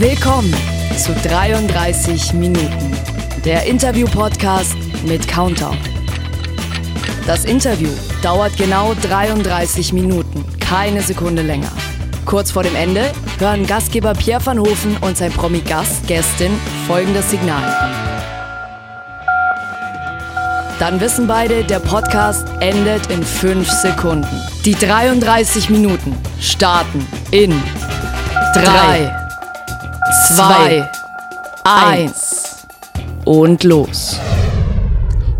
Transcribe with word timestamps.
Willkommen 0.00 0.54
zu 0.96 1.12
33 1.12 2.32
Minuten, 2.32 2.96
der 3.44 3.66
Interview-Podcast 3.66 4.74
mit 5.04 5.28
Countdown. 5.28 5.76
Das 7.26 7.44
Interview 7.44 7.90
dauert 8.22 8.56
genau 8.56 8.94
33 8.94 9.92
Minuten, 9.92 10.42
keine 10.58 11.02
Sekunde 11.02 11.42
länger. 11.42 11.70
Kurz 12.24 12.50
vor 12.50 12.62
dem 12.62 12.74
Ende 12.76 13.12
hören 13.40 13.66
Gastgeber 13.66 14.14
Pierre 14.14 14.46
van 14.46 14.58
Hofen 14.58 14.96
und 15.02 15.18
sein 15.18 15.32
Promi-Gast, 15.32 16.06
Gästin, 16.06 16.52
folgendes 16.86 17.28
Signal. 17.28 17.62
Dann 20.78 20.98
wissen 20.98 21.26
beide, 21.26 21.62
der 21.62 21.80
Podcast 21.80 22.48
endet 22.60 23.08
in 23.08 23.22
5 23.22 23.68
Sekunden. 23.68 24.40
Die 24.64 24.74
33 24.74 25.68
Minuten 25.68 26.16
starten 26.40 27.06
in 27.32 27.52
3, 28.54 29.19
2, 30.10 30.90
1 31.64 32.66
und 33.26 33.62
los. 33.62 34.18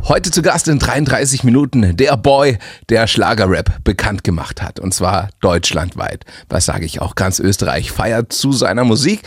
Heute 0.05 0.31
zu 0.31 0.43
Gast 0.43 0.69
in 0.69 0.79
33 0.79 1.43
Minuten 1.43 1.97
der 1.97 2.17
Boy, 2.17 2.57
der 2.89 3.09
Schlagerrap 3.09 3.83
bekannt 3.83 4.23
gemacht 4.23 4.63
hat. 4.63 4.79
Und 4.79 4.95
zwar 4.95 5.31
deutschlandweit. 5.41 6.25
Was 6.49 6.67
sage 6.67 6.85
ich 6.85 7.01
auch? 7.01 7.17
Ganz 7.17 7.41
Österreich 7.41 7.91
feiert 7.91 8.33
zu 8.33 8.53
seiner 8.53 8.85
Musik. 8.85 9.23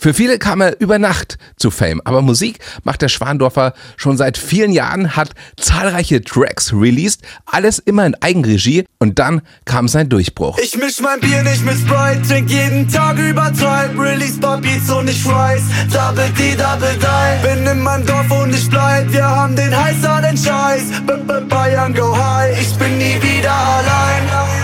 Für 0.00 0.14
viele 0.14 0.38
kam 0.38 0.62
er 0.62 0.80
über 0.80 0.98
Nacht 0.98 1.36
zu 1.56 1.70
Fame. 1.70 2.00
Aber 2.04 2.22
Musik 2.22 2.58
macht 2.84 3.02
der 3.02 3.08
Schwandorfer 3.08 3.74
schon 3.98 4.16
seit 4.16 4.38
vielen 4.38 4.72
Jahren, 4.72 5.14
hat 5.14 5.32
zahlreiche 5.58 6.22
Tracks 6.22 6.72
released. 6.72 7.20
Alles 7.44 7.78
immer 7.80 8.06
in 8.06 8.14
Eigenregie. 8.14 8.86
Und 8.98 9.18
dann 9.18 9.42
kam 9.66 9.88
sein 9.88 10.08
Durchbruch. 10.08 10.58
Ich 10.58 10.74
misch 10.78 11.00
mein 11.00 11.20
Bier 11.20 11.42
nicht 11.42 11.64
mit 11.66 11.76
Sprite, 11.76 12.22
trink 12.26 12.48
jeden 12.48 12.88
Tag 12.88 13.18
übertreib. 13.18 13.98
Release 13.98 14.40
paar 14.40 14.56
und 14.56 15.10
ich 15.10 15.22
Fries. 15.22 15.62
Double 15.92 16.30
D, 16.38 16.56
Double 16.56 16.96
Die. 16.98 17.46
Bin 17.46 17.66
in 17.66 17.80
meinem 17.80 18.06
Dorf 18.06 18.30
und 18.30 18.54
ich 18.54 18.70
bleib. 18.70 19.12
Wir 19.12 19.24
haben 19.24 19.54
den 19.54 19.76
heißer 19.78 20.22
den 20.22 20.36
Scheiß. 20.36 20.82
B 21.06 21.12
-b 21.12 21.40
Bayern 21.46 21.94
go 21.94 22.16
high. 22.16 22.58
Ich 22.58 22.74
bin 22.78 22.96
nie 22.96 23.20
wieder 23.20 23.52
allein. 23.52 24.59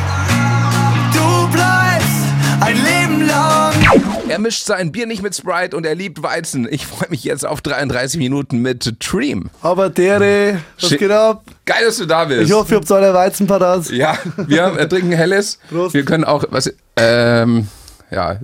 Er 4.37 4.43
mischt 4.43 4.67
sein 4.67 4.93
Bier 4.93 5.07
nicht 5.07 5.23
mit 5.23 5.35
Sprite 5.35 5.75
und 5.75 5.87
er 5.87 5.95
liebt 5.95 6.23
Weizen. 6.23 6.69
Ich 6.71 6.87
freue 6.87 7.09
mich 7.09 7.25
jetzt 7.25 7.47
auf 7.47 7.63
33 7.63 8.19
Minuten 8.19 8.59
mit 8.59 8.97
Dream. 9.01 9.49
Aber 9.63 9.89
Dere, 9.89 10.59
was 10.79 10.91
Shit. 10.91 10.99
geht 10.99 11.11
ab? 11.11 11.43
Geil, 11.65 11.87
dass 11.87 11.97
du 11.97 12.05
da 12.05 12.27
bist. 12.27 12.43
Ich 12.43 12.53
hoffe, 12.53 12.75
ihr 12.75 12.77
habt 12.77 12.93
alle 12.93 13.15
Weizen 13.15 13.47
parat. 13.47 13.89
Ja, 13.89 14.19
wir 14.47 14.79
äh, 14.79 14.87
trinken 14.87 15.13
Helles. 15.13 15.59
Prost. 15.71 15.95
Wir 15.95 16.05
können 16.05 16.25
auch, 16.25 16.45
was, 16.51 16.71
ähm, 16.97 17.67
ja, 18.11 18.39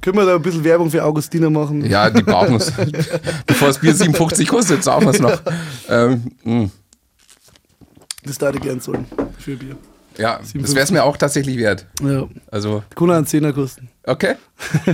Können 0.00 0.16
wir 0.16 0.24
da 0.24 0.36
ein 0.36 0.40
bisschen 0.40 0.64
Werbung 0.64 0.90
für 0.90 1.04
Augustiner 1.04 1.50
machen? 1.50 1.84
ja, 1.84 2.08
die 2.08 2.22
brauchen 2.22 2.54
es. 2.56 2.72
Bevor 3.46 3.68
das 3.68 3.78
Bier 3.80 3.94
57 3.94 4.48
kostet, 4.48 4.82
saufen 4.82 5.08
wir 5.08 5.10
es 5.10 5.20
noch. 5.20 5.42
Ähm, 5.90 6.22
mh. 6.44 6.70
Das 8.22 8.38
darf 8.38 8.54
ich 8.54 8.62
gern 8.62 8.80
zahlen. 8.80 9.04
Für 9.38 9.56
Bier. 9.56 9.76
Ja, 10.18 10.40
das 10.54 10.74
wäre 10.74 10.84
es 10.84 10.90
mir 10.90 11.04
auch 11.04 11.16
tatsächlich 11.16 11.56
wert. 11.58 11.86
Ja. 12.02 12.28
Also, 12.50 12.82
auch 12.94 13.16
einen 13.16 13.26
Zehner 13.26 13.52
kosten. 13.52 13.88
okay. 14.04 14.36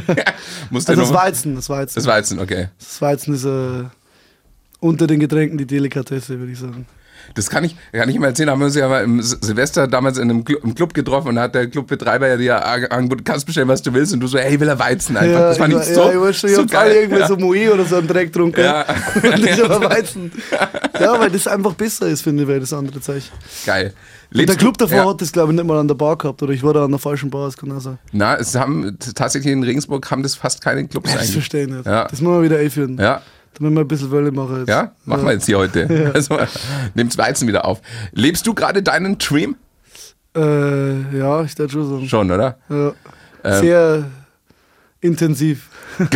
Also 0.71 0.95
das 0.95 1.13
Weizen, 1.13 1.55
das 1.55 1.69
Weizen. 1.69 1.95
Das 1.97 2.07
Weizen, 2.07 2.39
okay. 2.39 2.69
Das 2.79 3.01
Weizen 3.03 3.35
ist 3.35 3.45
äh, 3.45 3.85
unter 4.81 5.07
den 5.07 5.21
Getränken 5.21 5.59
die 5.59 5.67
Delikatesse, 5.67 6.39
würde 6.39 6.53
ich 6.53 6.59
sagen. 6.59 6.87
Das 7.35 7.49
kann 7.49 7.65
ich, 7.65 7.77
kann 7.93 8.09
ich 8.09 8.19
mal 8.19 8.29
erzählen. 8.29 8.51
Haben 8.51 8.61
wir 8.61 8.67
uns 8.67 8.75
ja 8.75 8.89
mal 8.89 9.05
im 9.05 9.23
Silvester 9.23 9.87
damals 9.87 10.19
in 10.19 10.31
einem 10.31 10.45
Club, 10.45 10.65
im 10.65 10.75
Club 10.75 10.95
getroffen 10.95 11.29
und 11.29 11.39
hat 11.39 11.55
der 11.55 11.69
Clubbetreiber 11.69 12.29
ja 12.29 12.37
dir 12.37 12.93
angeboten, 12.93 13.25
kannst 13.25 13.47
bestellen, 13.47 13.69
was 13.69 13.83
du 13.83 13.93
willst. 13.93 14.13
Und 14.13 14.21
du 14.21 14.27
so, 14.27 14.39
hey, 14.39 14.59
will 14.59 14.69
er 14.69 14.79
Weizen 14.79 15.17
einfach. 15.17 15.41
das 15.41 15.59
fand 15.59 15.75
ich, 15.75 15.81
ich 15.81 15.89
war- 15.89 15.95
so, 15.95 16.03
ja, 16.03 16.13
ich 16.13 16.21
war 16.21 16.33
schon, 16.33 16.51
so 16.51 16.67
geil. 16.67 16.93
irgendwie 16.93 17.21
ja. 17.21 17.29
so 17.29 17.37
Moe 17.37 17.73
oder 17.73 17.85
so 17.85 17.97
einen 17.97 18.09
Dreck 18.09 18.33
getrunken. 18.33 18.61
Ja. 18.61 18.85
Und 19.23 19.47
ich 19.47 19.65
aber 19.65 19.91
Weizen. 19.91 20.33
Ja, 20.99 21.19
weil 21.19 21.31
das 21.31 21.47
einfach 21.47 21.75
besser 21.75 22.09
ist, 22.09 22.23
finde 22.23 22.43
ich, 22.43 22.49
weil 22.49 22.61
das 22.61 22.73
andere 22.73 23.01
Zeichen. 23.01 23.31
Geil. 23.65 23.95
Und 24.33 24.49
der 24.49 24.57
Club 24.57 24.79
davor 24.79 24.97
ja. 24.97 25.09
hat 25.09 25.21
das, 25.21 25.33
glaube 25.33 25.53
ich, 25.53 25.57
nicht 25.57 25.67
mal 25.67 25.79
an 25.79 25.89
der 25.89 25.97
Bar 25.97 26.17
gehabt. 26.17 26.43
Oder 26.43 26.53
ich 26.53 26.63
war 26.63 26.73
da 26.73 26.85
an 26.85 26.91
der 26.91 27.01
falschen 27.01 27.31
Bar, 27.31 27.47
das 27.47 27.57
kann 27.57 27.73
auch 27.73 27.81
sein. 27.81 27.99
Na, 28.13 28.37
es 28.37 28.55
haben 28.55 28.97
tatsächlich 29.15 29.53
in 29.53 29.63
Regensburg 29.63 30.09
haben 30.11 30.23
das 30.23 30.37
fast 30.37 30.63
keine 30.63 30.87
Clubs 30.87 31.11
Das 31.11 31.21
eigentlich. 31.21 31.33
verstehe 31.33 31.63
ich 31.65 31.71
nicht. 31.71 31.87
Ja. 31.87 32.05
Das 32.05 32.21
müssen 32.21 32.35
wir 32.35 32.43
wieder 32.43 32.59
einführen. 32.59 32.97
Ja, 32.99 33.23
Damit 33.59 33.75
wir 33.75 33.81
ein 33.81 33.89
bisschen 33.89 34.11
Wölle 34.11 34.31
machen 34.33 34.59
jetzt. 34.61 34.69
ja, 34.69 34.93
machen 35.05 35.25
wir 35.25 35.33
jetzt 35.33 35.47
hier 35.47 35.59
heute. 35.59 36.11
Also, 36.15 36.39
nimm's 36.95 37.19
Weizen 37.19 37.47
wieder 37.49 37.65
auf. 37.65 37.81
Lebst 38.13 38.47
du 38.47 38.55
gerade 38.55 38.83
deinen 38.83 39.19
Dream? 39.19 39.57
Äh, 40.37 41.19
ja, 41.19 41.43
ich 41.43 41.59
würde 41.59 41.73
schon 41.73 41.89
sagen. 41.89 42.09
Schon, 42.09 42.31
oder? 42.31 42.57
Ja. 42.69 42.93
Ähm. 43.45 43.61
Sehr 43.61 44.05
intensiv. 45.01 45.69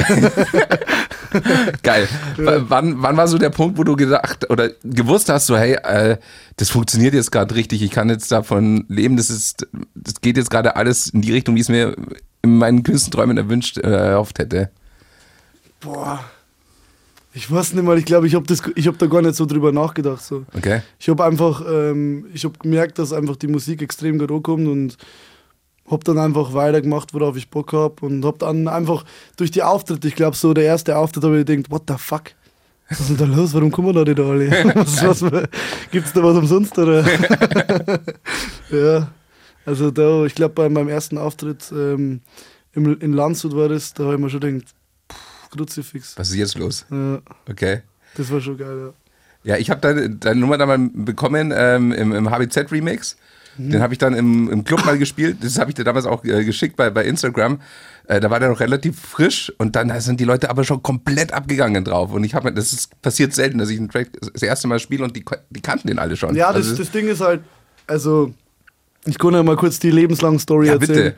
Geil. 1.83 2.07
W- 2.37 2.63
Wann, 2.69 3.03
wann 3.03 3.17
war 3.17 3.27
so 3.29 3.39
der 3.39 3.51
Punkt, 3.51 3.77
wo 3.79 3.83
du 3.85 3.97
gedacht 3.97 4.49
oder 4.51 4.69
gewusst 4.85 5.29
hast, 5.29 5.47
so, 5.47 5.57
hey, 5.57 5.75
äh, 5.83 6.17
das 6.57 6.71
funktioniert 6.71 7.15
jetzt 7.15 7.33
gerade 7.33 7.55
richtig, 7.55 7.83
ich 7.83 7.91
kann 7.91 8.09
jetzt 8.09 8.31
davon 8.31 8.85
leben, 8.89 9.17
das 9.17 9.31
ist, 9.31 9.67
das 9.95 10.21
geht 10.21 10.37
jetzt 10.37 10.51
gerade 10.51 10.77
alles 10.77 11.09
in 11.09 11.23
die 11.23 11.33
Richtung, 11.33 11.55
wie 11.57 11.61
ich 11.61 11.65
es 11.67 11.71
mir 11.71 11.97
in 12.43 12.57
meinen 12.59 12.83
kühnsten 12.85 13.11
Träumen 13.11 13.37
erwünscht, 13.37 13.79
äh, 13.79 13.91
erhofft 14.11 14.39
hätte. 14.39 14.71
Boah. 15.81 16.25
Ich 17.37 17.51
weiß 17.51 17.73
nicht 17.73 17.85
mal, 17.85 17.99
ich 17.99 18.05
glaube, 18.05 18.29
ich 18.29 18.35
habe 18.37 18.55
hab 18.55 18.99
da 18.99 19.07
gar 19.07 19.21
nicht 19.21 19.35
so 19.35 19.45
drüber 19.45 19.73
nachgedacht. 19.73 20.23
So. 20.23 20.45
Okay? 20.57 20.83
Ich 21.01 21.09
habe 21.09 21.25
einfach, 21.25 21.65
ähm, 21.69 22.27
ich 22.33 22.45
habe 22.45 22.57
gemerkt, 22.61 23.01
dass 23.01 23.13
einfach 23.13 23.35
die 23.35 23.49
Musik 23.49 23.83
extrem 23.83 24.21
gut 24.21 24.31
ankommt 24.31 24.69
und 24.69 24.97
habe 25.91 26.05
dann 26.05 26.19
einfach 26.19 26.55
weitergemacht, 26.55 27.13
worauf 27.13 27.37
ich 27.37 27.51
Bock 27.51 27.73
habe 27.73 28.07
und 28.07 28.25
habe 28.25 28.39
dann 28.39 28.69
einfach 28.69 29.05
durch 29.37 29.51
die 29.51 29.65
Auftritte, 29.65 30.07
ich 30.07 30.15
glaube 30.15 30.37
so 30.37 30.55
der 30.55 30.65
erste 30.65 30.97
Auftritt, 30.97 31.25
habe 31.25 31.41
ich 31.41 31.45
gedacht, 31.45 31.71
what 31.73 31.83
the 31.89 31.95
fuck? 31.99 32.31
Was 32.89 33.01
ist 33.01 33.11
denn 33.11 33.17
da 33.17 33.25
los? 33.25 33.53
Warum 33.53 33.73
kommen 33.73 33.93
da 33.95 34.05
nicht 34.05 34.21
alle? 34.21 34.51
Was, 34.77 35.03
was, 35.03 35.49
gibt's 35.91 36.13
da 36.13 36.23
was 36.23 36.37
umsonst 36.37 36.79
oder? 36.79 37.03
ja, 38.71 39.09
also 39.65 39.91
da, 39.91 40.25
ich 40.27 40.35
glaube 40.35 40.55
bei 40.55 40.69
meinem 40.69 40.89
ersten 40.89 41.19
Auftritt 41.19 41.73
ähm, 41.73 42.21
in 42.75 43.13
Landshut 43.13 43.57
war 43.57 43.69
das, 43.69 43.95
da 43.95 44.05
habe 44.05 44.15
ich 44.15 44.21
mir 44.21 44.31
schon 44.31 44.41
gedacht, 44.41 44.75
Kruzifix. 45.55 46.17
Was 46.19 46.31
ist 46.31 46.37
jetzt 46.37 46.59
los? 46.59 46.85
Ja, 46.91 47.21
Okay. 47.51 47.83
das 48.17 48.31
war 48.31 48.41
schon 48.41 48.59
geil, 48.59 48.77
ja. 48.87 48.93
Ja, 49.55 49.57
ich 49.59 49.71
habe 49.71 49.81
deine, 49.81 50.09
deine 50.11 50.41
Nummer 50.41 50.57
dann 50.57 50.69
mal 50.69 50.79
bekommen 51.05 51.53
ähm, 51.55 51.93
im, 51.93 52.13
im 52.13 52.31
HBZ-Remix. 52.31 53.17
Den 53.57 53.81
habe 53.83 53.93
ich 53.95 53.99
dann 53.99 54.15
im, 54.15 54.51
im 54.51 54.65
Club 54.65 54.85
mal 54.85 54.99
gespielt. 54.99 55.37
Das 55.43 55.61
habe 55.61 55.71
ich 55.71 55.77
dir 55.77 55.85
damals 55.85 56.07
auch 56.07 56.25
äh, 56.25 56.45
geschickt 56.45 56.75
bei, 56.75 56.91
bei 56.91 57.05
Instagram. 57.05 57.61
Äh, 58.09 58.19
da 58.19 58.29
war 58.29 58.41
der 58.41 58.49
noch 58.49 58.59
relativ 58.59 58.99
frisch 58.99 59.53
und 59.59 59.77
dann 59.77 59.93
sind 60.01 60.19
die 60.19 60.25
Leute 60.25 60.51
aber 60.51 60.65
schon 60.65 60.83
komplett 60.83 61.33
abgegangen 61.33 61.85
drauf. 61.85 62.11
Und 62.13 62.25
ich 62.25 62.35
habe 62.35 62.53
das 62.53 62.73
ist 62.73 63.01
passiert 63.01 63.33
selten, 63.33 63.59
dass 63.59 63.69
ich 63.69 63.79
einen 63.79 63.91
Track 63.91 64.09
das 64.33 64.43
erste 64.43 64.67
Mal 64.67 64.81
spiele 64.81 65.05
und 65.05 65.15
die, 65.15 65.25
die 65.51 65.61
kannten 65.61 65.87
den 65.87 66.01
alle 66.01 66.17
schon. 66.17 66.35
Ja, 66.35 66.49
das, 66.53 66.67
Also, 66.67 66.77
das 66.79 66.91
Ding 66.91 67.07
ist 67.07 67.21
halt, 67.21 67.43
also 67.87 68.35
ich 69.05 69.19
kann 69.19 69.35
ja 69.35 69.43
mal 69.45 69.55
kurz 69.57 69.79
die 69.79 69.93
lebenslange 69.93 70.41
Story 70.41 70.67
Ja, 70.67 70.73
erzählen. 70.73 71.15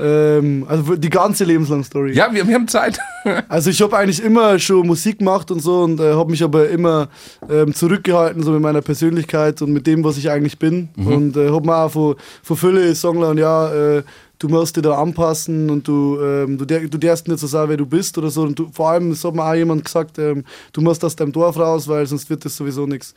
Ähm, 0.00 0.66
also 0.68 0.96
die 0.96 1.10
ganze 1.10 1.44
lebenslange 1.44 1.84
Story. 1.84 2.12
ja 2.12 2.32
wir, 2.32 2.46
wir 2.46 2.54
haben 2.54 2.68
Zeit. 2.68 2.98
Also 3.48 3.68
ich 3.68 3.82
habe 3.82 3.98
eigentlich 3.98 4.22
immer 4.22 4.58
schon 4.58 4.86
Musik 4.86 5.18
gemacht 5.18 5.50
und 5.50 5.60
so 5.60 5.82
und 5.82 6.00
äh, 6.00 6.14
habe 6.14 6.30
mich 6.30 6.42
aber 6.42 6.70
immer 6.70 7.08
ähm, 7.50 7.74
zurückgehalten 7.74 8.42
so 8.42 8.52
mit 8.52 8.62
meiner 8.62 8.80
Persönlichkeit 8.80 9.60
und 9.60 9.74
mit 9.74 9.86
dem, 9.86 10.02
was 10.04 10.16
ich 10.16 10.30
eigentlich 10.30 10.58
bin. 10.58 10.88
Mhm. 10.96 11.06
Und 11.06 11.36
äh, 11.36 11.50
habe 11.50 11.66
mir 11.66 11.76
auch 11.76 11.90
von, 11.90 12.14
von 12.42 12.56
viele 12.56 12.94
Songler 12.94 13.34
ja, 13.34 13.98
äh, 13.98 14.02
du 14.40 14.48
musst 14.48 14.74
dich 14.74 14.82
da 14.82 15.00
anpassen 15.00 15.70
und 15.70 15.86
du, 15.86 16.18
ähm, 16.20 16.58
du, 16.58 16.64
der, 16.64 16.88
du 16.88 16.98
darfst 16.98 17.28
nicht 17.28 17.38
so 17.38 17.46
sein, 17.46 17.68
wer 17.68 17.76
du 17.76 17.86
bist 17.86 18.16
oder 18.18 18.30
so. 18.30 18.42
Und 18.42 18.58
du, 18.58 18.68
vor 18.72 18.90
allem, 18.90 19.12
es 19.12 19.24
hat 19.24 19.34
mir 19.34 19.44
auch 19.44 19.54
jemand 19.54 19.84
gesagt, 19.84 20.18
ähm, 20.18 20.44
du 20.72 20.80
musst 20.80 21.04
aus 21.04 21.14
deinem 21.14 21.32
Dorf 21.32 21.58
raus, 21.58 21.86
weil 21.86 22.06
sonst 22.06 22.28
wird 22.28 22.44
das 22.44 22.56
sowieso 22.56 22.86
nichts. 22.86 23.14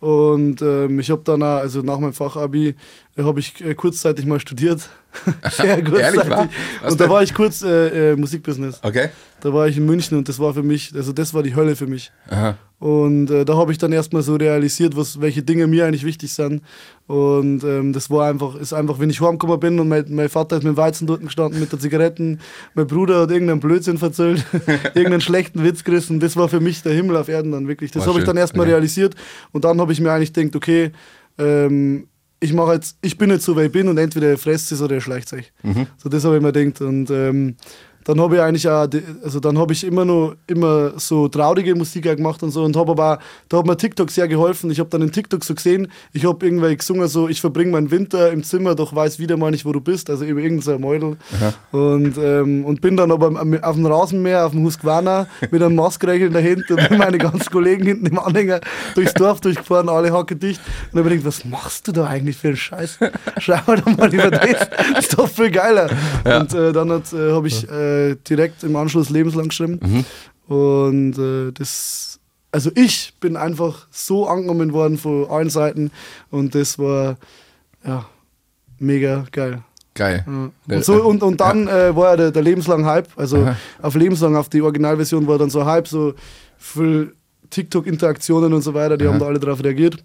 Und 0.00 0.62
ähm, 0.62 0.98
ich 0.98 1.10
habe 1.10 1.20
dann 1.24 1.42
auch, 1.42 1.58
also 1.58 1.82
nach 1.82 1.98
meinem 1.98 2.14
Fachabi, 2.14 2.74
äh, 3.16 3.22
habe 3.22 3.40
ich 3.40 3.60
äh, 3.64 3.74
kurzzeitig 3.74 4.26
mal 4.26 4.40
studiert. 4.40 4.88
Sehr 5.50 5.82
kurzzeitig. 5.82 6.50
Was 6.82 6.92
Und 6.92 7.00
da 7.00 7.08
war 7.08 7.22
ich 7.22 7.34
kurz 7.34 7.62
äh, 7.62 8.12
äh, 8.12 8.16
Musikbusiness. 8.16 8.80
Okay. 8.82 9.08
Da 9.40 9.52
war 9.52 9.68
ich 9.68 9.76
in 9.76 9.86
München 9.86 10.18
und 10.18 10.28
das 10.28 10.38
war 10.38 10.54
für 10.54 10.62
mich, 10.62 10.92
also 10.94 11.12
das 11.12 11.34
war 11.34 11.42
die 11.42 11.54
Hölle 11.54 11.74
für 11.74 11.86
mich. 11.86 12.12
Aha. 12.28 12.56
Und 12.78 13.30
äh, 13.30 13.44
da 13.44 13.56
habe 13.56 13.72
ich 13.72 13.78
dann 13.78 13.92
erstmal 13.92 14.22
so 14.22 14.36
realisiert, 14.36 14.96
was, 14.96 15.20
welche 15.20 15.42
Dinge 15.42 15.66
mir 15.66 15.84
eigentlich 15.84 16.04
wichtig 16.04 16.32
sind. 16.32 16.62
Und 17.06 17.62
ähm, 17.62 17.92
das 17.92 18.08
war 18.08 18.28
einfach, 18.28 18.54
ist 18.54 18.72
einfach, 18.72 18.98
wenn 18.98 19.10
ich 19.10 19.20
heimgekommen 19.20 19.60
bin 19.60 19.78
und 19.80 19.88
mein, 19.88 20.06
mein 20.08 20.30
Vater 20.30 20.56
ist 20.56 20.62
mit 20.62 20.74
dem 20.74 20.76
Weizen 20.78 21.06
dort 21.06 21.20
gestanden 21.20 21.60
mit 21.60 21.72
der 21.72 21.78
Zigaretten, 21.78 22.40
mein 22.74 22.86
Bruder 22.86 23.20
hat 23.20 23.30
irgendeinen 23.30 23.60
Blödsinn 23.60 23.98
verzählt, 23.98 24.46
irgendeinen 24.94 25.20
schlechten 25.20 25.62
Witz 25.62 25.84
gerissen, 25.84 26.20
das 26.20 26.36
war 26.36 26.48
für 26.48 26.60
mich 26.60 26.82
der 26.82 26.94
Himmel 26.94 27.18
auf 27.18 27.28
Erden 27.28 27.52
dann 27.52 27.68
wirklich. 27.68 27.90
Das 27.90 28.06
habe 28.06 28.18
ich 28.18 28.24
dann 28.24 28.38
erstmal 28.38 28.64
okay. 28.64 28.72
realisiert 28.72 29.14
und 29.52 29.64
dann 29.64 29.78
habe 29.78 29.92
ich 29.92 30.00
mir 30.00 30.12
eigentlich 30.12 30.32
gedacht, 30.32 30.56
okay, 30.56 30.92
ähm, 31.36 32.06
ich 32.40 32.52
mache 32.54 32.72
jetzt, 32.74 32.96
ich 33.02 33.18
bin 33.18 33.30
jetzt 33.30 33.44
so, 33.44 33.54
wer 33.54 33.66
ich 33.66 33.72
bin 33.72 33.86
und 33.88 33.98
entweder 33.98 34.28
er 34.28 34.38
fresst 34.38 34.72
es 34.72 34.80
oder 34.80 34.96
er 34.96 35.00
schleicht 35.00 35.28
sich. 35.28 35.52
Mhm. 35.62 35.86
So 35.98 36.08
das 36.08 36.24
habe 36.24 36.36
ich 36.36 36.42
mir 36.42 36.52
gedacht 36.52 36.80
und 36.80 37.10
ähm, 37.10 37.56
dann 38.04 38.20
habe 38.20 38.36
ich 38.36 38.40
eigentlich 38.40 38.68
auch, 38.68 38.88
also 39.22 39.40
dann 39.40 39.58
habe 39.58 39.72
ich 39.72 39.84
immer 39.84 40.04
nur 40.04 40.36
immer 40.46 40.98
so 40.98 41.28
traurige 41.28 41.74
Musik 41.74 42.04
gemacht 42.04 42.42
und 42.42 42.50
so 42.50 42.64
und 42.64 42.76
habe 42.76 42.92
aber 42.92 43.14
auch, 43.14 43.18
da 43.48 43.58
hat 43.58 43.66
mir 43.66 43.76
TikTok 43.76 44.10
sehr 44.10 44.26
geholfen. 44.26 44.70
Ich 44.70 44.80
habe 44.80 44.88
dann 44.88 45.02
in 45.02 45.12
TikTok 45.12 45.44
so 45.44 45.54
gesehen, 45.54 45.88
ich 46.12 46.24
habe 46.24 46.44
irgendwie 46.44 46.76
gesungen 46.76 47.08
so, 47.08 47.28
ich 47.28 47.40
verbringe 47.40 47.72
meinen 47.72 47.90
Winter 47.90 48.32
im 48.32 48.42
Zimmer, 48.42 48.74
doch 48.74 48.94
weiß 48.94 49.18
wieder 49.18 49.36
mal 49.36 49.50
nicht, 49.50 49.64
wo 49.64 49.72
du 49.72 49.80
bist, 49.80 50.08
also 50.08 50.24
über 50.24 50.40
irgendein 50.40 50.80
Mäudel. 50.80 51.16
Und, 51.72 52.16
ähm, 52.16 52.64
und 52.64 52.80
bin 52.80 52.96
dann 52.96 53.12
aber 53.12 53.28
auf 53.62 53.74
dem 53.76 53.86
Rasenmäher, 53.86 54.46
auf 54.46 54.52
dem 54.52 54.64
Husqvarna 54.64 55.26
mit 55.50 55.62
einem 55.62 55.74
Maskrechel 55.76 56.28
in 56.28 56.32
der 56.32 56.42
Hand 56.42 56.70
und 56.70 56.90
meine 56.98 57.18
ganzen 57.18 57.50
Kollegen 57.50 57.84
hinten 57.84 58.06
im 58.06 58.18
Anhänger 58.18 58.60
durchs 58.94 59.14
Dorf 59.14 59.40
durchgefahren, 59.40 59.88
alle 59.88 60.12
Hacke 60.12 60.36
dicht. 60.36 60.60
Und 60.86 60.96
dann 60.96 61.04
habe 61.04 61.14
ich 61.14 61.22
gedacht, 61.22 61.42
was 61.42 61.44
machst 61.44 61.88
du 61.88 61.92
da 61.92 62.06
eigentlich 62.06 62.36
für 62.36 62.48
einen 62.48 62.56
Scheiß? 62.56 62.98
Schau 63.38 63.60
doch 63.66 63.96
mal 63.96 64.12
über 64.12 64.30
das, 64.30 64.70
das 64.94 65.04
ist 65.04 65.18
doch 65.18 65.28
viel 65.28 65.50
geiler. 65.50 65.90
Und 66.24 66.54
äh, 66.54 66.72
dann 66.72 66.90
äh, 66.90 67.32
habe 67.32 67.46
ich 67.46 67.68
äh, 67.68 67.89
direkt 68.28 68.62
im 68.64 68.76
Anschluss 68.76 69.10
lebenslang 69.10 69.48
geschrieben. 69.48 70.04
Und 70.46 71.18
äh, 71.18 71.52
das, 71.52 72.18
also 72.50 72.70
ich 72.74 73.14
bin 73.20 73.36
einfach 73.36 73.86
so 73.90 74.26
angenommen 74.26 74.72
worden 74.72 74.98
von 74.98 75.28
allen 75.28 75.50
Seiten 75.50 75.90
und 76.30 76.54
das 76.54 76.78
war 76.78 77.16
ja 77.84 78.06
mega 78.78 79.24
geil. 79.30 79.62
Geil. 79.94 80.24
Ja. 80.26 80.76
Und, 80.76 80.84
so, 80.84 81.04
und, 81.04 81.22
und 81.22 81.40
dann 81.40 81.68
äh, 81.68 81.94
war 81.94 82.10
ja 82.10 82.16
der, 82.16 82.30
der 82.30 82.42
lebenslang 82.42 82.84
Hype, 82.84 83.08
also 83.16 83.38
Aha. 83.38 83.56
auf 83.82 83.94
lebenslang, 83.94 84.36
auf 84.36 84.48
die 84.48 84.62
Originalversion 84.62 85.26
war 85.26 85.38
dann 85.38 85.50
so 85.50 85.64
Hype, 85.64 85.88
so 85.88 86.14
viel 86.58 87.14
TikTok-Interaktionen 87.50 88.52
und 88.52 88.62
so 88.62 88.72
weiter, 88.74 88.96
die 88.96 89.06
haben 89.06 89.18
da 89.18 89.26
alle 89.26 89.40
darauf 89.40 89.62
reagiert. 89.62 90.02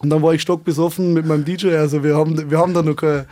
Und 0.00 0.10
dann 0.10 0.22
war 0.22 0.32
ich 0.32 0.42
stockbesoffen 0.42 1.12
mit 1.12 1.26
meinem 1.26 1.44
DJ, 1.44 1.76
also 1.76 2.02
wir 2.02 2.16
haben, 2.16 2.50
wir 2.50 2.58
haben 2.58 2.72
da 2.72 2.82
noch 2.82 2.96
kein, 2.96 3.18
kein 3.18 3.26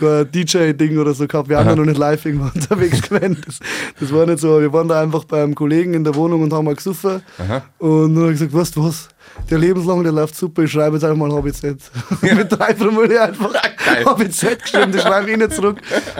DJ-Ding 0.00 0.98
oder 0.98 1.14
so 1.14 1.26
gehabt, 1.26 1.48
wir 1.48 1.58
haben 1.58 1.68
da 1.68 1.76
noch 1.76 1.84
nicht 1.84 1.98
live 1.98 2.24
irgendwo 2.26 2.46
unterwegs 2.54 3.02
gewesen. 3.02 3.38
Das, 3.44 3.58
das 4.00 4.12
war 4.12 4.26
nicht 4.26 4.38
so, 4.40 4.60
wir 4.60 4.72
waren 4.72 4.88
da 4.88 5.00
einfach 5.00 5.24
beim 5.24 5.54
Kollegen 5.54 5.94
in 5.94 6.04
der 6.04 6.14
Wohnung 6.14 6.42
und 6.42 6.52
haben 6.52 6.64
mal 6.64 6.74
gesoffen. 6.74 7.22
Und 7.78 8.14
dann 8.14 8.22
habe 8.24 8.32
ich 8.32 8.38
gesagt, 8.38 8.54
weißt 8.54 8.76
du 8.76 8.84
was, 8.84 9.08
der 9.50 9.58
lebenslang, 9.58 10.02
der 10.02 10.12
läuft 10.12 10.34
super, 10.36 10.62
ich 10.62 10.72
schreibe 10.72 10.96
jetzt 10.96 11.04
einfach 11.04 11.16
mal 11.16 11.32
HBZ. 11.32 11.62
mit 12.22 12.52
drei 12.52 12.72
Promille 12.74 13.22
einfach 13.22 13.52
Geil. 13.52 14.04
HBZ 14.04 14.62
geschrieben, 14.62 14.92
das 14.92 15.02
schreibe 15.02 15.30
ich 15.30 15.36
nicht 15.36 15.52
zurück. 15.54 15.78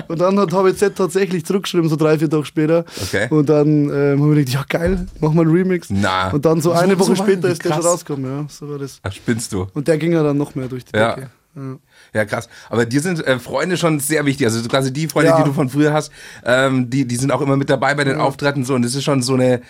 Und 0.08 0.20
dann 0.20 0.38
hat 0.38 0.52
HBZ 0.52 0.94
tatsächlich 0.96 1.44
zurückgeschrieben, 1.44 1.88
so 1.88 1.96
drei, 1.96 2.18
vier 2.18 2.28
Tage 2.30 2.44
später. 2.44 2.84
Okay. 3.02 3.28
Und 3.30 3.48
dann 3.48 3.88
ähm, 3.90 4.20
haben 4.20 4.34
wir 4.34 4.44
gedacht, 4.44 4.54
ja 4.54 4.78
geil, 4.78 5.06
machen 5.20 5.34
wir 5.36 5.42
einen 5.42 5.50
Remix. 5.52 5.88
Na. 5.90 6.30
Und 6.30 6.44
dann 6.44 6.60
so 6.60 6.70
So- 6.70 6.76
eine 6.78 6.94
so 6.94 7.00
Woche 7.00 7.18
war- 7.18 7.26
später 7.26 7.48
ist 7.48 7.64
der 7.64 7.74
schon 7.74 7.82
rausgekommen, 7.82 8.30
ja. 8.30 8.44
So 8.48 8.68
war 8.68 8.78
das. 8.78 8.98
Ach, 9.02 9.12
spinnst 9.12 9.52
du. 9.52 9.66
Und 9.74 9.86
der 9.88 9.98
ging 9.98 10.12
ja 10.12 10.22
dann 10.22 10.36
noch 10.38 10.54
mehr 10.54 10.68
durch 10.68 10.84
die 10.84 10.96
Ja. 10.96 11.14
Decke. 11.14 11.30
Ja. 11.54 11.62
Ja, 11.62 11.76
krass. 12.26 12.48
Aber 12.70 12.84
dir 12.86 13.00
sind 13.00 13.26
äh, 13.26 13.38
Freunde 13.38 13.76
schon 13.76 13.98
sehr 14.00 14.24
wichtig. 14.26 14.46
Also 14.46 14.66
quasi 14.68 14.92
die 14.92 15.08
Freunde, 15.08 15.30
Ja. 15.30 15.38
die 15.38 15.44
du 15.44 15.52
von 15.54 15.68
früher 15.68 15.92
hast, 15.92 16.12
ähm, 16.44 16.90
die, 16.90 17.06
die 17.06 17.16
sind 17.16 17.32
auch 17.32 17.40
immer 17.40 17.56
mit 17.56 17.70
dabei 17.70 17.94
bei 17.94 18.04
den 18.04 18.18
Auftritten 18.20 18.64
so. 18.64 18.74
Und 18.74 18.82
das 18.84 18.94
ist 18.94 19.04
schon 19.04 19.22
so 19.22 19.34
eine, 19.34 19.62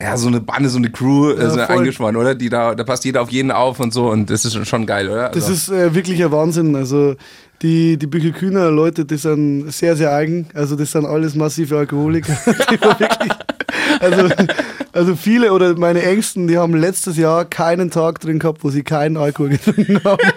ja, 0.00 0.16
so 0.16 0.28
eine 0.28 0.40
Bande, 0.40 0.68
so 0.70 0.78
eine 0.78 0.90
Crew 0.90 1.30
äh, 1.32 1.42
Ja, 1.42 1.50
so 1.50 1.60
eingeschworen, 1.60 2.16
oder? 2.16 2.34
Die 2.34 2.48
da, 2.48 2.74
da 2.74 2.82
passt 2.84 3.04
jeder 3.04 3.20
auf 3.22 3.30
jeden 3.30 3.50
auf 3.50 3.78
und 3.78 3.92
so. 3.92 4.10
Und 4.10 4.30
das 4.30 4.44
ist 4.44 4.66
schon- 4.66 4.86
geil, 4.86 5.08
oder? 5.08 5.28
Das 5.28 5.44
Also- 5.48 5.52
ist 5.52 5.68
äh, 5.68 5.94
wirklich 5.94 6.22
ein 6.24 6.32
Wahnsinn. 6.32 6.74
Also 6.76 7.14
die, 7.60 7.96
die 7.96 8.06
Büchel 8.08 8.32
Kühner 8.32 8.70
Leute, 8.70 9.04
die 9.04 9.16
sind 9.18 9.70
sehr, 9.72 9.94
sehr 9.94 10.12
eigen. 10.12 10.48
Also 10.54 10.74
das 10.76 10.90
sind 10.92 11.04
alles 11.06 11.34
massive 11.34 11.76
Alkoholiker. 11.78 12.36
also, 14.00 14.28
also 14.92 15.16
viele 15.16 15.52
oder 15.52 15.76
meine 15.76 16.02
Ängsten, 16.02 16.48
die 16.48 16.58
haben 16.58 16.74
letztes 16.74 17.16
Jahr 17.16 17.44
keinen 17.44 17.90
Tag 17.90 18.20
drin 18.20 18.38
gehabt, 18.38 18.62
wo 18.62 18.70
sie 18.70 18.82
keinen 18.82 19.16
Alkohol 19.16 19.48
getrunken 19.58 20.00
haben. 20.04 20.32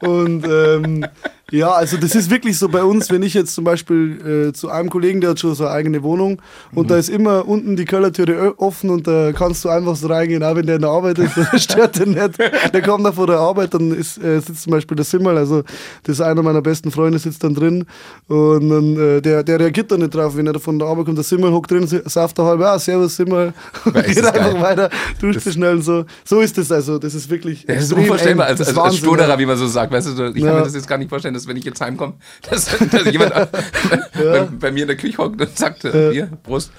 Und 0.00 0.46
ähm, 0.46 1.06
ja, 1.50 1.70
also 1.72 1.96
das 1.96 2.14
ist 2.14 2.30
wirklich 2.30 2.58
so 2.58 2.68
bei 2.68 2.82
uns, 2.84 3.10
wenn 3.10 3.22
ich 3.22 3.34
jetzt 3.34 3.54
zum 3.54 3.64
Beispiel 3.64 4.48
äh, 4.50 4.52
zu 4.52 4.68
einem 4.70 4.90
Kollegen, 4.90 5.20
der 5.20 5.30
hat 5.30 5.40
schon 5.40 5.54
so 5.54 5.64
eine 5.64 5.72
eigene 5.74 6.02
Wohnung 6.02 6.40
und 6.74 6.90
da 6.90 6.96
ist 6.96 7.08
immer 7.08 7.46
unten 7.48 7.76
die 7.76 7.84
Kellertüre 7.84 8.58
offen 8.58 8.90
und 8.90 9.06
da 9.06 9.32
kannst 9.32 9.64
du 9.64 9.68
einfach 9.68 9.96
so 9.96 10.06
reingehen, 10.06 10.42
auch 10.42 10.54
wenn 10.56 10.66
der 10.66 10.76
in 10.76 10.82
der 10.82 10.90
Arbeit 10.90 11.18
ist, 11.18 11.36
das 11.52 11.62
stört 11.64 11.98
den 11.98 12.10
nicht. 12.12 12.38
Der 12.38 12.82
kommt 12.82 13.04
da 13.04 13.12
vor 13.12 13.26
der 13.26 13.38
Arbeit, 13.38 13.74
dann 13.74 13.92
ist, 13.92 14.18
äh, 14.22 14.40
sitzt 14.40 14.62
zum 14.62 14.70
Beispiel 14.72 14.94
der 14.96 15.04
Simmel, 15.04 15.36
also 15.36 15.62
das 16.04 16.16
ist 16.16 16.20
einer 16.20 16.42
meiner 16.42 16.62
besten 16.62 16.90
Freunde, 16.90 17.18
sitzt 17.18 17.42
dann 17.44 17.54
drin 17.54 17.84
und 18.28 18.68
dann, 18.68 18.96
äh, 18.96 19.20
der, 19.20 19.42
der 19.42 19.60
reagiert 19.60 19.90
da 19.90 19.96
nicht 19.96 20.14
drauf, 20.14 20.36
wenn 20.36 20.46
er 20.46 20.58
von 20.60 20.78
der 20.78 20.88
Arbeit 20.88 21.06
kommt, 21.06 21.18
der 21.18 21.24
Simmel 21.24 21.52
hockt 21.52 21.70
drin, 21.70 21.86
sauft 22.06 22.38
da 22.38 22.44
halb, 22.44 22.60
ja, 22.60 22.78
servus 22.78 23.16
Simmel, 23.16 23.52
und 23.84 23.94
geht 23.94 24.18
einfach 24.24 24.34
geil. 24.52 24.60
weiter, 24.62 24.90
duscht 25.20 25.40
sich 25.40 25.54
schnell 25.54 25.76
und 25.76 25.82
so. 25.82 26.04
So 26.24 26.40
ist 26.40 26.56
das 26.58 26.70
also, 26.70 26.98
das 26.98 27.14
ist 27.14 27.28
wirklich 27.30 27.66
Das 27.66 27.84
ist 27.84 27.92
unvorstellbar 27.92 28.46
eng. 28.46 28.52
als, 28.52 28.60
als, 28.68 28.76
als 28.78 28.96
Stoderer, 28.96 29.38
wie 29.38 29.46
man 29.46 29.56
so 29.56 29.66
sagt. 29.66 29.92
Weißt 29.92 30.06
du, 30.08 30.10
ich 30.26 30.34
kann 30.34 30.42
Ja. 30.44 30.54
mir 30.54 30.62
das 30.64 30.74
jetzt 30.74 30.86
gar 30.88 30.98
nicht 30.98 31.08
vorstellen, 31.08 31.34
dass 31.40 31.48
wenn 31.48 31.56
ich 31.56 31.64
jetzt 31.64 31.80
heimkomme, 31.80 32.14
dass, 32.50 32.66
dass 32.90 33.04
jemand 33.10 33.32
bei, 34.14 34.48
bei 34.58 34.72
mir 34.72 34.82
in 34.82 34.88
der 34.88 34.96
Küche 34.96 35.18
hockt 35.18 35.40
und 35.40 35.56
sagt, 35.58 35.84
äh, 35.84 36.12
hier, 36.12 36.26
Prost. 36.42 36.70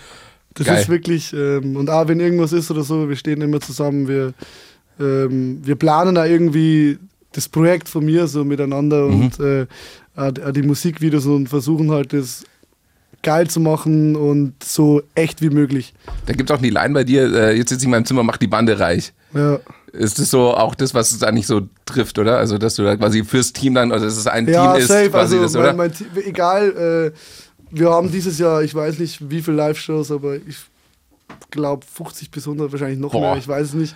Das 0.54 0.68
Geil. 0.68 0.82
ist 0.82 0.90
wirklich, 0.90 1.34
ähm, 1.34 1.78
und 1.78 1.90
auch 1.90 2.08
wenn 2.08 2.20
irgendwas 2.20 2.52
ist 2.52 2.70
oder 2.72 2.84
so, 2.84 3.08
wir 3.08 3.16
stehen 3.16 3.42
immer 3.42 3.62
zusammen, 3.62 4.08
wir, 4.08 4.34
ähm, 5.00 5.60
wir 5.64 5.76
planen 5.76 6.16
da 6.16 6.26
irgendwie 6.26 7.00
das 7.32 7.48
Projekt 7.48 7.88
von 7.88 8.04
mir 8.04 8.28
so 8.28 8.44
miteinander 8.44 9.08
Mhm. 9.08 9.22
und 9.22 9.40
äh, 9.40 9.66
auch 10.18 10.52
die 10.52 10.62
Musikvideos 10.64 11.26
und 11.26 11.48
versuchen 11.48 11.90
halt 11.92 12.12
das 12.12 12.44
geil 13.24 13.48
zu 13.50 13.60
machen 13.62 14.16
und 14.16 14.62
so 14.64 15.02
echt 15.16 15.42
wie 15.42 15.50
möglich. 15.50 15.94
Da 16.26 16.34
gibt 16.34 16.50
es 16.50 16.56
auch 16.58 16.62
die 16.62 16.70
Line 16.70 16.94
bei 16.94 17.04
dir, 17.06 17.34
äh, 17.34 17.58
jetzt 17.58 17.70
sitze 17.70 17.84
ich 17.84 17.86
in 17.86 17.92
meinem 17.92 18.06
Zimmer, 18.06 18.24
mach 18.24 18.38
die 18.38 18.48
Bande 18.48 18.78
reich. 18.80 19.14
Ja, 19.34 19.60
Ist 19.94 20.20
das 20.20 20.30
so 20.32 20.54
auch 20.56 20.74
das, 20.76 20.94
was 20.94 21.12
es 21.12 21.20
da 21.20 21.32
nicht 21.32 21.48
so 21.48 21.62
trifft, 21.86 22.18
oder? 22.18 22.38
Also, 22.38 22.58
dass 22.58 22.76
du 22.76 22.84
da 22.84 22.96
quasi 22.96 23.24
fürs 23.26 23.52
Team 23.52 23.74
dann, 23.76 23.92
also 23.92 24.06
dass 24.06 24.16
es 24.18 24.28
ein 24.28 24.48
ja 24.48 24.72
Team 24.74 24.82
ist, 24.82 24.88
safe, 24.88 25.10
quasi 25.10 25.36
also 25.38 25.44
das, 25.44 25.56
oder? 25.56 25.74
mein, 25.74 25.78
mein, 25.78 25.92
Team- 25.94 26.08
egal, 26.26 27.12
äh, 27.14 27.18
wir 27.72 27.90
haben 27.90 28.12
dieses 28.12 28.40
Jahr, 28.40 28.64
ich 28.64 28.74
weiß 28.74 29.00
nicht 29.00 29.30
wie 29.30 29.42
viele 29.42 29.58
Live-Shows, 29.58 30.12
aber 30.12 30.36
ich 30.36 30.58
glaube 31.52 31.86
50 31.86 32.32
bis 32.32 32.46
100 32.48 32.72
wahrscheinlich 32.72 33.00
noch 33.00 33.12
Boah. 33.12 33.22
mehr, 33.22 33.38
ich 33.38 33.48
weiß 33.48 33.68
es 33.68 33.74
nicht. 33.74 33.96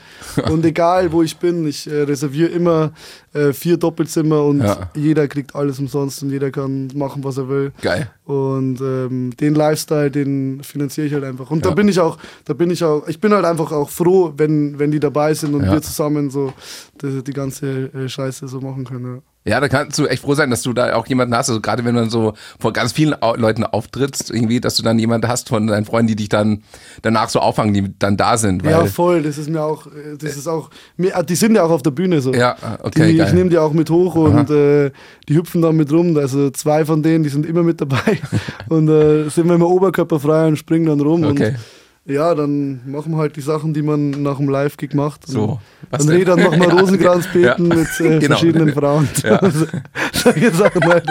Und 0.50 0.66
egal 0.66 1.12
wo 1.12 1.22
ich 1.24 1.38
bin, 1.38 1.66
ich 1.68 1.88
äh, 1.90 2.02
reserviere 2.02 2.50
immer 2.50 2.92
äh, 3.34 3.54
vier 3.54 3.78
Doppelzimmer 3.78 4.44
und 4.44 4.60
Ja. 4.62 4.90
jeder 4.96 5.28
kriegt 5.28 5.56
alles 5.56 5.80
umsonst 5.80 6.22
und 6.24 6.32
jeder 6.32 6.52
kann 6.52 6.90
machen, 6.96 7.24
was 7.24 7.38
er 7.38 7.48
will. 7.50 7.72
Geil. 7.82 8.10
Und 8.26 8.82
ähm, 8.82 9.36
den 9.38 9.56
Lifestyle, 9.56 10.12
den 10.12 10.62
finanziere 10.64 11.08
ich 11.08 11.14
halt 11.14 11.24
einfach. 11.24 11.50
Und 11.52 11.64
Ja. 11.64 11.72
da 11.72 11.76
bin 11.76 11.88
ich 11.88 12.00
auch, 12.00 12.18
da 12.46 12.54
bin 12.54 12.70
ich 12.72 12.84
auch, 12.84 13.08
ich 13.08 13.20
bin 13.20 13.34
halt 13.34 13.46
einfach 13.46 13.72
auch 13.72 13.90
froh, 13.90 14.34
wenn, 14.36 14.78
wenn 14.80 14.92
die 14.92 15.00
dabei 15.00 15.34
sind 15.34 15.54
und 15.54 15.64
Ja. 15.66 15.72
wir 15.74 15.82
zusammen 15.82 16.30
so 16.30 16.54
die, 17.02 17.24
die 17.24 17.34
ganze 17.34 17.68
äh, 17.94 18.10
Scheiße 18.10 18.48
so 18.48 18.60
machen 18.62 18.84
können. 18.86 19.22
Ja. 19.46 19.60
Da 19.60 19.70
kannst 19.70 19.98
du 19.98 20.08
echt 20.08 20.24
froh 20.24 20.36
sein, 20.36 20.50
dass 20.50 20.64
du 20.64 20.74
da 20.74 20.96
auch 20.96 21.08
jemanden 21.08 21.36
hast. 21.36 21.50
Also 21.50 21.62
gerade 21.62 21.86
wenn 21.86 21.96
dann 21.96 22.10
so 22.10 22.34
vor 22.60 22.74
ganz 22.74 22.92
vielen 22.92 23.16
Leuten 23.36 23.64
auftrittst, 23.64 24.32
irgendwie, 24.32 24.60
dass 24.60 24.76
du 24.76 24.84
dann 24.84 25.00
jemanden 25.00 25.28
hast 25.28 25.50
von 25.50 25.68
deinen 25.68 25.86
Freunden, 25.86 26.08
die 26.08 26.16
dich 26.16 26.30
dann 26.30 26.64
danach 27.02 27.30
so 27.30 27.40
auffangen, 27.40 27.74
die 27.74 27.94
dann 27.98 28.18
da 28.18 28.38
sind. 28.38 28.66
Ja, 28.66 28.86
voll. 28.86 29.22
Das 29.22 29.38
ist 29.38 29.50
mir 29.50 29.62
auch, 29.62 29.88
das 30.20 30.36
ist 30.36 30.48
auch, 30.48 30.70
ah, 31.14 31.24
die 31.24 31.36
sind 31.36 31.56
ja 31.56 31.64
auch 31.64 31.72
auf 31.72 31.84
der 31.84 31.92
Bühne 31.92 32.22
so. 32.22 32.34
Ja, 32.34 32.56
okay, 32.82 33.14
die, 33.14 33.22
ich 33.22 33.34
nehme 33.34 33.50
die 33.50 33.58
auch 33.58 33.74
mit 33.74 33.90
hoch 33.90 34.16
und 34.16 34.50
äh, 34.50 34.92
die 35.30 35.36
hüpfen 35.36 35.62
dann 35.62 35.76
mit 35.76 35.92
rum. 35.92 36.18
Also 36.18 36.50
zwei 36.50 36.86
von 36.86 37.04
denen, 37.04 37.24
die 37.24 37.30
sind 37.30 37.46
immer 37.46 37.64
mit 37.64 37.82
dabei 37.82 38.20
und 38.70 38.90
äh, 38.90 39.30
sind 39.30 39.50
immer 39.50 39.70
oberkörperfrei 39.70 40.48
und 40.48 40.58
springen 40.58 40.88
dann 40.88 41.02
rum. 41.02 41.24
Okay. 41.24 41.50
Und 41.50 41.56
ja, 42.06 42.36
dann 42.36 42.82
machen 42.90 43.12
wir 43.14 43.18
halt 43.18 43.36
die 43.36 43.42
Sachen, 43.42 43.74
die 43.74 43.82
man 43.82 44.12
nach 44.22 44.38
dem 44.38 44.48
Live-Gig 44.50 44.94
macht. 44.94 45.28
So, 45.28 45.44
Und 45.44 45.60
was 45.90 46.06
Dann, 46.06 46.24
dann 46.26 46.44
machen 46.44 46.60
wir 46.62 46.68
Ja, 46.68 46.80
Rosenkranzbeten 46.80 47.68
ja. 47.68 47.76
mit 47.76 47.88
äh, 48.00 48.04
Genau. 48.20 48.26
verschiedenen 48.38 48.74
Frauen. 48.74 49.10
Ja. 49.24 49.40
Solche 50.14 50.52
Sachen 50.52 50.84
halt. 50.86 51.06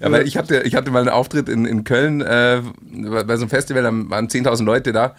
Ja, 0.00 0.10
weil 0.12 0.26
ich 0.26 0.36
hatte, 0.36 0.62
ich 0.62 0.74
hatte 0.74 0.90
mal 0.90 1.00
einen 1.00 1.08
Auftritt 1.08 1.48
in, 1.48 1.64
in 1.64 1.84
Köln 1.84 2.20
äh, 2.20 2.62
bei 3.10 3.24
bei 3.24 3.36
so 3.36 3.42
einem 3.42 3.50
Festival, 3.50 3.82
da 3.82 3.90
waren 3.92 4.28
10.000 4.28 4.64
Leute 4.64 4.92
da. 4.92 5.14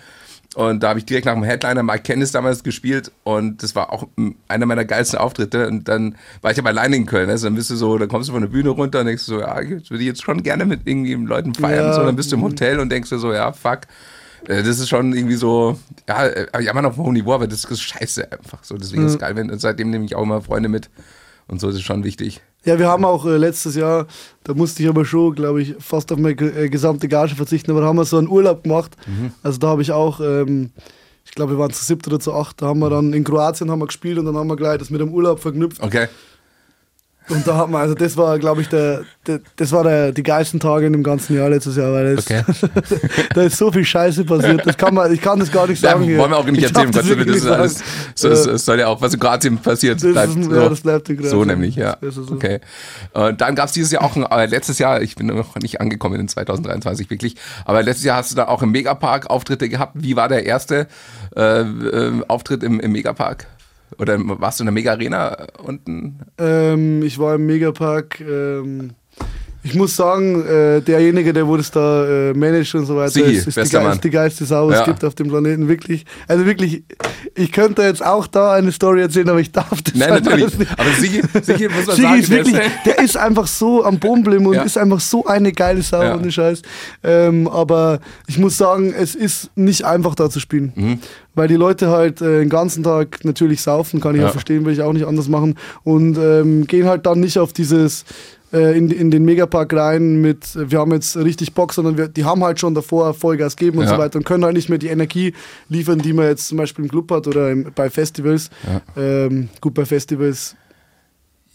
Und 0.55 0.81
da 0.81 0.89
habe 0.89 0.99
ich 0.99 1.05
direkt 1.05 1.25
nach 1.25 1.33
dem 1.33 1.43
Headliner 1.43 1.83
Mike 1.83 2.01
Kennis 2.03 2.31
damals 2.31 2.63
gespielt 2.63 3.11
und 3.23 3.61
das 3.61 3.75
war 3.75 3.93
auch 3.93 4.07
einer 4.47 4.65
meiner 4.65 4.85
geilsten 4.85 5.19
Auftritte. 5.19 5.67
Und 5.67 5.87
dann 5.87 6.15
war 6.41 6.51
ich 6.51 6.57
aber 6.57 6.69
alleine 6.69 6.95
in 6.95 7.05
Köln. 7.05 7.29
Also 7.29 7.45
dann 7.45 7.55
bist 7.55 7.69
du 7.69 7.75
so, 7.75 7.97
dann 7.97 8.07
kommst 8.07 8.29
du 8.29 8.33
von 8.33 8.41
der 8.41 8.49
Bühne 8.49 8.69
runter 8.69 9.01
und 9.01 9.05
denkst 9.05 9.23
so, 9.23 9.39
ja, 9.39 9.61
jetzt 9.61 9.91
würde 9.91 10.01
ich 10.01 10.07
jetzt 10.07 10.23
schon 10.23 10.41
gerne 10.41 10.65
mit 10.65 10.81
irgendwie 10.85 11.13
Leuten 11.13 11.53
feiern. 11.53 11.85
Ja. 11.87 11.93
So, 11.93 12.03
dann 12.03 12.15
bist 12.15 12.31
du 12.31 12.37
im 12.37 12.43
Hotel 12.43 12.79
und 12.79 12.89
denkst 12.89 13.09
dir 13.09 13.19
so, 13.19 13.33
ja, 13.33 13.51
fuck. 13.51 13.81
Äh, 14.47 14.63
Das 14.63 14.79
ist 14.79 14.89
schon 14.89 15.13
irgendwie 15.13 15.35
so, 15.35 15.77
ja, 16.07 16.25
äh, 16.25 16.63
ja, 16.63 16.73
man 16.73 16.85
auf 16.85 16.93
einem 16.95 17.05
hohen 17.05 17.13
Niveau, 17.13 17.33
aber 17.33 17.47
das 17.47 17.63
ist 17.65 17.81
scheiße 17.81 18.31
einfach. 18.31 18.63
So, 18.63 18.77
deswegen 18.77 19.05
ist 19.05 19.13
es 19.13 19.19
geil, 19.19 19.35
wenn, 19.35 19.51
und 19.51 19.59
seitdem 19.59 19.91
nehme 19.91 20.05
ich 20.05 20.15
auch 20.15 20.23
immer 20.23 20.41
Freunde 20.41 20.69
mit. 20.69 20.89
Und 21.47 21.61
so 21.61 21.69
ist 21.69 21.75
es 21.75 21.81
schon 21.81 22.03
wichtig. 22.03 22.41
Ja, 22.65 22.77
wir 22.77 22.87
haben 22.87 23.05
auch 23.05 23.25
äh, 23.25 23.37
letztes 23.37 23.75
Jahr, 23.75 24.07
da 24.43 24.53
musste 24.53 24.83
ich 24.83 24.89
aber 24.89 25.05
schon, 25.05 25.35
glaube 25.35 25.61
ich, 25.61 25.75
fast 25.79 26.11
auf 26.11 26.19
meine 26.19 26.35
äh, 26.35 26.69
gesamte 26.69 27.07
Gage 27.07 27.35
verzichten, 27.35 27.71
aber 27.71 27.81
da 27.81 27.87
haben 27.87 27.95
wir 27.95 28.05
so 28.05 28.17
einen 28.17 28.27
Urlaub 28.27 28.63
gemacht. 28.63 28.97
Mhm. 29.07 29.31
Also 29.41 29.57
da 29.57 29.67
habe 29.67 29.81
ich 29.81 29.91
auch, 29.91 30.19
ähm, 30.19 30.71
ich 31.23 31.31
glaube, 31.31 31.53
wir 31.53 31.59
waren 31.59 31.71
zu 31.71 31.83
siebt 31.83 32.05
oder 32.07 32.19
zu 32.19 32.33
acht, 32.33 32.61
da 32.61 32.67
haben 32.67 32.79
wir 32.79 32.89
dann 32.89 33.13
in 33.13 33.23
Kroatien 33.23 33.71
haben 33.71 33.79
wir 33.79 33.87
gespielt 33.87 34.17
und 34.17 34.25
dann 34.25 34.35
haben 34.35 34.47
wir 34.47 34.57
gleich 34.57 34.79
das 34.79 34.89
mit 34.89 34.99
dem 34.99 35.13
Urlaub 35.13 35.39
verknüpft. 35.39 35.81
Okay. 35.81 36.07
Und 37.29 37.46
da 37.46 37.57
hat 37.57 37.69
man, 37.69 37.81
also 37.81 37.93
das 37.93 38.15
war, 38.15 38.39
glaube 38.39 38.62
ich, 38.62 38.69
der, 38.69 39.01
der, 39.25 39.39
das 39.57 39.72
war 39.74 39.84
der, 39.84 40.12
die 40.13 40.24
geilsten 40.24 40.60
Tage 40.60 40.86
in 40.86 40.93
dem 40.93 41.03
ganzen 41.03 41.36
Jahr 41.36 41.50
letztes 41.50 41.75
Jahr, 41.75 41.91
weil 41.91 42.15
das, 42.15 42.25
Okay. 42.25 42.41
da 43.36 43.41
ist 43.43 43.57
so 43.57 43.72
viel 43.72 43.84
Scheiße 43.84 44.24
passiert. 44.24 44.65
Das 44.65 44.77
kann 44.77 44.93
man, 44.93 45.12
ich 45.13 45.22
kann 45.22 45.38
das 45.39 45.51
gar 45.51 45.67
nicht 45.67 45.81
sagen. 45.81 46.03
hier. 46.03 46.17
wollen 46.17 46.31
wir 46.31 46.38
auch 46.38 46.46
nicht 46.46 46.63
erzählen, 46.63 46.93
was 46.93 47.07
wirklich 47.07 47.27
das 47.36 47.43
nicht 47.43 47.51
alles. 47.53 47.84
So, 48.15 48.29
das, 48.29 48.43
das 48.46 48.65
soll 48.65 48.79
ja 48.79 48.88
auch, 48.88 49.01
was 49.01 49.13
in 49.13 49.19
Kroatien 49.19 49.57
passiert, 49.57 50.01
Das 50.01 50.12
bleibt 50.12 50.36
ist- 50.38 50.43
so. 50.46 50.55
ja, 50.55 50.69
das 50.69 50.81
bleibt 50.81 51.10
in 51.10 51.24
so 51.24 51.43
nämlich, 51.46 51.75
ja. 51.75 51.98
Das 52.01 52.15
so. 52.15 52.22
Okay. 52.31 52.60
Und 53.13 53.41
dann 53.41 53.55
gab 53.55 53.65
es 53.67 53.74
dieses 53.74 53.91
Jahr 53.91 54.03
auch, 54.03 54.15
ein, 54.15 54.24
äh, 54.24 54.46
letztes 54.46 54.79
Jahr, 54.79 55.01
ich 55.01 55.15
bin 55.15 55.27
noch 55.27 55.55
nicht 55.57 55.81
angekommen 55.81 56.19
in 56.19 56.27
2023 56.27 57.10
wirklich, 57.10 57.36
aber 57.65 57.84
letztes 57.84 58.05
Jahr 58.05 58.17
hast 58.17 58.31
du 58.31 58.36
da 58.36 58.48
auch 58.48 58.63
im 58.63 58.72
Megapark 58.72 59.29
Auftritte 59.29 59.67
gehabt. 59.69 59.93
Wie 59.96 60.15
war 60.15 60.29
der 60.29 60.46
erste 60.46 60.88
äh, 61.36 61.62
äh, 61.62 62.12
Auftritt 62.27 62.63
im, 62.63 62.79
im 62.79 62.91
Megapark? 62.93 63.48
Oder 63.98 64.17
warst 64.20 64.60
du 64.60 64.63
in 64.63 64.67
der 64.67 64.74
Mega 64.74 64.91
Arena 64.91 65.48
unten? 65.63 66.20
Ähm, 66.38 67.01
ich 67.03 67.20
war 67.20 67.36
im 67.36 67.46
Megapark. 67.46 68.20
Ähm, 68.22 68.91
ich 69.67 69.75
muss 69.75 69.95
sagen, 69.97 70.45
äh, 70.45 70.81
derjenige, 70.81 71.33
der 71.33 71.45
wo 71.47 71.57
das 71.57 71.71
da 71.71 72.05
äh, 72.29 72.33
managt 72.33 72.74
und 72.75 72.86
so 72.86 72.95
weiter, 72.95 73.12
Sigi, 73.12 73.31
ist, 73.33 73.47
ist, 73.57 73.74
die, 73.74 73.77
Mann. 73.77 73.91
ist 73.91 74.03
die 74.03 74.09
geilste 74.09 74.45
Sau, 74.45 74.71
Ja. 74.71 74.79
es 74.79 74.86
gibt 74.86 75.03
auf 75.03 75.13
dem 75.15 75.27
Planeten. 75.27 75.67
Wirklich. 75.67 76.05
Also 76.27 76.45
wirklich, 76.45 76.83
ich 77.36 77.51
könnte 77.51 77.81
jetzt 77.81 78.05
auch 78.05 78.27
da 78.27 78.53
eine 78.53 78.71
Story 78.71 79.01
erzählen, 79.01 79.27
aber 79.29 79.39
ich 79.41 79.51
darf 79.51 79.81
das 79.81 79.93
Nein, 79.93 80.09
natürlich. 80.24 80.57
nicht. 80.57 80.71
Aber 80.79 80.89
Sigi, 81.00 81.21
Sigi 81.41 81.67
muss 81.67 81.86
man 81.86 81.95
Sigi 81.95 82.01
sagen, 82.07 82.19
ist 82.21 82.29
wirklich, 82.29 82.55
der 82.86 83.00
ist 83.00 83.17
einfach 83.17 83.47
so 83.47 83.83
am 83.83 84.00
geblieben 84.00 84.45
und 84.45 84.53
Ja. 84.55 84.63
ist 84.63 84.77
einfach 84.77 85.01
so 85.01 85.25
eine 85.25 85.51
geile 85.51 85.81
Sau, 85.81 86.01
Ja. 86.01 86.15
ohne 86.15 86.31
Scheiß. 86.31 86.62
Ähm, 87.03 87.47
aber 87.50 88.00
ich 88.27 88.38
muss 88.38 88.57
sagen, 88.57 88.93
es 88.97 89.15
ist 89.15 89.50
nicht 89.55 89.83
einfach 89.83 90.15
da 90.15 90.29
zu 90.29 90.39
spielen. 90.39 90.71
Mhm. 90.75 91.00
Weil 91.36 91.47
die 91.47 91.55
Leute 91.55 91.89
halt 91.89 92.19
äh, 92.21 92.39
den 92.39 92.50
ganzen 92.50 92.83
Tag 92.83 93.24
natürlich 93.24 93.62
saufen, 93.62 94.00
kann 94.01 94.15
ich 94.15 94.21
Ja. 94.21 94.29
verstehen, 94.29 94.65
will 94.65 94.74
ich 94.74 94.81
auch 94.81 94.93
nicht 94.93 95.05
anders 95.05 95.27
machen. 95.27 95.55
Und 95.83 96.17
ähm, 96.17 96.65
gehen 96.65 96.88
halt 96.88 97.05
dann 97.05 97.19
nicht 97.19 97.38
auf 97.38 97.53
dieses 97.53 98.05
äh, 98.57 98.77
in, 98.77 98.89
in 98.91 99.11
den 99.11 99.23
Megapark 99.23 99.73
rein 99.73 100.21
mit, 100.21 100.55
äh, 100.55 100.69
wir 100.71 100.79
haben 100.79 100.91
jetzt 100.91 101.15
richtig 101.17 101.53
Bock, 101.53 101.73
sondern 101.73 101.97
wir, 101.97 102.07
die 102.07 102.25
haben 102.25 102.43
halt 102.43 102.59
schon 102.59 102.73
davor 102.73 103.13
Vollgas 103.13 103.55
geben 103.55 103.77
und 103.79 103.85
Ja. 103.85 103.91
so 103.91 103.97
weiter 103.97 104.17
und 104.17 104.25
können 104.25 104.43
halt 104.43 104.55
nicht 104.55 104.69
mehr 104.69 104.77
die 104.79 104.87
Energie 104.87 105.33
liefern, 105.69 105.99
die 105.99 106.13
man 106.13 106.25
jetzt 106.25 106.47
zum 106.47 106.57
Beispiel 106.57 106.85
im 106.85 106.91
Club 106.91 107.11
hat 107.11 107.27
oder 107.27 107.51
im, 107.51 107.71
bei 107.75 107.89
Festivals. 107.89 108.49
Ähm, 108.95 109.49
gut, 109.61 109.73
bei 109.73 109.85
Festivals 109.85 110.55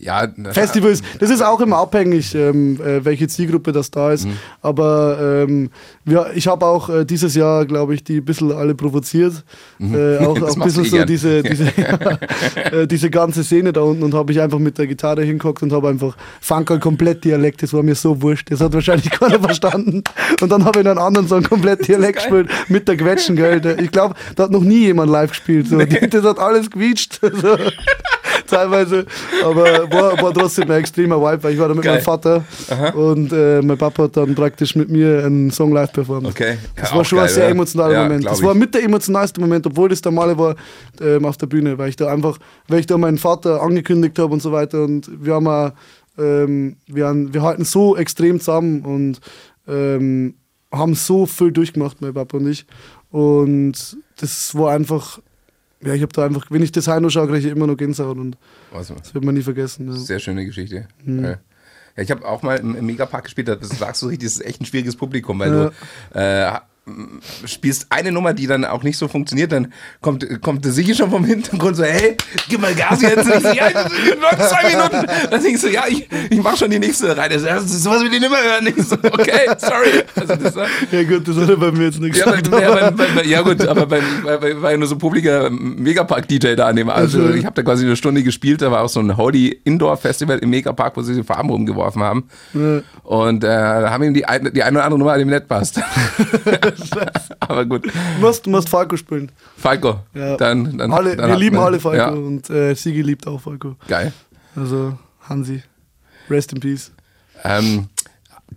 ja, 0.02 0.28
Festivals, 0.50 1.00
das 1.20 1.30
ist 1.30 1.42
auch 1.42 1.60
immer 1.60 1.78
abhängig, 1.78 2.34
ähm, 2.34 2.80
äh, 2.80 3.04
welche 3.04 3.28
Zielgruppe 3.28 3.70
das 3.70 3.90
da 3.90 4.12
ist. 4.12 4.26
Mhm. 4.26 4.36
Aber 4.60 5.44
ähm, 5.48 5.70
ja, 6.04 6.26
ich 6.34 6.48
habe 6.48 6.66
auch 6.66 6.88
äh, 6.88 7.04
dieses 7.04 7.36
Jahr, 7.36 7.64
glaube 7.64 7.94
ich, 7.94 8.02
die 8.02 8.16
ein 8.16 8.24
bisschen 8.24 8.50
alle 8.52 8.74
provoziert. 8.74 9.44
Äh, 9.80 10.18
auch 10.26 10.32
Mhm. 10.32 10.40
Das 10.40 10.56
auch 10.56 10.56
ein 10.56 10.62
bisschen 10.64 10.84
eh 10.84 10.88
so 10.88 10.96
gern. 10.96 11.06
diese, 11.06 11.42
diese, 11.42 11.64
äh, 12.72 12.86
diese 12.86 13.10
ganze 13.10 13.44
Szene 13.44 13.72
da 13.72 13.82
unten 13.82 14.02
und 14.02 14.14
habe 14.14 14.32
ich 14.32 14.40
einfach 14.40 14.58
mit 14.58 14.78
der 14.78 14.86
Gitarre 14.86 15.22
hingeguckt 15.22 15.62
und 15.62 15.72
habe 15.72 15.88
einfach 15.88 16.16
Funker 16.40 16.78
komplett 16.78 17.24
Dialekt, 17.24 17.62
das 17.62 17.72
war 17.72 17.82
mir 17.82 17.94
so 17.94 18.20
wurscht. 18.20 18.50
Das 18.50 18.60
hat 18.60 18.72
wahrscheinlich 18.72 19.10
keiner 19.10 19.40
verstanden. 19.40 20.02
Und 20.40 20.50
dann 20.50 20.64
habe 20.64 20.80
ich 20.80 20.84
in 20.84 20.90
einem 20.90 20.98
anderen 20.98 21.28
Song 21.28 21.42
komplett 21.42 21.86
Dialekt 21.86 22.18
gespielt 22.18 22.48
mit 22.68 22.88
der 22.88 22.96
Quetschen, 22.96 23.36
gell. 23.36 23.76
Ich 23.80 23.90
glaube, 23.90 24.14
da 24.34 24.44
hat 24.44 24.50
noch 24.50 24.62
nie 24.62 24.80
jemand 24.80 25.10
live 25.10 25.30
gespielt. 25.30 25.68
So. 25.68 25.78
Das 25.78 26.24
hat 26.24 26.38
alles 26.38 26.70
gequietscht. 26.70 27.20
So. 27.22 27.56
Teilweise. 28.46 29.06
Aber 29.44 29.90
war, 29.90 30.20
war 30.22 30.32
trotzdem 30.34 30.70
ein 30.70 30.80
extremer 30.80 31.20
Vibe, 31.20 31.42
weil 31.42 31.54
ich 31.54 31.58
war 31.60 31.68
da 31.68 31.74
mit 31.74 31.84
Geil. 31.84 31.94
meinem 31.94 32.04
Vater 32.04 32.44
und 32.94 33.32
äh, 33.32 33.62
mein 33.62 33.78
Papa 33.78 34.04
hat 34.04 34.16
dann 34.16 34.34
praktisch 34.34 34.74
mit 34.76 34.88
mir 34.90 35.24
einen 35.24 35.50
Song 35.50 35.72
live 35.72 35.92
performt. 35.92 36.26
Okay. 36.26 36.58
Das 36.76 36.90
Ja, 36.90 36.94
war 36.94 37.00
auch 37.02 37.04
schon 37.04 37.18
geil, 37.18 37.28
ein 37.28 37.32
sehr 37.34 37.44
oder? 37.44 37.50
emotionaler 37.52 37.92
Ja, 37.94 38.02
Moment. 38.04 38.26
Das 38.26 38.42
war 38.42 38.54
mit 38.54 38.74
der 38.74 38.82
emotionalste 38.84 39.40
Moment, 39.40 39.66
obwohl 39.66 39.88
das 39.88 40.00
der 40.00 40.12
Male 40.12 40.36
war 40.38 40.56
ähm, 41.00 41.24
auf 41.24 41.36
der 41.36 41.46
Bühne, 41.46 41.78
weil 41.78 41.88
ich 41.88 41.96
da 41.96 42.08
einfach, 42.12 42.38
weil 42.68 42.80
ich 42.80 42.86
da 42.86 42.98
meinen 42.98 43.18
Vater 43.18 43.62
angekündigt 43.62 44.18
habe 44.18 44.32
und 44.32 44.40
so 44.42 44.52
weiter 44.52 44.82
und 44.84 45.10
wir 45.24 45.34
haben 45.34 45.46
auch, 45.46 45.72
ähm, 46.18 46.76
wir, 46.86 47.06
haben, 47.06 47.32
wir 47.32 47.42
halten 47.42 47.64
so 47.64 47.96
extrem 47.96 48.38
zusammen 48.40 48.82
und 48.82 49.20
ähm, 49.68 50.34
haben 50.70 50.94
so 50.94 51.26
viel 51.26 51.52
durchgemacht, 51.52 52.00
mein 52.00 52.14
Papa 52.14 52.36
und 52.38 52.46
ich. 52.48 52.66
Und 53.10 53.96
das 54.20 54.54
war 54.56 54.72
einfach, 54.72 55.18
ja, 55.84 55.94
ich 55.94 56.02
habe 56.02 56.12
da 56.12 56.24
einfach, 56.24 56.50
wenn 56.50 56.62
ich 56.62 56.72
das 56.72 56.88
heim 56.88 57.02
noch 57.02 57.10
schaue, 57.10 57.26
kriege 57.26 57.46
ich 57.46 57.46
immer 57.46 57.66
noch 57.66 57.76
Gänsehaut 57.76 58.18
und 58.18 58.36
Also, 58.72 58.94
das 58.94 59.14
wird 59.14 59.24
man 59.24 59.34
nie 59.34 59.42
vergessen. 59.42 59.88
Ja. 59.88 59.96
sehr 59.96 60.18
schöne 60.18 60.44
Geschichte. 60.44 60.86
Mhm. 61.04 61.24
Ja. 61.24 61.38
Ja, 61.96 62.02
ich 62.02 62.10
habe 62.10 62.26
auch 62.26 62.42
mal 62.42 62.58
im, 62.58 62.86
Megapark 62.86 63.24
gespielt, 63.24 63.48
das 63.48 63.68
sagst 63.68 64.00
du 64.00 64.06
richtig, 64.06 64.28
das 64.28 64.36
ist 64.36 64.46
echt 64.46 64.62
ein 64.62 64.64
schwieriges 64.64 64.96
Publikum, 64.96 65.38
weil 65.38 65.50
du 65.50 65.72
äh, 66.18 66.58
spielst 67.46 67.86
eine 67.90 68.10
Nummer, 68.10 68.34
die 68.34 68.48
dann 68.48 68.64
auch 68.64 68.82
nicht 68.82 68.98
so 68.98 69.06
funktioniert, 69.06 69.52
dann 69.52 69.72
kommt, 70.00 70.26
kommt 70.42 70.64
der 70.64 70.72
Sigi 70.72 70.94
schon 70.94 71.10
vom 71.10 71.24
Hintergrund 71.24 71.76
so, 71.76 71.84
hey, 71.84 72.16
gib 72.48 72.60
mal 72.60 72.74
Gas 72.74 73.00
jetzt. 73.02 73.18
Und 73.24 73.36
ich 73.36 73.42
so, 73.42 73.52
ja, 73.52 73.70
noch 73.70 74.36
zwei 74.48 74.68
Minuten. 74.68 75.06
Dann 75.30 75.42
denkst 75.42 75.62
du, 75.62 75.68
ja, 75.68 75.84
ich, 75.88 76.08
ich 76.28 76.42
mach 76.42 76.56
schon 76.56 76.70
die 76.70 76.80
nächste 76.80 77.16
rein. 77.16 77.30
Das 77.30 77.42
ist 77.42 77.82
sowas 77.84 78.00
will 78.02 78.12
ich 78.12 78.20
nicht 78.20 78.30
mehr 78.30 78.42
hören. 78.42 78.66
Ich 78.66 78.84
so, 78.84 78.96
okay, 78.96 79.48
sorry. 79.58 80.02
Also 80.16 80.36
das 80.36 80.54
Ja 80.90 81.02
gut, 81.04 81.28
das 81.28 81.36
hat 81.36 81.48
er 81.50 81.56
bei 81.56 81.70
mir 81.70 81.84
jetzt 81.84 82.00
nicht 82.00 82.16
ja, 82.16 82.34
ja, 82.34 82.92
ja 83.24 83.42
gut, 83.42 83.66
aber 83.66 83.86
bei, 83.86 84.00
bei, 84.24 84.36
bei, 84.38 84.60
war 84.60 84.70
ja 84.72 84.76
nur 84.76 84.88
so 84.88 84.96
ein 84.96 84.98
publiker 84.98 85.50
Megapark-DJ 85.50 86.54
da 86.56 86.66
an 86.66 86.76
dem. 86.76 86.90
Also 86.90 87.20
Also- 87.20 87.34
ich 87.34 87.44
habe 87.44 87.54
da 87.54 87.62
quasi 87.62 87.84
eine 87.86 87.94
Stunde 87.96 88.22
gespielt, 88.24 88.60
da 88.60 88.70
war 88.72 88.82
auch 88.82 88.88
so 88.88 88.98
ein 89.00 89.16
Holy 89.16 89.60
Indoor 89.64 89.96
Festival 89.96 90.38
im 90.38 90.50
Megapark, 90.50 90.96
wo 90.96 91.02
sie 91.02 91.14
die 91.14 91.22
Farben 91.22 91.48
rumgeworfen 91.50 92.02
haben. 92.02 92.28
Ja. 92.54 92.80
Und 93.04 93.44
äh, 93.44 93.46
da 93.46 93.90
haben 93.90 94.02
ihm 94.02 94.14
die, 94.14 94.24
ein, 94.24 94.50
die 94.52 94.62
eine 94.64 94.78
oder 94.78 94.84
andere 94.84 94.98
Nummer, 94.98 95.16
die 95.16 95.22
ihm 95.22 95.30
nicht 95.30 95.46
passt. 95.46 95.80
aber 97.40 97.64
gut. 97.66 97.86
Du 97.86 97.90
musst, 98.20 98.46
musst 98.46 98.68
Falco 98.68 98.96
spielen. 98.96 99.30
Falco, 99.56 100.00
Ja. 100.14 100.36
dann, 100.36 100.78
dann, 100.78 100.92
alle, 100.92 101.16
dann 101.16 101.30
wir 101.30 101.36
lieben 101.38 101.58
alle 101.58 101.80
Falco 101.80 101.96
Ja, 101.96 102.08
und 102.10 102.48
äh, 102.50 102.74
Sigi 102.74 103.02
liebt 103.02 103.26
auch 103.26 103.40
Falco. 103.40 103.76
geil. 103.88 104.12
Also 104.56 104.98
Hansi, 105.28 105.62
rest 106.28 106.52
in 106.52 106.60
peace. 106.60 106.92
Ähm, 107.44 107.88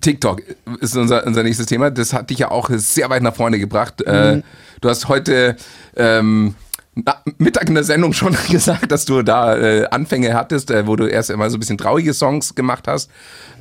TikTok 0.01 0.41
ist 0.81 0.95
unser, 0.97 1.25
unser 1.25 1.43
nächstes 1.43 1.67
Thema. 1.67 1.89
Das 1.89 2.13
hat 2.13 2.29
dich 2.29 2.39
ja 2.39 2.51
auch 2.51 2.69
sehr 2.71 3.09
weit 3.09 3.23
nach 3.23 3.35
vorne 3.35 3.59
gebracht. 3.59 4.01
Mhm. 4.05 4.13
Äh, 4.13 4.41
du 4.81 4.89
hast 4.89 5.07
heute 5.07 5.55
ähm, 5.95 6.55
na, 6.95 7.15
Mittag 7.37 7.67
in 7.69 7.75
der 7.75 7.83
Sendung 7.83 8.13
schon 8.13 8.35
gesagt, 8.49 8.91
dass 8.91 9.05
du 9.05 9.21
da 9.21 9.55
äh, 9.57 9.85
Anfänge 9.91 10.33
hattest, 10.33 10.69
äh, 10.71 10.85
wo 10.87 10.95
du 10.95 11.07
erst 11.07 11.29
immer 11.29 11.49
so 11.49 11.57
ein 11.57 11.59
bisschen 11.59 11.77
traurige 11.77 12.13
Songs 12.13 12.55
gemacht 12.55 12.87
hast. 12.87 13.09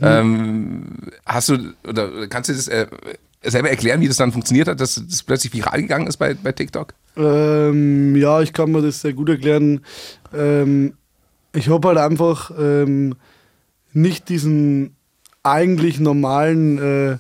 Mhm. 0.01 0.07
Ähm, 0.07 0.85
hast 1.27 1.49
du, 1.51 1.73
oder 1.89 2.27
kannst 2.29 2.51
du 2.51 2.55
das 2.55 2.69
äh, 2.69 2.87
selber 3.45 3.71
erklären, 3.71 4.01
wie 4.01 4.09
das 4.09 4.17
dann 4.17 4.33
funktioniert 4.33 4.69
hat, 4.69 4.81
dass 4.81 5.03
das 5.07 5.23
plötzlich 5.23 5.53
viral 5.53 5.83
gegangen 5.83 6.07
ist 6.07 6.17
bei, 6.17 6.35
bei 6.35 6.53
TikTok? 6.53 6.95
Ähm, 7.17 8.17
ja, 8.17 8.41
ich 8.41 8.53
kann 8.53 8.73
mir 8.73 8.83
das 8.83 9.01
sehr 9.01 9.13
gut 9.13 9.29
erklären. 9.29 9.81
Ähm, 10.33 10.95
ich 11.53 11.69
habe 11.69 11.89
halt 11.89 11.99
einfach 11.99 12.51
ähm, 12.59 13.15
nicht 13.93 14.29
diesen 14.29 14.97
eigentlich 15.43 16.01
normalen, 16.01 16.79
äh, 16.79 17.19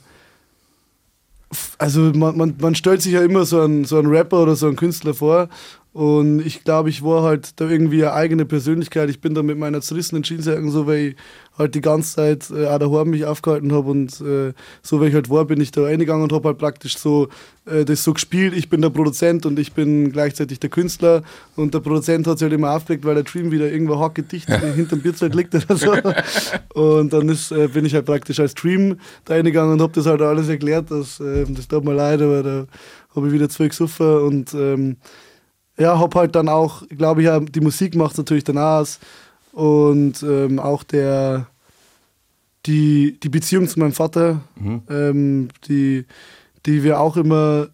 also 1.78 2.00
man, 2.14 2.37
man, 2.37 2.54
man 2.59 2.75
stellt 2.75 3.02
sich 3.02 3.12
ja 3.12 3.23
immer 3.23 3.45
so 3.45 3.61
einen, 3.61 3.85
so 3.85 3.99
einen 3.99 4.09
Rapper 4.09 4.43
oder 4.43 4.57
so 4.57 4.66
einen 4.66 4.76
Künstler 4.76 5.14
vor 5.14 5.49
und 5.95 6.45
ich 6.45 6.65
glaube, 6.65 6.91
ich 6.91 7.05
war 7.05 7.23
halt 7.23 7.61
da 7.61 7.69
irgendwie 7.69 8.03
eine 8.03 8.15
eigene 8.15 8.45
Persönlichkeit. 8.45 9.09
Ich 9.11 9.21
bin 9.21 9.33
da 9.33 9.45
mit 9.45 9.57
meiner 9.57 9.81
zerrissenen 9.81 10.25
Jeansjacke 10.25 10.69
so, 10.69 10.89
weil 10.89 11.11
ich 11.11 11.17
halt 11.57 11.77
die 11.77 11.81
ganze 11.81 12.17
Zeit 12.17 12.51
äh, 12.51 12.67
auch 12.67 12.81
daheim 12.81 13.11
mich 13.11 13.25
aufgehalten 13.27 13.73
habe 13.73 13.93
und 13.93 14.21
äh, 14.21 14.55
so, 14.83 15.01
wie 15.01 15.07
ich 15.07 15.15
halt 15.15 15.31
war, 15.31 15.45
bin 15.45 15.61
ich 15.61 15.71
da 15.71 15.85
reingegangen 15.85 16.25
und 16.25 16.33
habe 16.33 16.49
halt 16.49 16.59
praktisch 16.59 16.99
so 16.99 17.29
äh, 17.67 17.85
das 17.85 18.03
so 18.03 18.13
gespielt. 18.13 18.55
Ich 18.57 18.69
bin 18.69 18.83
der 18.83 18.91
Produzent 18.91 19.47
und 19.47 19.57
ich 19.57 19.73
bin 19.73 20.11
gleichzeitig 20.11 20.59
der 20.59 20.69
Künstler 20.69 21.23
und 21.55 21.75
der 21.75 21.79
Produzent 21.79 22.27
hat 22.27 22.41
sich 22.41 22.47
halt 22.47 22.55
immer 22.55 22.75
aufgeregt, 22.75 23.05
weil 23.05 23.15
der 23.15 23.23
Dream 23.23 23.53
wieder 23.53 23.71
irgendwo 23.71 24.01
hackedicht 24.01 24.51
hinterm 24.51 25.01
Bierzelt 25.01 25.37
liegt 25.37 25.55
oder 25.55 25.77
so. 25.77 25.95
Und 26.75 27.13
dann 27.13 27.29
ist, 27.29 27.53
äh, 27.53 27.69
bin 27.69 27.85
ich 27.85 27.95
halt 27.95 28.07
praktisch 28.07 28.41
als 28.41 28.55
Dream 28.55 28.99
da 29.27 29.35
reingegangen 29.35 29.75
und 29.75 29.81
habe 29.81 29.93
das 29.93 30.07
halt 30.07 30.21
alles 30.23 30.49
erklärt, 30.49 30.91
dass, 30.91 31.21
äh, 31.21 31.45
das 31.49 31.69
tut 31.69 31.85
mir 31.85 31.95
leid, 31.95 32.21
aber 32.21 32.43
da 32.43 32.67
habe 33.15 33.29
ich 33.29 33.33
wieder 33.33 33.49
zwei 33.49 33.69
gesoffen 33.69 34.17
und 34.23 34.55
ähm, 34.55 34.97
ja, 35.76 35.99
hab 35.99 36.14
halt 36.14 36.35
dann 36.35 36.49
auch, 36.49 36.87
glaube 36.88 37.23
ich, 37.23 37.26
ja, 37.26 37.40
die 37.40 37.61
Musik 37.61 37.95
macht 37.95 38.16
natürlich 38.19 38.45
dann 38.45 38.59
aus. 38.59 39.00
Und 39.52 40.23
ähm, 40.23 40.59
auch 40.59 40.83
der 40.83 41.47
die, 42.66 43.19
die 43.23 43.28
Beziehung 43.28 43.69
zu 43.69 43.78
meinem 43.78 43.93
Vater, 43.93 44.40
ähm, 44.88 45.49
die, 45.69 46.07
die 46.66 46.83
wir 46.83 47.00
auch 47.00 47.16
immer 47.16 47.69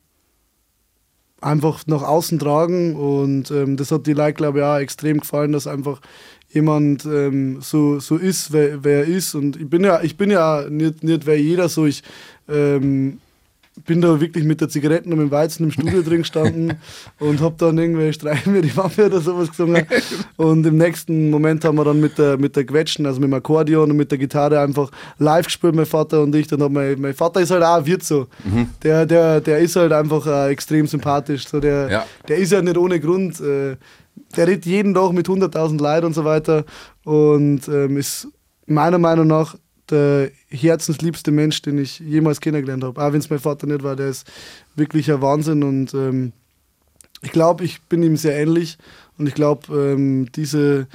einfach 1.41 1.87
nach 1.87 2.03
außen 2.03 2.39
tragen. 2.39 2.97
Und 2.97 3.51
ähm, 3.51 3.77
das 3.77 3.93
hat 3.93 4.07
die 4.07 4.13
Leute, 4.13 4.35
glaube 4.35 4.59
ich, 4.59 4.65
auch 4.65 4.77
extrem 4.77 5.21
gefallen, 5.21 5.53
dass 5.53 5.67
einfach 5.67 6.01
jemand 6.53 7.05
ähm, 7.05 7.61
so, 7.61 8.01
so 8.01 8.17
ist, 8.17 8.53
wer, 8.53 8.83
wer 8.83 9.01
er 9.01 9.05
ist. 9.05 9.35
Und 9.35 9.57
ich 9.57 9.71
bin 9.71 9.85
ja, 9.85 10.03
ich 10.03 10.17
bin 10.17 10.31
ja 10.31 10.67
nicht, 10.69 11.05
nicht 11.05 11.27
wer 11.27 11.41
jeder 11.41 11.69
so, 11.69 11.87
ich 11.87 12.03
ähm, 12.49 13.21
bin 13.85 14.01
da 14.01 14.21
wirklich 14.21 14.45
mit 14.45 14.61
der 14.61 14.69
Zigaretten 14.69 15.13
und 15.13 15.19
dem 15.19 15.31
Weizen 15.31 15.65
im 15.65 15.71
Studio 15.71 16.03
drin 16.03 16.19
gestanden 16.23 16.75
und 17.19 17.41
hab 17.41 17.59
dann 17.59 17.79
irgendwelche 17.79 18.15
Streichen 18.15 18.53
mir 18.53 18.63
die 18.63 18.77
Waffe 18.77 19.07
oder 19.07 19.21
sowas 19.21 19.51
gesungen. 19.51 19.87
Und 20.37 20.67
im 20.67 20.77
nächsten 20.77 21.31
Moment 21.31 21.65
haben 21.65 21.77
wir 21.77 21.85
dann 21.85 22.01
mit 22.01 22.19
der, 22.19 22.39
mit 22.39 22.57
der 22.57 22.65
Quetschen, 22.65 23.07
also 23.07 23.21
mit 23.21 23.29
dem 23.31 23.35
Akkordeon 23.35 23.91
und 23.91 23.97
mit 23.97 24.11
der 24.11 24.19
Gitarre 24.19 24.61
einfach 24.61 24.91
live 25.19 25.47
gespielt, 25.47 25.75
mein 25.75 25.87
Vater 25.87 26.23
und 26.23 26.35
ich. 26.35 26.47
Dann 26.47 26.63
hat 26.63 26.71
mein, 26.73 27.01
mein 27.01 27.15
Vater 27.15 27.41
ist 27.41 27.51
halt 27.51 27.63
auch 27.63 27.77
ein 27.79 27.87
Wirt 27.87 28.03
so. 28.03 28.27
Der, 28.83 29.07
der, 29.07 29.41
der 29.41 29.59
ist 29.59 29.77
halt 29.77 29.93
einfach 29.93 30.27
äh, 30.27 30.51
extrem 30.51 30.87
sympathisch. 30.87 31.49
So 31.49 31.61
der, 31.61 31.91
Ja. 31.91 32.07
der 32.29 32.37
ist 32.39 32.53
ja 32.53 32.63
nicht 32.63 32.77
ohne 32.77 33.01
Grund. 33.01 33.41
Äh, 33.41 33.77
der 34.37 34.47
redet 34.47 34.67
jeden 34.67 34.95
Tag 34.95 35.13
mit 35.13 35.27
100.000 35.29 35.81
Leuten 35.81 36.07
und 36.07 36.15
so 36.15 36.25
weiter 36.25 36.65
und 37.05 37.67
ähm, 37.69 37.97
ist 37.97 38.29
meiner 38.67 38.99
Meinung 38.99 39.27
nach 39.27 39.57
der 39.91 40.31
herzensliebste 40.49 41.31
Mensch, 41.31 41.63
den 41.63 41.79
ich 41.79 41.99
jemals 42.01 42.41
kennengelernt 42.41 42.85
habe. 42.85 43.03
Auch 43.03 43.13
wenn 43.13 43.21
es 43.21 43.31
mein 43.31 43.39
Vater 43.39 43.67
nicht 43.67 43.83
war, 43.83 43.97
der 43.97 44.09
ist 44.09 44.27
wirklich 44.75 45.11
ein 45.13 45.21
Wahnsinn 45.23 45.63
und 45.63 45.95
ähm, 45.95 46.33
ich 47.23 47.33
glaube, 47.33 47.65
ich 47.65 47.83
bin 47.83 48.03
ihm 48.03 48.17
sehr 48.17 48.39
ähnlich 48.39 48.79
und 49.19 49.27
ich 49.27 49.35
glaube, 49.35 49.75
ähm, 49.75 50.31
diese 50.33 50.87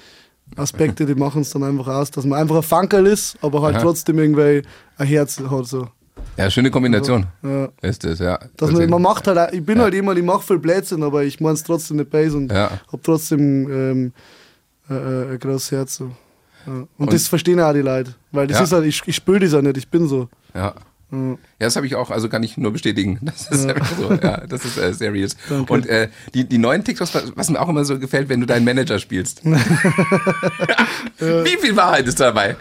Aspekte, 0.55 1.05
die 1.05 1.15
machen 1.15 1.41
es 1.41 1.51
dann 1.51 1.63
einfach 1.63 1.87
aus, 1.87 2.11
dass 2.11 2.25
man 2.25 2.39
einfach 2.39 2.57
ein 2.57 2.63
Funkerl 2.63 3.07
ist, 3.07 3.37
aber 3.41 3.61
halt 3.61 3.75
Aha. 3.75 3.83
trotzdem 3.83 4.19
irgendwie 4.19 4.61
ein 4.97 5.07
Herz 5.07 5.39
hat. 5.39 5.65
So. 5.67 5.87
Ja, 6.37 6.49
schöne 6.49 6.71
Kombination. 6.71 7.25
Ja. 7.43 7.69
Ist 7.81 8.03
das, 8.03 8.19
ja. 8.19 8.39
Dass 8.57 8.71
man, 8.71 8.89
man 8.89 9.01
macht 9.01 9.27
halt, 9.27 9.37
auch, 9.37 9.51
ich 9.51 9.65
bin 9.65 9.79
halt 9.79 9.93
jemand, 9.93 10.17
ich 10.19 10.25
mache 10.25 10.45
viel 10.45 10.59
Blödsinn, 10.59 11.03
aber 11.03 11.23
ich 11.23 11.39
meine 11.39 11.53
es 11.53 11.63
trotzdem 11.63 11.97
nicht 11.97 12.09
base 12.09 12.35
und 12.37 12.51
Ja. 12.51 12.71
habe 12.91 13.01
trotzdem 13.03 13.69
ähm, 13.71 14.13
äh, 14.89 14.93
äh, 14.93 15.33
ein 15.33 15.39
großes 15.39 15.71
Herz. 15.71 15.95
So. 15.95 16.11
Ja. 16.65 16.73
Und, 16.73 16.87
Und- 16.97 17.13
das 17.13 17.27
verstehen 17.27 17.59
auch 17.59 17.73
die 17.73 17.79
Leute, 17.81 18.15
weil 18.31 18.47
das 18.47 18.57
Ja. 18.59 18.63
ist 18.63 18.71
halt, 18.71 18.85
ich, 18.85 19.01
ich 19.05 19.15
spüre 19.15 19.39
das 19.39 19.53
auch 19.53 19.61
nicht, 19.61 19.77
ich 19.77 19.87
bin 19.87 20.07
so. 20.07 20.29
Ja. 20.53 20.73
Ja. 21.11 21.17
Ja, 21.17 21.37
das 21.59 21.75
habe 21.75 21.85
ich 21.85 21.95
auch, 21.95 22.11
also 22.11 22.29
kann 22.29 22.43
ich 22.43 22.57
nur 22.57 22.71
bestätigen. 22.71 23.19
Das 23.35 23.49
ist 23.51 23.67
einfach 23.67 23.91
so, 23.97 24.13
ja, 24.13 24.45
das 24.47 24.65
ist 24.65 24.77
äh, 24.77 24.93
serious. 24.93 25.35
Danke. 25.49 25.73
Und 25.73 25.87
äh, 25.87 26.09
die, 26.33 26.45
die 26.45 26.57
neuen 26.57 26.83
TikToks, 26.83 27.13
was, 27.13 27.31
was 27.35 27.49
mir 27.49 27.59
auch 27.59 27.67
immer 27.69 27.83
so 27.83 27.99
gefällt, 27.99 28.29
wenn 28.29 28.39
du 28.39 28.45
deinen 28.45 28.63
Manager 28.65 28.97
spielst. 28.97 29.43
Wie 31.19 31.57
viel 31.59 31.75
Wahrheit 31.75 32.07
ist 32.07 32.19
dabei? 32.19 32.55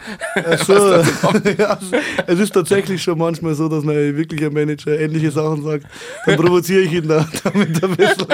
So, 0.66 0.74
ja, 1.58 1.78
es 2.26 2.38
ist 2.38 2.52
tatsächlich 2.52 3.02
schon 3.02 3.18
manchmal 3.18 3.54
so, 3.54 3.68
dass 3.68 3.84
mein 3.84 4.16
wirklicher 4.16 4.50
Manager 4.50 4.98
ähnliche 4.98 5.30
Sachen 5.30 5.62
sagt. 5.62 5.86
Dann 6.26 6.36
provoziere 6.36 6.82
ich 6.82 6.92
ihn 6.92 7.08
da, 7.08 7.26
damit 7.44 7.82
ein 7.82 7.96
bisschen. 7.96 8.26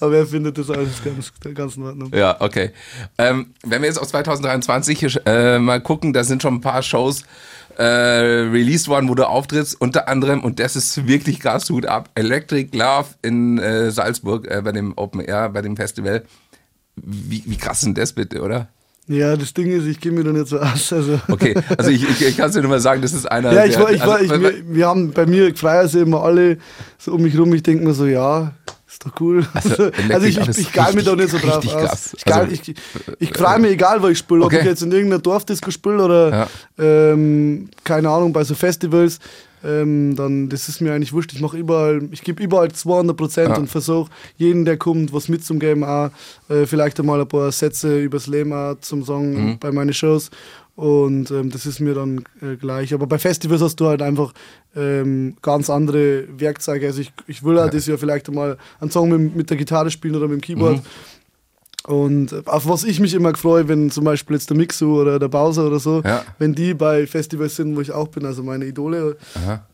Aber 0.00 0.16
er 0.16 0.26
findet 0.26 0.58
das 0.58 0.70
alles 0.70 1.02
ganz, 1.02 1.32
ganz 1.54 1.76
in 1.76 1.84
Ordnung. 1.84 2.10
Ja, 2.14 2.40
okay. 2.40 2.70
Ähm, 3.18 3.54
wenn 3.64 3.82
wir 3.82 3.88
jetzt 3.88 3.98
auf 3.98 4.08
2023 4.08 5.20
äh, 5.26 5.58
mal 5.58 5.80
gucken, 5.80 6.12
da 6.12 6.24
sind 6.24 6.42
schon 6.42 6.54
ein 6.54 6.60
paar 6.60 6.82
Shows 6.82 7.24
äh, 7.78 7.82
released 7.84 8.88
worden, 8.88 9.08
wo 9.08 9.14
du 9.14 9.26
auftrittst, 9.28 9.80
unter 9.80 10.08
anderem, 10.08 10.42
und 10.44 10.58
das 10.60 10.76
ist 10.76 11.06
wirklich 11.06 11.40
krass, 11.40 11.68
Hut 11.70 11.86
ab, 11.86 12.10
Electric 12.14 12.76
Love 12.76 13.06
in 13.22 13.58
äh, 13.58 13.90
Salzburg 13.90 14.46
äh, 14.50 14.60
bei 14.62 14.72
dem 14.72 14.92
Open 14.96 15.20
Air, 15.20 15.48
bei 15.50 15.62
dem 15.62 15.76
Festival. 15.76 16.24
Wie, 16.96 17.42
wie 17.46 17.56
krass 17.56 17.78
ist 17.78 17.86
denn 17.86 17.94
das 17.94 18.12
bitte, 18.12 18.40
oder? 18.42 18.68
Ja, 19.06 19.36
das 19.36 19.52
Ding 19.52 19.66
ist, 19.70 19.84
ich 19.84 20.00
gehe 20.00 20.12
mir 20.12 20.24
da 20.24 20.32
nicht 20.32 20.46
so 20.46 20.58
aus. 20.60 20.90
Also. 20.92 21.20
Okay, 21.28 21.54
also 21.76 21.90
ich, 21.90 22.08
ich, 22.08 22.26
ich 22.26 22.36
kann 22.38 22.48
es 22.48 22.54
dir 22.54 22.62
nur 22.62 22.70
mal 22.70 22.80
sagen, 22.80 23.02
das 23.02 23.12
ist 23.12 23.30
einer 23.30 23.52
Ja, 23.52 23.64
ich 23.66 23.74
der- 23.74 23.82
war, 23.84 23.92
ich 23.92 24.06
war, 24.06 24.22
ich, 24.22 24.30
also, 24.30 24.42
wir, 24.42 24.54
wir 24.66 24.86
haben 24.86 25.10
bei 25.12 25.26
mir 25.26 25.54
freier 25.54 25.86
sie 25.88 26.00
immer 26.00 26.22
alle 26.22 26.56
so 26.96 27.12
um 27.12 27.22
mich 27.22 27.36
rum. 27.38 27.52
Ich 27.52 27.62
denke 27.62 27.84
mir 27.84 27.92
so, 27.92 28.06
ja, 28.06 28.52
ist 28.94 29.04
doch 29.06 29.20
cool. 29.20 29.44
Also, 29.52 29.84
Electric 29.84 30.28
ich, 30.28 30.38
ich, 30.38 30.58
ich 30.58 30.72
geil 30.72 30.94
mich 30.94 31.04
da 31.04 31.14
nicht 31.16 31.30
so 31.30 31.38
drauf 31.38 31.66
aus. 31.74 32.14
Ich, 32.16 32.32
Also, 32.32 32.50
ich, 32.52 32.74
ich 33.18 33.30
freue 33.36 33.58
mich 33.58 33.72
egal, 33.72 34.02
wo 34.02 34.08
ich 34.08 34.18
spiele. 34.18 34.40
Ob 34.40 34.46
Okay. 34.46 34.60
ich 34.60 34.64
jetzt 34.64 34.82
in 34.82 34.92
irgendeiner 34.92 35.20
Dorfdisco 35.22 35.70
spiele 35.70 36.02
oder 36.04 36.30
Ja. 36.30 36.48
ähm, 37.12 37.68
keine 37.84 38.08
Ahnung, 38.08 38.32
bei 38.32 38.44
so 38.44 38.54
Festivals. 38.54 39.18
Ähm, 39.66 40.14
dann, 40.14 40.50
das 40.50 40.68
ist 40.68 40.82
mir 40.82 40.92
eigentlich 40.92 41.14
wurscht. 41.14 41.32
Ich 41.32 41.40
mache 41.40 41.56
überall, 41.56 42.02
ich 42.10 42.20
gebe 42.22 42.42
überall 42.42 42.70
200 42.70 43.16
Prozent 43.16 43.48
Ja. 43.48 43.56
und 43.56 43.66
versuche 43.68 44.10
jeden, 44.36 44.66
der 44.66 44.76
kommt, 44.76 45.10
was 45.14 45.28
mitzugeben, 45.30 45.84
auch 45.84 46.10
äh, 46.50 46.66
vielleicht 46.66 47.00
einmal 47.00 47.20
ein 47.22 47.26
paar 47.28 47.50
Sätze 47.50 47.98
übers 47.98 48.26
Leben 48.26 48.52
auch 48.52 48.74
zum 48.82 49.02
Sagen 49.04 49.32
Mhm. 49.52 49.58
bei 49.58 49.72
meinen 49.72 49.94
Shows. 49.94 50.30
Und 50.76 51.30
ähm, 51.30 51.50
das 51.50 51.66
ist 51.66 51.78
mir 51.80 51.94
dann 51.94 52.24
äh, 52.42 52.56
gleich. 52.56 52.92
Aber 52.94 53.06
bei 53.06 53.18
Festivals 53.18 53.62
hast 53.62 53.76
du 53.76 53.86
halt 53.86 54.02
einfach 54.02 54.32
ähm, 54.74 55.36
ganz 55.40 55.70
andere 55.70 56.24
Werkzeuge. 56.36 56.86
Also 56.88 57.00
ich, 57.00 57.12
ich 57.28 57.44
will 57.44 57.60
halt 57.60 57.74
das 57.74 57.86
Jahr 57.86 57.98
vielleicht 57.98 58.28
einmal 58.28 58.58
einen 58.80 58.90
Song 58.90 59.08
mit, 59.08 59.36
mit 59.36 59.50
der 59.50 59.56
Gitarre 59.56 59.90
spielen 59.92 60.16
oder 60.16 60.26
mit 60.26 60.38
dem 60.38 60.40
Keyboard. 60.40 60.78
Mhm. 60.78 60.82
Und 61.94 62.32
äh, 62.32 62.42
auf 62.46 62.66
was 62.66 62.82
ich 62.82 62.98
mich 62.98 63.14
immer 63.14 63.34
freue, 63.36 63.68
wenn 63.68 63.90
zum 63.90 64.04
Beispiel 64.04 64.36
jetzt 64.36 64.50
der 64.50 64.56
Mixu 64.56 65.00
oder 65.00 65.18
der 65.18 65.28
Bowser 65.28 65.66
oder 65.66 65.78
so, 65.78 66.02
Ja. 66.04 66.24
wenn 66.38 66.54
die 66.54 66.74
bei 66.74 67.06
Festivals 67.06 67.56
sind, 67.56 67.76
wo 67.76 67.80
ich 67.80 67.92
auch 67.92 68.08
bin, 68.08 68.24
also 68.24 68.42
meine 68.42 68.64
Idole, 68.64 69.16
Aha. 69.34 69.66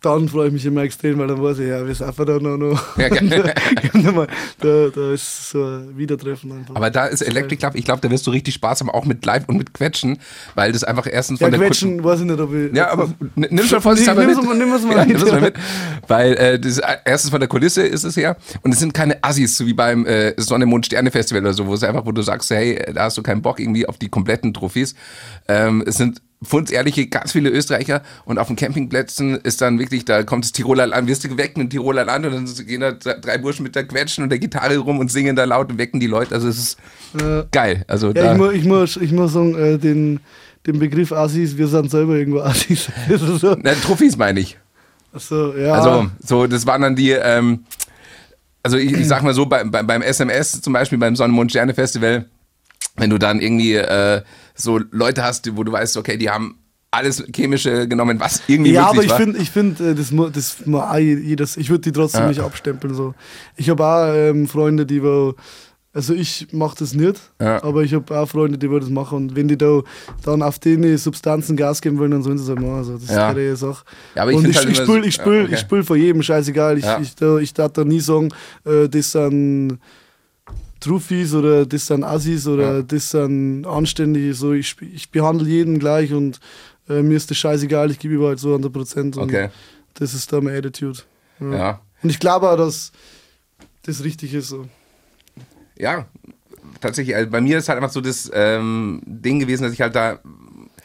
Dann 0.00 0.28
freue 0.28 0.46
ich 0.46 0.52
mich 0.52 0.64
immer 0.64 0.82
extrem, 0.82 1.18
weil 1.18 1.26
dann 1.26 1.42
weiß 1.42 1.58
ich, 1.58 1.68
ja, 1.68 1.84
wir 1.84 1.92
sind 1.94 2.06
einfach 2.06 2.24
da 2.24 2.38
noch. 2.38 2.56
noch. 2.56 2.98
Ja, 2.98 3.08
da, 4.60 4.88
da 4.94 5.12
ist 5.12 5.50
so 5.50 5.64
ein 5.64 5.96
Wiedertreffen 5.96 6.52
einfach. 6.52 6.76
Aber 6.76 6.90
da 6.90 7.06
ist 7.06 7.22
Electric 7.22 7.64
Love, 7.64 7.76
ich 7.76 7.84
glaube, 7.84 8.00
da 8.00 8.10
wirst 8.10 8.26
du 8.26 8.30
richtig 8.30 8.54
Spaß 8.54 8.80
haben, 8.80 8.90
auch 8.90 9.04
mit 9.04 9.24
Live 9.24 9.48
und 9.48 9.56
mit 9.56 9.74
Quetschen, 9.74 10.18
weil 10.54 10.72
das 10.72 10.84
einfach 10.84 11.06
erstens 11.10 11.40
ja, 11.40 11.46
von 11.46 11.52
der 11.58 11.60
Quetschen, 11.68 12.04
weiß 12.04 12.20
ich 12.20 12.26
nicht, 12.26 12.40
ob 12.40 12.54
ich. 12.54 12.74
Ja, 12.74 12.90
aber 12.90 13.12
nimm 13.34 13.64
schon 13.64 13.80
vorsichtshalber 13.82 14.24
Nimm's 14.24 14.36
mit. 14.36 14.46
mal- 14.46 14.56
nimm's 14.56 14.82
mal 14.84 14.96
ja, 14.98 15.04
mit. 15.04 15.32
mal 15.32 15.40
mit. 15.40 15.54
Weil 16.08 16.34
äh, 16.34 16.58
das, 16.60 16.80
erstens 17.04 17.30
von 17.30 17.40
der 17.40 17.48
Kulisse 17.48 17.82
ist 17.82 18.04
es 18.04 18.14
ja. 18.16 18.36
Und 18.62 18.72
es 18.72 18.78
sind 18.78 18.94
keine 18.94 19.22
Assis, 19.22 19.56
so 19.56 19.66
wie 19.66 19.74
beim 19.74 20.06
äh, 20.06 20.32
Sonne, 20.36 20.64
Mond, 20.66 20.86
Sterne 20.86 21.10
Festival 21.10 21.42
oder 21.42 21.52
so, 21.52 21.66
wo 21.66 21.74
es 21.74 21.82
einfach, 21.82 22.06
wo 22.06 22.12
du 22.12 22.22
sagst, 22.22 22.50
hey, 22.50 22.80
da 22.94 23.04
hast 23.04 23.18
du 23.18 23.22
keinen 23.22 23.42
Bock 23.42 23.60
irgendwie 23.60 23.86
auf 23.86 23.98
die 23.98 24.08
kompletten 24.08 24.54
Trophäes. 24.54 24.94
Ähm, 25.48 25.82
es 25.86 25.96
sind 25.96 26.22
fundsehrliche, 26.42 27.06
ganz 27.08 27.32
viele 27.32 27.50
Österreicher 27.50 28.02
und 28.24 28.38
auf 28.38 28.46
den 28.46 28.56
Campingplätzen 28.56 29.36
ist 29.36 29.60
dann 29.60 29.78
wirklich, 29.78 30.04
da 30.04 30.22
kommt 30.22 30.44
das 30.44 30.52
Tiroler 30.52 30.86
Land, 30.86 31.08
wirst 31.08 31.24
du 31.24 31.28
geweckt 31.28 31.56
mit 31.58 31.66
dem 31.66 31.70
Tiroler 31.70 32.04
Land 32.04 32.26
und 32.26 32.32
dann 32.32 32.66
gehen 32.66 32.80
da 32.80 32.92
drei 32.92 33.38
Burschen 33.38 33.64
mit 33.64 33.74
der 33.74 33.84
Quetschen 33.86 34.22
und 34.22 34.30
der 34.30 34.38
Gitarre 34.38 34.76
rum 34.78 35.00
und 35.00 35.10
singen 35.10 35.34
da 35.34 35.44
laut 35.44 35.70
und 35.70 35.78
wecken 35.78 35.98
die 35.98 36.06
Leute. 36.06 36.34
Also 36.34 36.48
es 36.48 36.58
ist 36.58 36.78
Ja. 37.20 37.44
geil. 37.50 37.84
Also 37.88 38.12
Ja, 38.12 38.32
ich, 38.32 38.38
mu 38.38 38.50
ich, 38.50 38.64
muss, 38.64 38.96
ich 38.96 39.10
muss 39.10 39.32
sagen, 39.32 39.56
äh, 39.56 39.78
den, 39.78 40.20
den 40.66 40.78
Begriff 40.78 41.10
Assis, 41.12 41.56
wir 41.56 41.66
sind 41.66 41.90
selber 41.90 42.14
irgendwo 42.16 42.40
Assis. 42.40 42.88
So, 43.18 43.56
Na, 43.60 43.72
Trophäes 43.74 44.16
meine 44.16 44.38
ich. 44.40 44.56
so, 45.14 45.54
ja. 45.56 45.72
Also, 45.72 46.08
so, 46.24 46.46
das 46.46 46.66
waren 46.66 46.82
dann 46.82 46.94
die, 46.94 47.10
ähm, 47.10 47.64
also 48.62 48.76
ich, 48.76 48.92
ich 48.92 49.08
sag 49.08 49.22
mal 49.22 49.34
so, 49.34 49.46
bei, 49.46 49.64
bei, 49.64 49.82
beim 49.82 50.02
SMS 50.02 50.60
zum 50.60 50.72
Beispiel, 50.72 50.98
beim 50.98 51.16
Sonne, 51.16 51.32
Mond, 51.32 51.50
Sterne 51.50 51.74
Festival, 51.74 52.26
wenn 52.96 53.10
du 53.10 53.18
dann 53.18 53.40
irgendwie 53.40 53.74
äh, 53.74 54.22
so 54.58 54.78
Leute 54.90 55.22
hast, 55.24 55.56
wo 55.56 55.64
du 55.64 55.72
weißt, 55.72 55.96
okay, 55.96 56.16
die 56.18 56.28
haben 56.28 56.56
alles 56.90 57.22
Chemische 57.34 57.86
genommen, 57.86 58.18
was 58.18 58.42
irgendwie 58.46 58.72
Ja, 58.72 58.88
aber 58.88 59.04
ich 59.04 59.12
finde, 59.12 59.38
ich 59.38 59.50
find, 59.50 59.78
äh, 59.80 59.94
das, 59.94 60.10
das 60.32 60.66
muss 60.66 60.82
auch 60.82 60.96
jedes, 60.96 61.56
ich 61.56 61.68
würde 61.70 61.82
die 61.82 61.92
trotzdem 61.92 62.22
Ja. 62.22 62.28
nicht 62.28 62.40
abstempeln. 62.40 62.94
So. 62.94 63.14
Ich 63.56 63.68
habe 63.70 63.84
auch 63.84 64.12
ähm, 64.14 64.48
Freunde, 64.48 64.86
die 64.86 65.02
wo, 65.02 65.34
also 65.92 66.14
ich 66.14 66.48
mache 66.52 66.76
das 66.78 66.94
nicht, 66.94 67.20
Ja. 67.40 67.62
aber 67.62 67.82
ich 67.82 67.92
habe 67.92 68.18
auch 68.18 68.26
Freunde, 68.26 68.56
die 68.56 68.70
wo 68.70 68.78
das 68.78 68.88
machen 68.88 69.16
und 69.16 69.36
wenn 69.36 69.48
die 69.48 69.58
da 69.58 69.82
dann 70.24 70.42
auf 70.42 70.58
die 70.58 70.96
Substanzen 70.96 71.56
Gas 71.58 71.82
geben 71.82 71.98
wollen, 71.98 72.10
dann 72.12 72.22
sollen 72.22 72.38
sie 72.38 72.44
es 72.44 72.48
halt 72.48 72.60
machen. 72.60 72.76
Also, 72.76 72.94
das 72.96 73.08
Ja. 73.10 73.28
ist 73.28 73.34
keine 73.36 73.56
Sache. 73.56 73.84
Ja, 74.14 74.22
aber 74.22 74.30
ich 74.32 74.38
und 74.38 74.48
ich, 74.48 74.56
halt 74.56 74.68
ich 74.70 74.76
spül, 74.78 75.04
ich 75.04 75.14
spül, 75.14 75.36
ja, 75.36 75.44
okay. 75.44 75.54
ich 75.54 75.60
spül 75.60 75.84
vor 75.84 75.96
jedem, 75.96 76.22
scheißegal. 76.22 76.78
Ich, 76.78 76.84
Ja. 76.84 76.98
ich, 77.00 77.14
da, 77.16 77.36
ich 77.38 77.52
darf 77.52 77.72
da 77.74 77.84
nie 77.84 78.00
sagen, 78.00 78.30
äh, 78.64 78.88
das 78.88 79.12
sind 79.12 79.78
Trufis 80.80 81.34
oder 81.34 81.66
das 81.66 81.86
sind 81.86 82.04
Assis 82.04 82.46
oder 82.46 82.76
Ja. 82.78 82.82
das 82.82 83.10
sind 83.10 83.66
Anständige. 83.66 84.32
So, 84.34 84.52
ich, 84.52 84.76
ich 84.94 85.10
behandle 85.10 85.48
jeden 85.48 85.78
gleich 85.78 86.12
und 86.12 86.40
äh, 86.88 87.02
mir 87.02 87.16
ist 87.16 87.30
das 87.30 87.36
scheißegal, 87.38 87.90
ich 87.90 87.98
gebe 87.98 88.14
überall 88.14 88.38
200 88.38 88.72
Prozent. 88.72 89.16
und 89.16 89.24
Okay. 89.24 89.48
Das 89.94 90.14
ist 90.14 90.32
da 90.32 90.40
meine 90.40 90.56
Attitude. 90.58 91.00
Ja. 91.40 91.52
Ja. 91.56 91.80
Und 92.02 92.10
ich 92.10 92.20
glaube 92.20 92.48
auch, 92.48 92.56
dass 92.56 92.92
das 93.82 94.04
richtig 94.04 94.32
ist. 94.34 94.48
So. 94.48 94.66
ja, 95.76 96.06
tatsächlich, 96.80 97.16
also 97.16 97.30
bei 97.30 97.40
mir 97.40 97.58
ist 97.58 97.68
halt 97.68 97.78
einfach 97.78 97.92
so 97.92 98.00
das 98.00 98.30
ähm, 98.32 99.00
Ding 99.04 99.40
gewesen, 99.40 99.64
dass 99.64 99.72
ich 99.72 99.80
halt 99.80 99.94
da 99.96 100.20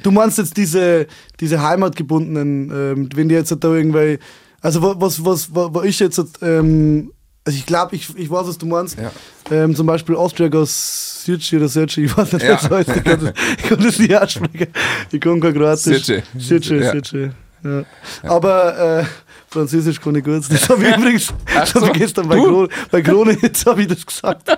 Du 0.01 0.11
meinst 0.11 0.37
jetzt 0.37 0.57
diese, 0.57 1.07
diese 1.39 1.61
heimatgebundenen, 1.61 2.69
ähm, 2.71 3.09
wenn 3.15 3.29
die 3.29 3.35
jetzt 3.35 3.55
da 3.57 3.73
irgendwie, 3.73 4.19
also 4.59 4.81
wa- 4.81 4.95
was, 4.97 5.23
was, 5.23 5.53
was, 5.55 5.73
was 5.73 5.85
ich 5.85 5.99
jetzt, 5.99 6.19
ähm, 6.41 7.11
also 7.45 7.57
ich 7.57 7.65
glaube, 7.65 7.95
ich, 7.95 8.15
ich 8.17 8.29
weiß, 8.29 8.47
was 8.47 8.57
du 8.57 8.65
meinst. 8.65 8.97
Ja. 8.99 9.11
Ähm, 9.51 9.75
zum 9.75 9.85
Beispiel 9.85 10.15
Austria 10.15 10.47
Goes 10.47 11.23
Sirci 11.25 11.57
oder 11.57 11.67
Sirci, 11.67 12.05
ich 12.05 12.17
weiß 12.17 12.33
nicht, 12.33 12.43
Ja. 12.45 12.53
was 12.61 12.69
heißt. 12.69 12.89
Ich 12.95 13.03
das, 13.03 13.19
ich 13.57 13.63
kann 13.69 13.79
das 13.83 13.99
nicht 13.99 14.15
aussprechen. 14.15 14.67
Ich 15.11 15.19
kann 15.21 15.39
kein 15.41 15.53
Kroatisch. 15.53 16.03
Sirci. 16.05 16.23
Sirci, 16.37 16.75
Ja. 16.75 16.91
Sirci. 16.91 17.31
Ja. 17.63 17.83
Aber 18.23 18.99
äh, 19.01 19.05
Französisch 19.49 20.01
kann 20.01 20.15
ich 20.15 20.23
gut. 20.23 20.43
Das 20.49 20.69
habe 20.69 20.83
ich 20.87 20.97
übrigens 20.97 21.33
das 21.53 21.75
hab 21.75 21.83
ich 21.83 21.93
gestern 21.93 22.27
bei? 22.27 22.35
Krone, 22.37 22.67
bei 22.91 23.01
Krone 23.01 23.37
jetzt 23.41 23.65
habe 23.65 23.81
ich 23.81 23.87
das 23.87 24.05
gesagt. 24.05 24.49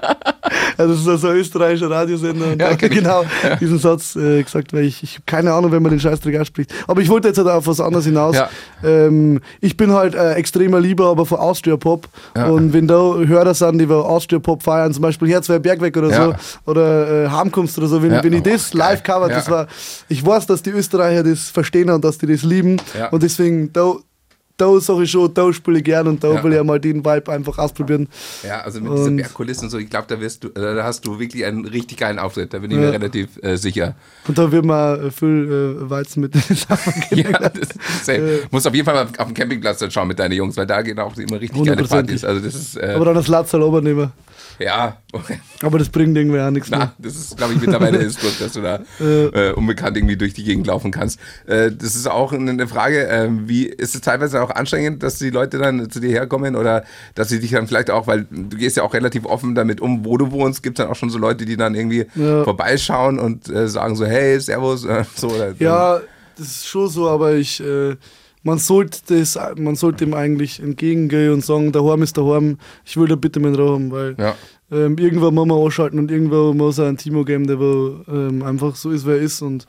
Also 0.78 0.94
das 0.94 1.16
ist 1.16 1.22
so 1.22 1.28
ein 1.30 1.36
österreichischer 1.38 1.90
Radiosender. 1.90 2.48
Und 2.54 2.62
Ja, 2.62 2.72
ich 2.72 2.82
ich. 2.82 2.90
genau 2.92 3.24
diesen 3.60 3.80
Satz 3.80 4.16
äh, 4.16 4.44
gesagt, 4.44 4.74
weil 4.74 4.84
ich, 4.86 5.04
ich 5.04 5.14
habe 5.16 5.24
keine 5.26 5.54
Ahnung, 5.54 5.72
wenn 5.72 5.82
man 5.82 5.92
den 5.92 6.00
Scheißdreck 6.00 6.40
ausspricht. 6.40 6.74
Aber 6.88 7.02
ich 7.02 7.10
wollte 7.10 7.28
jetzt 7.30 7.38
halt 7.38 7.48
auf 7.48 7.68
was 7.68 7.80
anderes 7.80 8.06
hinaus. 8.06 8.36
Ja. 8.36 8.50
Ähm, 8.84 9.40
ich 9.62 9.78
bin 9.78 9.92
halt 9.92 10.16
äh, 10.16 10.34
extremer 10.34 10.80
Liebhaber 10.80 11.26
von 11.26 11.40
Austria 11.40 11.78
Pop. 11.78 12.08
Ja. 12.36 12.48
Und 12.48 12.74
wenn 12.74 12.88
da 12.88 12.96
Hörer 12.96 13.54
sind, 13.54 13.80
die 13.80 13.90
wir 13.90 14.06
Austria 14.06 14.40
Pop 14.40 14.64
feiern, 14.64 14.94
zum 14.94 15.02
Beispiel 15.02 15.28
Herzweih 15.30 15.60
Bergweg 15.60 15.96
oder 15.98 16.10
Ja. 16.10 16.26
so, 16.66 16.72
oder 16.72 17.26
äh, 17.26 17.30
Heimkunft 17.30 17.78
oder 17.78 17.88
so, 17.88 18.02
wenn, 18.04 18.12
Ja. 18.12 18.24
wenn 18.24 18.34
ich 18.34 18.44
das 18.44 18.74
live 18.74 19.04
cover, 19.04 19.30
Ja. 19.30 19.36
das 19.36 19.50
war, 19.50 19.68
ich 20.10 20.26
weiß, 20.26 20.46
dass 20.48 20.62
die 20.64 20.72
Österreicher 20.72 21.24
das 21.24 21.50
verstehen 21.50 21.90
und 21.90 22.04
dass 22.04 22.18
die 22.18 22.28
das 22.28 22.44
lieben. 22.44 22.78
Ja. 22.98 23.10
Und 23.10 23.24
deswegen, 23.24 23.72
da 23.74 23.94
da 24.58 24.80
sage 24.80 25.04
ich 25.04 25.12
schon, 25.12 25.34
da 25.34 25.52
spiele 25.52 25.80
ich 25.80 25.84
gern 25.84 26.08
und 26.08 26.24
da 26.24 26.34
Ja. 26.36 26.44
will 26.44 26.54
ich 26.54 26.64
mal 26.64 26.80
den 26.80 27.04
Vibe 27.04 27.32
einfach 27.32 27.58
ausprobieren. 27.58 28.08
Ja, 28.44 28.62
also 28.62 28.80
mit 28.82 28.98
diesen 28.98 29.18
Bergkulissen 29.18 29.66
und 29.66 29.70
so, 29.70 29.78
ich 29.78 29.90
glaube, 29.90 30.06
da 30.08 30.20
wirst 30.22 30.44
du, 30.44 30.48
äh, 30.50 30.76
da 30.76 30.84
hast 30.84 31.06
du 31.06 31.20
wirklich 31.20 31.44
einen 31.46 31.66
richtig 31.66 31.98
geilen 31.98 32.20
Auftritt, 32.20 32.54
da 32.54 32.60
bin 32.60 32.72
ich 32.72 32.78
Ja. 32.78 32.84
mir 32.84 32.92
relativ 32.94 33.30
äh, 33.44 33.58
sicher. 33.58 33.96
Und 34.28 34.38
da 34.38 34.52
wird 34.52 34.64
man 34.66 35.08
äh, 35.08 35.12
viel 35.12 35.78
äh, 35.84 35.90
Weizen 35.90 36.22
mit 36.22 36.34
Ja, 37.12 37.32
das 37.50 37.54
ist 37.60 37.74
safe. 38.06 38.44
Muss 38.52 38.66
auf 38.66 38.74
jeden 38.74 38.86
Fall 38.86 38.94
mal 38.96 39.08
auf 39.18 39.28
dem 39.28 39.34
Campingplatz 39.34 39.80
dann 39.80 39.92
schauen 39.92 40.08
mit 40.08 40.20
deinen 40.20 40.34
Jungs, 40.34 40.56
weil 40.58 40.66
da 40.68 40.82
gehen 40.82 41.00
auch 41.00 41.16
immer 41.18 41.40
richtig 41.40 41.64
geile. 41.64 41.84
Partys. 41.84 42.24
Also 42.24 42.40
das 42.42 42.56
ist, 42.56 42.78
äh, 42.78 42.94
Aber 42.96 43.06
dann 43.06 43.16
das 43.16 43.28
Latz 43.28 43.54
halt 43.54 43.84
nehmen. 43.84 44.12
ja, 44.60 44.98
Aber 45.62 45.80
das 45.80 45.90
bringt 45.90 46.16
irgendwie 46.18 46.40
auch 46.40 46.50
nichts 46.50 46.70
na, 46.70 46.78
mehr. 46.78 46.94
das 46.98 47.16
ist, 47.16 47.38
glaube 47.38 47.54
ich, 47.54 47.62
mittlerweile 47.62 47.98
ist 47.98 48.20
gut, 48.22 48.40
dass 48.40 48.54
du 48.54 48.62
da 48.62 48.80
äh, 49.00 49.52
unbekannt 49.52 49.98
irgendwie 49.98 50.18
durch 50.18 50.34
die 50.34 50.44
Gegend 50.44 50.68
laufen 50.68 50.92
kannst. 50.92 51.20
Äh, 51.46 51.72
das 51.72 51.96
ist 51.96 52.08
auch 52.08 52.32
eine 52.34 52.68
Frage, 52.68 53.08
äh, 53.08 53.30
wie 53.46 53.66
ist 53.66 53.96
es 53.96 54.02
teilweise 54.02 54.42
auch 54.42 54.45
anstrengend, 54.52 55.04
dass 55.04 55.18
die 55.20 55.30
Leute 55.30 55.58
dann 55.58 55.90
zu 55.90 56.00
dir 56.00 56.10
herkommen 56.10 56.56
oder 56.56 56.84
dass 57.16 57.30
sie 57.30 57.40
dich 57.40 57.52
dann 57.52 57.68
vielleicht 57.68 57.90
auch, 57.90 58.08
weil 58.08 58.26
du 58.30 58.58
gehst 58.58 58.78
ja 58.78 58.84
auch 58.84 58.94
relativ 58.94 59.26
offen 59.26 59.56
damit 59.56 59.82
um, 59.82 60.06
wo 60.06 60.18
du 60.18 60.32
wohnst, 60.32 60.64
gibt 60.64 60.80
es 60.80 60.84
dann 60.84 60.92
auch 60.92 60.96
schon 60.98 61.10
so 61.10 61.18
Leute, 61.18 61.46
die 61.46 61.58
dann 61.58 61.76
irgendwie 61.76 62.06
Ja. 62.16 62.44
vorbeischauen 62.44 63.20
und 63.20 63.50
äh, 63.50 63.68
sagen 63.68 63.96
so, 63.96 64.06
hey, 64.06 64.40
servus, 64.40 64.86
äh, 64.86 65.04
so 65.16 65.30
oder 65.30 65.54
Ja, 65.60 66.02
das 66.36 66.48
ist 66.48 66.68
schon 66.68 66.88
so, 66.90 67.08
aber 67.10 67.34
ich, 67.36 67.62
äh, 67.62 67.96
man 68.44 68.60
sollte 68.60 69.00
das, 69.08 69.40
man 69.58 69.76
sollte 69.76 70.06
dem 70.06 70.14
eigentlich 70.14 70.60
entgegengehen 70.62 71.34
und 71.34 71.44
sagen, 71.44 71.72
daheim 71.72 72.04
ist 72.04 72.18
daheim, 72.18 72.58
ich 72.86 72.96
will 72.96 73.08
da 73.08 73.16
bitte 73.16 73.40
meinen 73.40 73.56
Raum, 73.56 73.90
weil 73.92 74.16
Ja. 74.20 74.36
ähm, 74.72 74.98
irgendwann 75.00 75.34
muss 75.34 75.48
man 75.48 75.60
anschalten 75.64 75.98
und 76.00 76.12
irgendwann 76.12 76.56
muss 76.58 76.78
es 76.78 76.86
einen 76.86 76.98
Timo 76.98 77.24
geben, 77.24 77.48
der 77.48 77.60
wo, 77.60 78.02
ähm, 78.08 78.44
einfach 78.44 78.76
so 78.76 78.92
ist, 78.92 79.06
wer 79.06 79.16
er 79.16 79.22
ist 79.22 79.42
und 79.42 79.66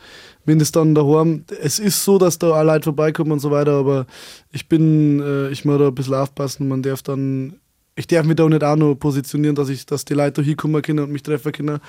wenn 0.47 0.59
das 0.59 0.73
dann 0.73 0.95
daheim, 0.95 1.45
es 1.61 1.79
ist 1.79 2.05
so, 2.05 2.19
dass 2.19 2.39
da 2.39 2.59
auch 2.59 2.65
Leute 2.65 2.85
vorbeikommen 2.85 3.33
und 3.33 3.41
so 3.41 3.51
weiter, 3.51 3.73
aber 3.73 4.07
ich 4.53 4.69
bin, 4.69 5.21
äh, 5.21 5.51
ich 5.51 5.65
muss 5.65 5.79
da 5.79 5.89
ein 5.89 5.95
bisschen 5.95 6.15
aufpassen, 6.15 6.69
man 6.69 6.83
darf 6.83 7.03
dann, 7.03 7.57
ich 7.97 8.07
darf 8.07 8.25
mich 8.25 8.37
da 8.37 8.49
nicht 8.49 8.65
auch 8.65 8.77
noch 8.77 8.95
positionieren, 8.95 9.57
dass 9.57 9.69
ich, 9.69 9.85
dass 9.85 10.05
die 10.05 10.15
Leute 10.15 10.41
da 10.41 10.43
hinkommen 10.43 10.81
können 10.83 11.01
und 11.01 11.13
mich 11.13 11.23
treffen 11.23 11.53
können, 11.53 11.81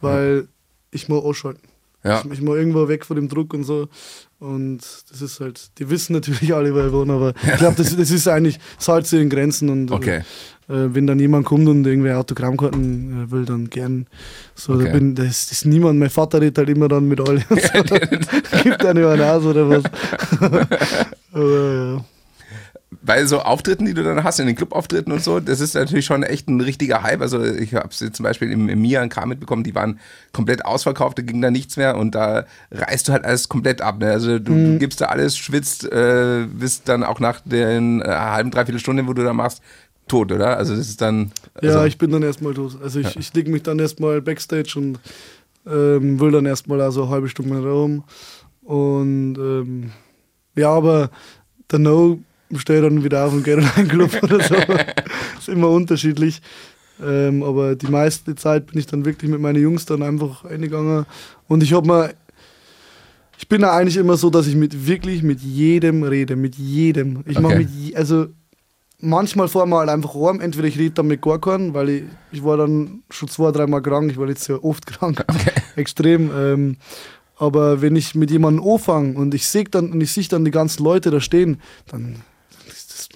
weil 0.00 0.48
ich 0.90 1.08
muss 1.08 1.24
anschalten. 1.24 1.68
Ja. 2.04 2.20
Ich, 2.20 2.32
ich 2.32 2.40
muss 2.40 2.56
irgendwo 2.56 2.86
weg 2.88 3.04
von 3.04 3.16
dem 3.16 3.28
Druck 3.28 3.52
und 3.54 3.64
so. 3.64 3.88
Und 4.40 4.80
das 5.10 5.22
ist 5.22 5.40
halt, 5.40 5.70
die 5.78 5.88
wissen 5.88 6.12
natürlich 6.12 6.54
alle, 6.54 6.74
wo 6.74 6.80
ich 6.86 6.92
wohne, 6.92 7.12
aber 7.14 7.34
ich 7.50 7.56
glaube, 7.58 7.76
das, 7.76 7.96
das 7.96 8.10
ist 8.10 8.28
eigentlich, 8.28 8.58
sich 9.06 9.20
in 9.20 9.30
Grenzen. 9.30 9.70
Und 9.70 9.90
Okay. 9.90 10.18
äh, 10.18 10.22
wenn 10.94 11.06
dann 11.06 11.18
jemand 11.18 11.46
kommt 11.46 11.66
und 11.68 11.86
irgendwie 11.86 12.10
Autogrammkarten 12.12 13.24
äh, 13.24 13.30
will, 13.30 13.44
dann 13.46 13.70
gern. 13.70 14.06
So, 14.54 14.74
Okay. 14.74 14.84
da 14.86 14.92
bin, 14.92 15.14
das, 15.14 15.46
das 15.46 15.52
ist 15.52 15.66
niemand. 15.66 15.98
Mein 15.98 16.10
Vater 16.10 16.40
redet 16.40 16.58
halt 16.58 16.68
immer 16.68 16.88
dann 16.88 17.08
mit 17.08 17.20
alle. 17.20 17.42
Und 17.48 17.60
so, 17.62 17.82
dann 17.82 18.00
gibt 18.62 18.84
einer 18.84 19.08
einen 19.08 19.22
aus 19.22 19.44
oder 19.44 19.70
was. 19.70 19.84
aber 21.32 21.74
ja. 21.74 22.04
Bei 23.04 23.24
so 23.26 23.40
Auftritten, 23.40 23.84
die 23.84 23.92
du 23.92 24.02
dann 24.02 24.24
hast, 24.24 24.40
in 24.40 24.46
den 24.46 24.56
Clubauftritten 24.56 25.12
und 25.12 25.22
so, 25.22 25.38
das 25.40 25.60
ist 25.60 25.74
natürlich 25.74 26.06
schon 26.06 26.22
echt 26.22 26.48
ein 26.48 26.60
richtiger 26.60 27.02
Hype. 27.02 27.20
Also 27.20 27.42
ich 27.44 27.74
habe 27.74 27.88
es 27.90 27.98
zum 27.98 28.22
Beispiel 28.22 28.50
im, 28.50 28.68
im 28.68 28.80
Mia 28.80 29.02
und 29.02 29.10
K 29.10 29.26
mitbekommen, 29.26 29.62
die 29.62 29.74
waren 29.74 30.00
komplett 30.32 30.64
ausverkauft, 30.64 31.18
da 31.18 31.22
ging 31.22 31.42
da 31.42 31.50
nichts 31.50 31.76
mehr 31.76 31.96
und 31.98 32.14
da 32.14 32.46
reißt 32.70 33.08
du 33.08 33.12
halt 33.12 33.24
alles 33.24 33.48
komplett 33.48 33.82
ab. 33.82 33.98
Ne? 33.98 34.10
Also 34.10 34.38
du, 34.38 34.52
Mhm. 34.52 34.64
du 34.72 34.78
gibst 34.78 35.00
da 35.00 35.06
alles, 35.06 35.36
schwitzt, 35.36 35.84
äh, 35.84 36.46
bist 36.50 36.88
dann 36.88 37.02
auch 37.04 37.20
nach 37.20 37.40
den 37.44 38.00
äh, 38.00 38.06
halben, 38.08 38.50
dreiviertel 38.50 38.80
Stunde, 38.80 39.06
wo 39.06 39.12
du 39.12 39.22
da 39.22 39.32
machst, 39.34 39.60
tot, 40.08 40.32
oder? 40.32 40.56
Also 40.56 40.74
das 40.74 40.88
ist 40.88 41.00
dann... 41.00 41.30
Also, 41.54 41.78
Ja, 41.78 41.86
ich 41.86 41.98
bin 41.98 42.10
dann 42.10 42.22
erstmal 42.22 42.54
tot. 42.54 42.78
Also 42.82 43.00
ich, 43.00 43.16
ich 43.16 43.34
lege 43.34 43.50
mich 43.50 43.62
dann 43.62 43.78
erstmal 43.78 44.20
backstage 44.22 44.74
und 44.76 44.98
ähm, 45.66 46.20
will 46.20 46.30
dann 46.30 46.46
erstmal 46.46 46.80
also 46.80 47.02
eine 47.04 47.10
halbe 47.10 47.28
Stunde 47.28 47.58
rum. 47.62 48.04
Und 48.62 49.36
ähm, 49.38 49.90
ja, 50.56 50.70
aber 50.70 51.10
der 51.70 51.78
No 51.78 52.18
stehe 52.56 52.82
dann 52.82 53.02
wieder 53.04 53.24
auf 53.24 53.32
und 53.32 53.44
gehe 53.44 53.54
in 53.54 53.64
einen 53.64 53.88
Club 53.88 54.10
oder 54.22 54.42
so. 54.42 54.54
ist 55.38 55.48
immer 55.48 55.70
unterschiedlich. 55.70 56.40
Ähm, 57.04 57.42
aber 57.42 57.74
die 57.74 57.88
meiste 57.88 58.34
Zeit 58.34 58.66
bin 58.66 58.78
ich 58.78 58.86
dann 58.86 59.04
wirklich 59.04 59.30
mit 59.30 59.40
meinen 59.40 59.60
Jungs 59.60 59.84
dann 59.84 60.02
einfach 60.02 60.44
eingegangen. 60.44 61.06
Und 61.48 61.62
ich 61.62 61.72
habe 61.72 61.86
mir. 61.86 62.14
Ich 63.36 63.48
bin 63.48 63.62
ja 63.62 63.72
eigentlich 63.72 63.96
immer 63.96 64.16
so, 64.16 64.30
dass 64.30 64.46
ich 64.46 64.54
mit 64.54 64.86
wirklich 64.86 65.22
mit 65.24 65.40
jedem 65.40 66.04
rede, 66.04 66.36
mit 66.36 66.54
jedem. 66.54 67.24
Ich 67.26 67.40
mache 67.40 67.54
Okay. 67.54 67.64
mit 67.64 67.70
je, 67.70 67.96
also 67.96 68.26
manchmal 69.00 69.48
fahren 69.48 69.70
wir 69.70 69.78
halt 69.78 69.90
einfach 69.90 70.14
heim, 70.14 70.40
entweder 70.40 70.68
ich 70.68 70.78
rede 70.78 70.94
dann 70.94 71.08
mit 71.08 71.20
gar 71.20 71.40
keinem, 71.40 71.74
weil 71.74 71.88
ich, 71.88 72.02
ich 72.30 72.44
war 72.44 72.56
dann 72.56 73.02
schon 73.10 73.28
zwei, 73.28 73.50
dreimal 73.50 73.82
krank, 73.82 74.10
ich 74.10 74.18
war 74.18 74.28
jetzt 74.28 74.44
sehr 74.44 74.64
oft 74.64 74.86
krank, 74.86 75.24
extrem. 75.76 76.30
Ähm, 76.34 76.76
aber 77.36 77.82
wenn 77.82 77.96
ich 77.96 78.14
mit 78.14 78.30
jemandem 78.30 78.64
anfange 78.66 79.14
und 79.18 79.34
ich 79.34 79.46
sehe 79.48 79.64
dann 79.64 79.90
und 79.90 80.00
ich 80.00 80.12
sehe 80.12 80.24
dann 80.28 80.44
die 80.44 80.52
ganzen 80.52 80.84
Leute 80.84 81.10
da 81.10 81.20
stehen, 81.20 81.60
dann 81.88 82.16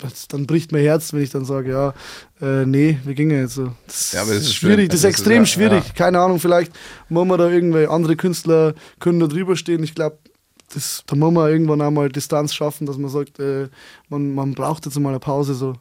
das, 0.01 0.29
dann 0.29 0.47
bricht 0.47 0.73
mein 0.73 0.83
Herz, 0.83 1.13
wenn 1.13 1.23
ich 1.23 1.31
dann 1.31 1.45
sage, 1.45 1.71
ja, 1.71 1.95
äh, 2.41 2.65
nee, 2.67 2.99
wir 3.05 3.15
gingen 3.15 3.39
jetzt 3.41 3.55
so. 3.55 3.73
Das, 3.87 4.13
Ja, 4.13 4.23
aber 4.23 4.35
das 4.35 4.43
ist 4.45 4.55
schwierig, 4.55 4.77
schön. 4.81 4.89
das 4.89 4.95
ist 4.97 5.05
Das 5.05 5.11
ist- 5.11 5.19
extrem 5.19 5.43
ja, 5.43 5.47
schwierig. 5.47 5.85
ja. 5.87 5.93
Keine 5.95 6.21
Ahnung, 6.21 6.39
vielleicht 6.41 6.73
machen 7.09 7.29
wir 7.29 7.37
da 7.39 7.49
irgendwelche 7.49 7.91
andere 7.91 8.17
Künstler 8.17 8.75
können 9.01 9.21
da 9.21 9.27
drüber 9.27 9.57
stehen. 9.57 9.83
Ich 9.83 9.95
glaube, 9.95 10.19
das, 10.75 11.03
da 11.07 11.17
muss 11.17 11.33
man 11.33 11.51
irgendwann 11.51 11.81
einmal 11.81 12.11
Distanz 12.11 12.53
schaffen, 12.55 12.87
dass 12.87 12.99
man 12.99 13.11
sagt, 13.11 13.39
äh, 13.39 13.69
man, 14.11 14.35
man 14.35 14.55
braucht 14.55 14.85
jetzt 14.85 14.99
mal 15.01 15.09
eine 15.11 15.19
Pause 15.21 15.55
so. 15.55 15.75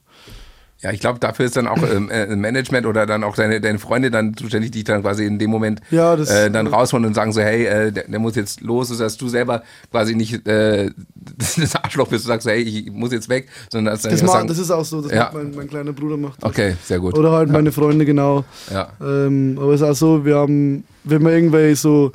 Ja, 0.81 0.91
ich 0.91 0.99
glaube, 0.99 1.17
dafür 1.19 1.45
ist 1.47 1.57
dann 1.57 1.67
auch 1.67 1.77
ähm, 1.81 2.11
äh, 2.11 2.35
Management 2.35 2.85
oder 2.85 3.07
dann 3.07 3.23
auch 3.23 3.35
deine, 3.35 3.59
deine 3.59 3.79
Freunde 3.79 4.11
dann 4.11 4.37
zuständig, 4.37 4.69
die 4.69 4.79
dich 4.79 4.83
dann 4.83 5.01
quasi 5.01 5.25
in 5.25 5.39
dem 5.39 5.49
Moment 5.49 5.81
Ja, 5.89 6.15
das- 6.15 6.29
äh, 6.29 6.51
dann 6.51 6.67
rausholen 6.67 7.03
und 7.05 7.15
sagen 7.15 7.31
so, 7.33 7.41
hey, 7.41 7.65
äh, 7.65 7.91
der, 7.91 8.03
der 8.07 8.19
muss 8.19 8.35
jetzt 8.35 8.61
los, 8.61 8.95
dass 8.95 9.17
du 9.17 9.27
selber 9.27 9.63
quasi 9.89 10.13
nicht 10.15 10.47
äh, 10.47 10.91
das 11.37 11.75
Arschloch 11.75 12.07
bist 12.09 12.25
und 12.25 12.27
sagst, 12.29 12.43
so, 12.45 12.51
hey, 12.51 12.61
ich 12.61 12.91
muss 12.91 13.11
jetzt 13.11 13.27
weg, 13.27 13.47
sondern 13.71 13.95
dass 13.95 14.03
dann 14.03 14.11
Das, 14.11 14.21
sagen, 14.21 14.47
das 14.47 14.59
ist 14.59 14.69
auch 14.69 14.85
so, 14.85 15.01
das 15.01 15.11
Ja. 15.11 15.31
mein, 15.33 15.51
mein 15.55 15.67
kleiner 15.67 15.93
Bruder 15.93 16.15
macht. 16.17 16.43
das. 16.43 16.49
okay, 16.51 16.75
sehr 16.83 16.99
gut. 16.99 17.17
Oder 17.17 17.31
halt 17.31 17.49
meine 17.49 17.71
Freunde, 17.71 18.05
genau. 18.05 18.45
Ja. 18.71 18.89
Ähm, 19.01 19.57
aber 19.59 19.73
es 19.73 19.81
ist 19.81 19.87
auch 19.87 19.95
so, 19.95 20.25
wir 20.25 20.35
haben, 20.35 20.83
wenn 21.03 21.23
wir 21.23 21.31
irgendwie 21.31 21.73
so 21.73 22.11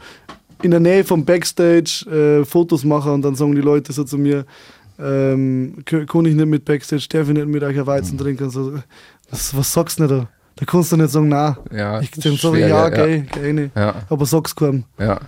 in 0.62 0.70
der 0.70 0.78
Nähe 0.78 1.02
vom 1.02 1.24
Backstage 1.24 2.06
äh, 2.42 2.44
Fotos 2.44 2.84
machen 2.84 3.10
und 3.14 3.22
dann 3.22 3.34
sagen 3.34 3.56
die 3.56 3.60
Leute 3.60 3.92
so 3.92 4.04
zu 4.04 4.16
mir, 4.18 4.44
ähm, 4.98 5.76
k- 5.84 6.04
kann 6.06 6.24
ich 6.26 6.34
nicht 6.34 6.46
mit 6.46 6.64
Backstage, 6.64 7.06
darf 7.10 7.28
ich 7.28 7.34
nicht 7.34 7.46
mit 7.48 7.62
euch 7.62 7.78
ein 7.78 7.86
Weizen 7.86 8.18
trinken. 8.18 8.50
So, 8.50 8.74
was, 9.30 9.56
was 9.56 9.72
sagst 9.72 9.98
du 9.98 10.06
denn 10.06 10.18
da? 10.18 10.28
Da 10.56 10.64
kannst 10.66 10.92
du 10.92 10.96
nicht 10.96 11.10
sagen, 11.10 11.28
nein. 11.28 11.56
Ja, 11.70 12.00
ich 12.00 12.10
sage, 12.14 12.36
schwer, 12.36 12.68
ja, 12.68 12.88
ja, 12.88 12.96
ja. 13.06 13.06
geh, 13.06 13.20
geh 13.32 13.52
nicht. 13.52 13.76
Ja. 13.76 13.94
Aber 14.10 14.26
sag's 14.26 14.54
keinem. 14.54 14.84
Ja. 14.98 15.18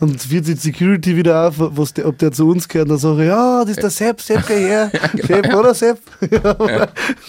Dann 0.00 0.16
wird 0.30 0.48
die 0.48 0.54
Security 0.54 1.16
wieder 1.16 1.46
auf, 1.46 1.54
was 1.58 1.94
der, 1.94 2.08
ob 2.08 2.18
der 2.18 2.32
zu 2.32 2.48
uns 2.48 2.66
gehört. 2.66 2.90
Dann 2.90 2.98
sage 2.98 3.22
ich, 3.22 3.28
ja, 3.28 3.60
das 3.60 3.70
ist 3.70 3.82
der 3.82 3.90
Sepp, 3.90 4.20
Sepp, 4.20 4.44
geh 4.48 4.58
her. 4.58 4.90
genau. 5.12 5.26
Sepp, 5.26 5.54
oder 5.54 5.74
Sepp? 5.74 5.98
ja, 6.28 6.88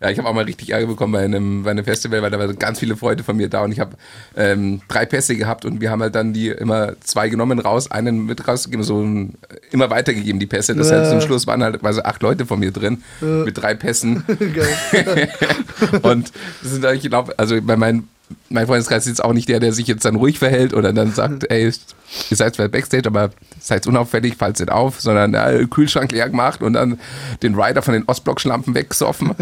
Ja, 0.00 0.10
ich 0.10 0.18
habe 0.18 0.28
auch 0.28 0.34
mal 0.34 0.44
richtig 0.44 0.70
Ärger 0.70 0.86
bekommen 0.86 1.12
bei 1.12 1.24
einem, 1.24 1.64
bei 1.64 1.72
einem 1.72 1.84
Festival, 1.84 2.22
weil 2.22 2.30
da 2.30 2.38
waren 2.38 2.58
ganz 2.58 2.78
viele 2.78 2.96
Freunde 2.96 3.24
von 3.24 3.36
mir 3.36 3.48
da 3.48 3.64
und 3.64 3.72
ich 3.72 3.80
habe 3.80 3.96
ähm, 4.36 4.80
drei 4.88 5.06
Pässe 5.06 5.36
gehabt 5.36 5.64
und 5.64 5.80
wir 5.80 5.90
haben 5.90 6.02
halt 6.02 6.14
dann 6.14 6.32
die 6.32 6.48
immer 6.48 6.92
zwei 7.00 7.28
genommen 7.28 7.58
raus, 7.58 7.90
einen 7.90 8.26
mit 8.26 8.46
rausgegeben, 8.46 8.84
so 8.84 9.00
ein, 9.00 9.34
immer 9.70 9.90
weitergegeben, 9.90 10.38
die 10.38 10.46
Pässe. 10.46 10.74
Das 10.74 10.92
heißt, 10.92 11.10
zum. 11.10 11.18
Schluss 11.20 11.46
waren 11.48 11.62
halt 11.62 11.80
quasi 11.80 12.00
acht 12.00 12.22
Leute 12.22 12.46
von 12.46 12.60
mir 12.60 12.70
drin 12.70 13.02
mit 13.20 13.58
drei 13.58 13.74
Pässen. 13.74 14.24
und 16.02 16.32
das 16.62 16.72
sind 16.72 16.86
eigentlich, 16.86 17.04
ich 17.04 17.10
glaube, 17.10 17.34
also 17.36 17.60
bei 17.60 17.76
meinen 17.76 18.08
mein 18.50 18.66
Freundeskreis 18.66 19.04
ist 19.04 19.10
jetzt 19.10 19.24
auch 19.24 19.32
nicht 19.32 19.48
der, 19.48 19.60
der 19.60 19.72
sich 19.72 19.86
jetzt 19.86 20.04
dann 20.04 20.16
ruhig 20.16 20.38
verhält 20.38 20.74
oder 20.74 20.92
dann 20.92 21.12
sagt, 21.12 21.50
ey, 21.50 21.64
ihr 21.64 22.36
seid 22.36 22.54
zwar 22.54 22.68
Backstage, 22.68 23.06
aber 23.06 23.30
seid 23.60 23.86
unauffällig, 23.86 24.34
falls 24.38 24.60
nicht 24.60 24.70
auf, 24.70 25.00
sondern 25.00 25.34
äh, 25.34 25.66
Kühlschrank 25.68 26.12
leer 26.12 26.28
gemacht 26.28 26.62
und 26.62 26.74
dann 26.74 26.98
den 27.42 27.54
Rider 27.54 27.82
von 27.82 27.94
den 27.94 28.04
Ostblock-Schlampen 28.04 28.74
weggesoffen. 28.74 29.30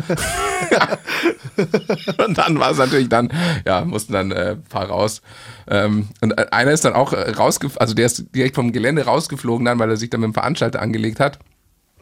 und 2.27 2.39
dann 2.39 2.59
war 2.59 2.73
es 2.73 2.79
natürlich 2.79 3.09
dann, 3.09 3.31
ja, 3.67 3.85
mussten 3.85 4.13
dann 4.13 4.33
äh, 4.33 4.53
ein 4.53 4.63
paar 4.65 4.87
raus. 4.87 5.23
Ähm, 5.69 6.09
und 6.21 6.53
einer 6.53 6.73
ist 6.73 6.85
dann 6.85 6.95
auch 6.95 7.13
rausgeflogen, 7.13 7.81
also 7.81 7.95
der 7.95 8.07
ist 8.07 8.27
direkt 8.35 8.57
vom 8.57 8.73
Gelände 8.73 9.05
rausgeflogen 9.05 9.65
dann, 9.65 9.79
weil 9.79 9.91
er 9.91 9.97
sich 9.97 10.11
dann 10.11 10.21
mit 10.21 10.29
dem 10.29 10.35
Veranstalter 10.35 10.83
angelegt 10.83 11.21
hat. 11.21 11.39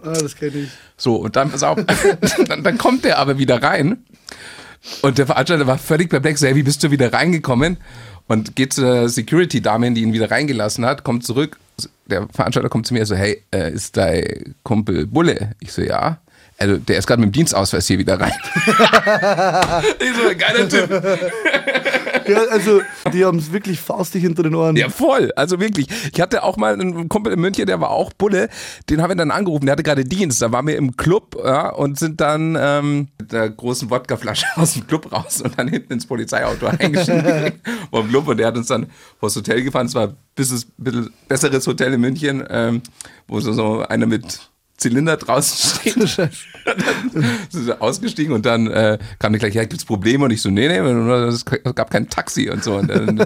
Ah, 0.03 0.12
das 0.12 0.37
kenne 0.37 0.59
ich. 0.59 0.70
So, 0.97 1.16
und 1.16 1.37
dann, 1.37 1.51
pass 1.51 1.62
auf, 1.62 1.79
dann, 2.47 2.62
dann 2.62 2.79
kommt 2.79 3.05
der 3.05 3.18
aber 3.18 3.38
wieder 3.38 3.62
rein. 3.62 4.05
Und 5.03 5.18
der 5.18 5.27
Veranstalter 5.27 5.66
war 5.66 5.79
völlig 5.79 6.11
perplex. 6.11 6.42
Hey, 6.42 6.55
wie 6.55 6.62
bist 6.62 6.83
du 6.83 6.90
wieder 6.90 7.12
reingekommen? 7.12 7.79
Und 8.27 8.57
geht 8.57 8.73
zur 8.73 9.09
Security-Dame, 9.09 9.92
die 9.92 10.03
ihn 10.03 10.12
wieder 10.12 10.31
reingelassen 10.31 10.85
hat, 10.87 11.05
kommt 11.05 11.25
zurück. 11.25 11.59
Der 12.07 12.29
Veranstalter 12.33 12.68
kommt 12.68 12.87
zu 12.87 12.94
mir 12.94 13.05
so, 13.07 13.14
hey, 13.14 13.42
äh, 13.51 13.73
ist 13.73 13.97
dein 13.97 14.55
Kumpel 14.62 15.07
Bulle? 15.07 15.53
Ich 15.61 15.73
so, 15.73 15.83
ja. 15.83 16.18
Also, 16.57 16.77
der 16.77 16.99
ist 16.99 17.07
gerade 17.07 17.20
mit 17.20 17.31
dem 17.31 17.33
Dienstausweis 17.33 17.87
hier 17.87 17.99
wieder 17.99 18.20
rein. 18.20 18.33
ich 19.99 20.14
so, 20.14 20.37
geiler 20.38 20.68
Typ. 20.68 20.88
Ja, 22.26 22.44
also, 22.50 22.80
die 23.12 23.24
haben 23.24 23.38
es 23.38 23.52
wirklich 23.52 23.80
faustig 23.80 24.22
hinter 24.22 24.42
den 24.42 24.54
Ohren. 24.54 24.76
Ja, 24.76 24.88
voll. 24.88 25.32
Also 25.37 25.60
wirklich. 25.60 25.88
Ich 26.12 26.20
hatte 26.20 26.42
auch 26.42 26.56
mal 26.56 26.72
einen 26.72 27.08
Kumpel 27.08 27.32
in 27.32 27.40
München, 27.40 27.66
der 27.66 27.80
war 27.80 27.90
auch 27.90 28.12
Bulle. 28.12 28.48
Den 28.90 29.02
haben 29.02 29.10
wir 29.10 29.16
dann 29.16 29.30
angerufen. 29.30 29.66
Der 29.66 29.72
hatte 29.72 29.82
gerade 29.82 30.04
Dienst. 30.04 30.40
Da 30.42 30.52
waren 30.52 30.66
wir 30.66 30.76
im 30.76 30.96
Club 30.96 31.37
ja, 31.42 31.70
und 31.70 31.98
sind 31.98 32.20
dann 32.20 32.56
ähm, 32.58 33.08
mit 33.18 33.32
der 33.32 33.50
großen 33.50 33.90
Wodkaflasche 33.90 34.46
aus 34.56 34.74
dem 34.74 34.87
Club 34.87 35.12
raus 35.12 35.42
und 35.42 35.58
dann 35.58 35.68
hinten 35.68 35.94
ins 35.94 36.06
Polizeiauto 36.06 36.66
eingestiegen 36.78 37.60
vom 37.90 38.08
Club. 38.08 38.28
Und 38.28 38.37
der 38.38 38.48
hat 38.48 38.56
uns 38.56 38.68
dann 38.68 38.87
vors 39.18 39.37
Hotel 39.37 39.62
gefahren. 39.62 39.87
Es 39.87 39.94
war 39.94 40.08
ein 40.08 40.16
bisschen 40.34 40.64
besseres 41.28 41.66
Hotel 41.66 41.94
in 41.94 42.00
München, 42.00 42.44
ähm, 42.48 42.82
wo 43.28 43.40
so, 43.40 43.52
so 43.52 43.80
einer 43.80 44.06
mit 44.06 44.50
Zylinder 44.76 45.16
draußen 45.16 46.28
sie 47.50 47.80
ausgestiegen 47.80 48.32
und 48.32 48.44
dann 48.44 48.66
äh, 48.66 48.98
kam 49.18 49.32
die 49.32 49.38
gleich, 49.38 49.54
ja, 49.54 49.64
gibt's 49.64 49.84
Probleme? 49.84 50.24
Und 50.24 50.32
ich 50.32 50.42
so, 50.42 50.50
nee, 50.50 50.68
nee, 50.68 50.78
es 51.28 51.44
gab 51.44 51.90
kein 51.90 52.08
Taxi 52.08 52.50
und 52.50 52.64
so. 52.64 52.76
Und 52.76 52.88
dann 52.88 53.18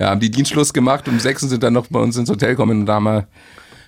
ja, 0.00 0.10
haben 0.10 0.20
die 0.20 0.30
Dienstschluss 0.30 0.72
gemacht, 0.72 1.06
um 1.08 1.20
sechs 1.20 1.42
und 1.42 1.50
sind 1.50 1.62
dann 1.62 1.74
noch 1.74 1.86
bei 1.86 2.00
uns 2.00 2.16
ins 2.16 2.30
Hotel 2.30 2.50
gekommen 2.50 2.80
und 2.80 2.86
da 2.86 2.94
haben 2.94 3.04
wir 3.04 3.28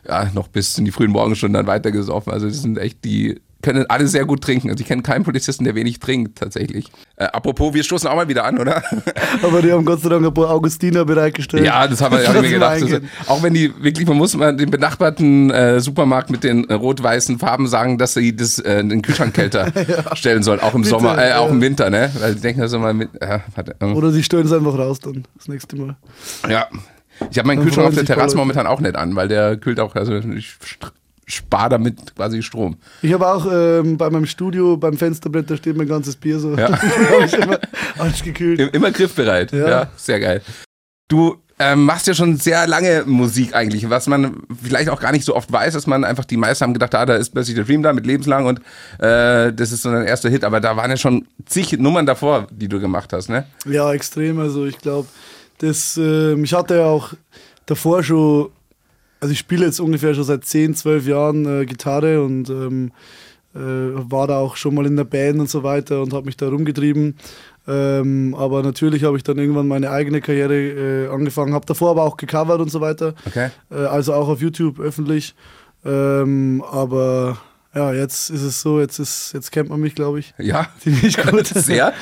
ja, 0.07 0.31
noch 0.33 0.49
bis 0.49 0.79
in 0.79 0.85
die 0.85 0.93
frühen 0.93 1.11
Morgenstunden 1.11 1.55
dann 1.55 1.67
weitergesoffen. 1.67 2.33
Also 2.33 2.49
das 2.49 2.63
sind 2.63 2.79
echt 2.79 3.05
die 3.05 3.41
können 3.63 3.87
alle 3.89 4.07
sehr 4.07 4.25
gut 4.25 4.43
trinken. 4.43 4.71
Also 4.71 4.81
ich 4.81 4.89
kenne 4.89 5.03
keinen 5.03 5.25
Polizisten, 5.25 5.65
der 5.65 5.75
wenig 5.75 5.99
trinkt, 5.99 6.39
tatsächlich. 6.39 6.87
Äh, 7.17 7.25
apropos, 7.25 7.75
wir 7.75 7.83
stoßen 7.83 8.09
auch 8.09 8.17
mal 8.17 8.29
wieder 8.29 8.45
an, 8.45 8.59
oder? 8.59 8.83
Aber 9.43 9.63
die 9.63 9.73
haben 9.73 9.85
Gott 9.85 10.01
sei 10.01 10.09
Dank 10.09 10.25
ein 10.25 10.35
paar 10.35 10.51
Augustiner 10.51 11.05
bereitgestellt. 11.05 11.65
Ja, 11.65 11.87
das 11.87 12.01
haben 12.01 12.17
wir 12.17 12.27
hab 12.27 12.35
ich 12.37 12.43
mir 12.43 12.51
gedacht. 12.51 12.83
Also, 12.83 12.99
auch 13.27 13.43
wenn 13.43 13.55
die 13.55 13.73
wirklich, 13.83 14.07
man 14.07 14.17
muss 14.17 14.35
mal 14.37 14.57
den 14.57 14.71
benachbarten 14.71 15.51
äh, 15.51 15.81
Supermarkt 15.81 16.31
mit 16.31 16.45
den 16.45 16.69
äh, 16.69 16.75
rot-weißen 16.75 17.39
Farben 17.39 17.67
sagen, 17.67 17.99
dass 17.99 18.15
sie 18.15 18.35
das, 18.35 18.59
äh, 18.59 18.85
den 18.85 19.03
Kühlschrank 19.03 19.35
kälter 19.35 19.73
ja. 19.89 20.17
stellen 20.17 20.43
sollen, 20.43 20.61
auch 20.61 20.75
im 20.75 20.83
Bitte, 20.83 20.91
Sommer, 20.91 21.19
äh, 21.19 21.35
auch 21.35 21.51
im 21.51 21.61
Winter, 21.61 21.91
ne? 21.91 22.11
Weil 22.19 22.35
die 22.35 22.41
denken 22.41 22.61
das 22.61 22.73
immer 22.73 22.93
mit. 22.93 23.11
Äh. 23.21 23.41
Oder 23.85 24.11
sie 24.11 24.23
stellen 24.23 24.47
es 24.47 24.53
einfach 24.53 24.77
raus 24.77 25.01
dann, 25.01 25.25
das 25.37 25.49
nächste 25.49 25.77
Mal. 25.77 25.97
Ja. 26.49 26.67
Ich 27.31 27.39
habe 27.39 27.49
meinen 27.49 27.63
Kühlschrank 27.63 27.89
auf 27.89 27.95
der 27.95 28.07
Terrasse 28.07 28.37
momentan 28.37 28.67
auch 28.67 28.81
nicht 28.81 28.97
an, 28.97 29.15
weil 29.15 29.29
der 29.29 29.59
kühlt 29.59 29.79
auch, 29.79 29.95
also 29.95 30.17
ich 30.17 30.57
spare 31.35 31.71
damit 31.71 32.15
quasi 32.15 32.43
Strom. 32.43 32.77
Ich 33.03 33.13
habe 33.13 33.27
auch 33.27 33.47
ähm, 33.51 33.97
bei 33.97 34.11
meinem 34.11 34.27
Studio 34.27 34.77
beim 34.77 34.97
Fensterbrett, 34.97 35.51
da 35.51 35.57
steht 35.57 35.77
mein 35.77 35.89
ganzes 35.89 36.17
Bier 36.17 36.39
so. 36.39 36.57
Ja. 36.57 36.79
ich 37.25 37.35
immer 37.35 37.59
alles 37.99 38.23
gekühlt. 38.23 38.75
Immer 38.75 38.91
griffbereit. 38.91 39.53
Ja, 39.53 39.69
ja 39.69 39.91
sehr 39.97 40.21
geil. 40.21 40.43
Du 41.09 41.37
ähm, 41.61 41.85
machst 41.85 42.07
ja 42.07 42.15
schon 42.15 42.39
sehr 42.39 42.67
lange 42.67 43.05
Musik 43.05 43.55
eigentlich, 43.55 43.91
was 43.91 44.07
man 44.07 44.43
vielleicht 44.65 44.89
auch 44.89 44.99
gar 44.99 45.13
nicht 45.13 45.27
so 45.27 45.37
oft 45.37 45.53
weiß, 45.53 45.75
dass 45.75 45.87
man 45.87 46.05
einfach, 46.05 46.25
die 46.25 46.39
meisten 46.39 46.65
haben 46.65 46.73
gedacht, 46.73 46.95
ah, 46.95 47.05
da 47.05 47.17
ist 47.17 47.31
plötzlich 47.31 47.55
der 47.55 47.65
Dream 47.65 47.83
da 47.83 47.93
mit 47.93 48.07
lebenslang 48.07 48.47
und 48.47 48.61
äh, 48.99 49.53
das 49.53 49.71
ist 49.71 49.83
so 49.83 49.91
ein 49.91 50.07
erster 50.07 50.31
Hit, 50.31 50.43
aber 50.43 50.61
da 50.61 50.79
waren 50.79 50.91
ja 50.91 50.97
schon 50.97 51.27
zig 51.45 51.73
Nummern 51.79 52.07
davor, 52.07 52.47
die 52.51 52.69
du 52.69 52.81
gemacht 52.81 53.13
hast, 53.13 53.29
ne? 53.29 53.45
Ja, 53.67 53.93
extrem, 53.93 54.41
also 54.41 54.65
ich 54.65 54.79
glaube, 54.79 55.09
das, 55.59 55.99
äh, 55.99 56.33
ich 56.41 56.55
hatte 56.55 56.77
ja 56.77 56.87
auch 56.87 57.13
davor 57.67 58.03
schon 58.03 58.49
also 59.21 59.33
ich 59.33 59.39
spiele 59.39 59.67
jetzt 59.67 59.81
ungefähr 59.81 60.15
schon 60.15 60.25
seit 60.25 60.45
10, 60.45 60.75
12 60.75 61.07
Jahren 61.07 61.63
äh, 61.63 61.67
Gitarre 61.67 62.23
und 62.23 62.49
ähm, 62.51 62.93
äh, 63.55 63.59
war 63.59 64.27
da 64.27 64.39
auch 64.39 64.57
schon 64.57 64.75
mal 64.75 64.87
in 64.87 64.97
der 64.97 65.05
Band 65.05 65.41
und 65.41 65.51
so 65.51 65.63
weiter 65.63 66.03
und 66.03 66.13
habe 66.13 66.27
mich 66.27 66.37
da 66.37 66.49
rumgetrieben. 66.49 67.17
Ähm, 67.69 68.35
aber 68.37 68.63
natürlich 68.63 69.05
habe 69.05 69.17
ich 69.17 69.23
dann 69.23 69.39
irgendwann 69.39 69.69
meine 69.69 69.91
eigene 69.91 70.21
Karriere 70.21 70.55
äh, 70.55 71.09
angefangen, 71.09 71.53
habe 71.53 71.67
davor 71.67 71.91
aber 71.91 72.05
auch 72.05 72.17
gecovert 72.17 72.61
und 72.61 72.71
so 72.71 72.81
weiter. 72.81 73.15
Okay. 73.27 73.51
Äh, 73.71 73.85
also 73.85 74.15
auch 74.15 74.29
auf 74.29 74.41
YouTube 74.41 74.81
öffentlich. 74.81 75.35
Ähm, 75.85 76.65
aber 76.71 77.39
ja, 77.75 77.93
jetzt 77.93 78.31
ist 78.31 78.43
es 78.43 78.61
so, 78.61 78.81
jetzt, 78.81 78.99
ist, 78.99 79.33
jetzt 79.35 79.53
kennt 79.53 79.69
man 79.69 79.81
mich, 79.81 79.95
glaube 79.95 80.19
ich. 80.19 80.35
Ja, 80.39 80.69
ziemlich 80.81 81.17
gut. 81.17 81.47
Sehr. 81.55 81.93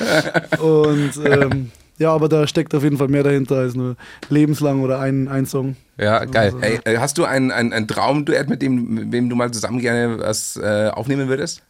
und 0.59 1.11
ähm, 1.25 1.71
ja, 1.99 2.13
aber 2.13 2.29
da 2.29 2.47
steckt 2.47 2.73
auf 2.73 2.83
jeden 2.83 2.97
Fall 2.97 3.09
mehr 3.09 3.23
dahinter 3.23 3.57
als 3.57 3.75
nur 3.75 3.95
lebenslang 4.29 4.81
oder 4.81 4.99
ein, 4.99 5.27
ein 5.27 5.45
Song. 5.45 5.75
Ja, 5.97 6.23
geil. 6.25 6.53
Also, 6.55 6.65
Ey, 6.65 6.79
äh, 6.85 6.97
hast 6.97 7.17
du 7.17 7.25
ein, 7.25 7.51
ein, 7.51 7.73
ein 7.73 7.87
Traumduett, 7.87 8.49
mit 8.49 8.61
dem 8.61 8.93
mit 8.93 9.11
wem 9.11 9.29
du 9.29 9.35
mal 9.35 9.51
zusammen 9.51 9.79
gerne 9.79 10.17
was 10.17 10.55
äh, 10.55 10.89
aufnehmen 10.93 11.27
würdest? 11.27 11.61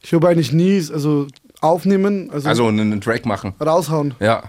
Ich 0.00 0.14
habe 0.14 0.28
eigentlich 0.28 0.52
nie, 0.52 0.76
also 0.92 1.26
aufnehmen. 1.60 2.30
Also, 2.30 2.48
also 2.48 2.68
einen, 2.68 3.00
Track 3.00 3.26
machen. 3.26 3.54
Raushauen. 3.60 4.14
Ja. 4.20 4.44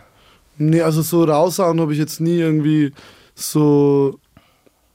Nee, 0.60 0.82
also 0.82 1.02
so 1.02 1.24
raushauen 1.24 1.82
habe 1.82 1.94
ich 1.94 2.00
jetzt 2.00 2.22
nie 2.22 2.38
irgendwie 2.38 2.94
so 3.34 4.20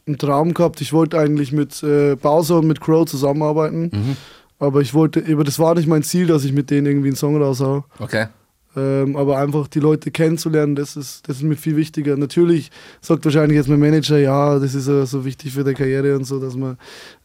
einen 0.06 0.18
Traum 0.18 0.54
gehabt. 0.54 0.80
Ich 0.80 0.92
wollte 0.92 1.18
eigentlich 1.18 1.52
mit 1.52 1.82
äh, 1.82 2.14
Bowser 2.14 2.58
und 2.58 2.68
mit 2.68 2.80
Crow 2.80 3.04
zusammenarbeiten. 3.04 3.90
Mhm. 3.92 4.16
Aber 4.60 4.80
ich 4.80 4.94
wollte, 4.94 5.24
aber 5.28 5.42
das 5.42 5.58
war 5.58 5.74
nicht 5.74 5.88
mein 5.88 6.04
Ziel, 6.04 6.28
dass 6.28 6.44
ich 6.44 6.52
mit 6.52 6.70
denen 6.70 6.86
irgendwie 6.86 7.08
einen 7.08 7.16
Song 7.16 7.40
raushau. 7.42 7.84
Okay. 7.98 8.26
Ähm, 8.74 9.16
aber 9.16 9.38
einfach 9.38 9.68
die 9.68 9.80
Leute 9.80 10.10
kennenzulernen, 10.10 10.74
das 10.74 10.96
ist, 10.96 11.28
das 11.28 11.36
ist 11.36 11.42
mir 11.42 11.56
viel 11.56 11.76
wichtiger. 11.76 12.16
Natürlich 12.16 12.70
sagt 13.02 13.24
wahrscheinlich 13.24 13.56
jetzt 13.56 13.68
mein 13.68 13.80
Manager, 13.80 14.18
ja, 14.18 14.58
das 14.58 14.74
ist 14.74 14.88
ja 14.88 15.04
so 15.04 15.24
wichtig 15.24 15.52
für 15.52 15.62
die 15.62 15.74
Karriere 15.74 16.16
und 16.16 16.24
so, 16.24 16.40
dass 16.40 16.56
man 16.56 16.78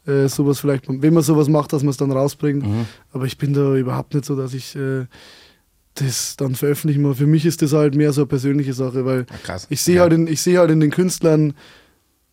äh, 0.06 0.28
sowas 0.28 0.60
vielleicht, 0.60 0.84
wenn 0.88 1.14
man 1.14 1.22
sowas 1.22 1.48
macht, 1.48 1.72
dass 1.72 1.82
man 1.82 1.90
es 1.90 1.96
dann 1.96 2.12
rausbringt. 2.12 2.66
Mhm. 2.66 2.84
Aber 3.12 3.24
ich 3.24 3.38
bin 3.38 3.54
da 3.54 3.74
überhaupt 3.76 4.12
nicht 4.12 4.26
so, 4.26 4.36
dass 4.36 4.52
ich 4.52 4.76
äh, 4.76 5.06
das 5.94 6.36
dann 6.36 6.54
veröffentliche. 6.54 7.14
Für 7.14 7.26
mich 7.26 7.46
ist 7.46 7.62
das 7.62 7.72
halt 7.72 7.94
mehr 7.94 8.12
so 8.12 8.22
eine 8.22 8.28
persönliche 8.28 8.74
Sache, 8.74 9.04
weil 9.06 9.26
ja, 9.46 9.56
ich 9.70 9.80
sehe 9.80 9.96
ja. 9.96 10.02
halt, 10.02 10.12
in, 10.12 10.34
seh 10.36 10.58
halt 10.58 10.70
in 10.70 10.80
den 10.80 10.90
Künstlern, 10.90 11.54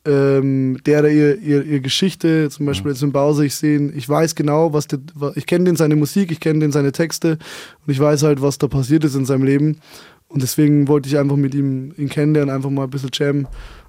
ähm, 0.05 0.77
der 0.85 1.03
ihr, 1.11 1.39
ihr, 1.39 1.63
ihr 1.63 1.79
Geschichte, 1.79 2.49
zum 2.49 2.65
Beispiel 2.65 2.91
jetzt 2.91 3.01
im 3.01 3.11
Bowser, 3.11 3.43
ich 3.43 3.55
sehe 3.55 3.91
ich 3.91 4.07
weiß 4.07 4.35
genau, 4.35 4.71
was 4.71 4.87
der, 4.87 4.99
ich 5.35 5.45
kenne 5.45 5.65
den 5.65 5.75
seine 5.75 5.95
Musik, 5.95 6.31
ich 6.31 6.39
kenne 6.39 6.59
den 6.59 6.71
seine 6.71 6.91
Texte 6.91 7.37
und 7.85 7.91
ich 7.91 7.99
weiß 7.99 8.23
halt, 8.23 8.41
was 8.41 8.57
da 8.57 8.67
passiert 8.67 9.03
ist 9.03 9.15
in 9.15 9.25
seinem 9.25 9.43
Leben. 9.43 9.79
Und 10.27 10.41
deswegen 10.41 10.87
wollte 10.87 11.07
ich 11.09 11.17
einfach 11.17 11.35
mit 11.35 11.55
ihm 11.55 11.93
ihn 11.97 12.09
kennenlernen, 12.09 12.53
einfach 12.53 12.69
mal 12.69 12.83
ein 12.83 12.89
bisschen 12.89 13.11
jammen. 13.13 13.47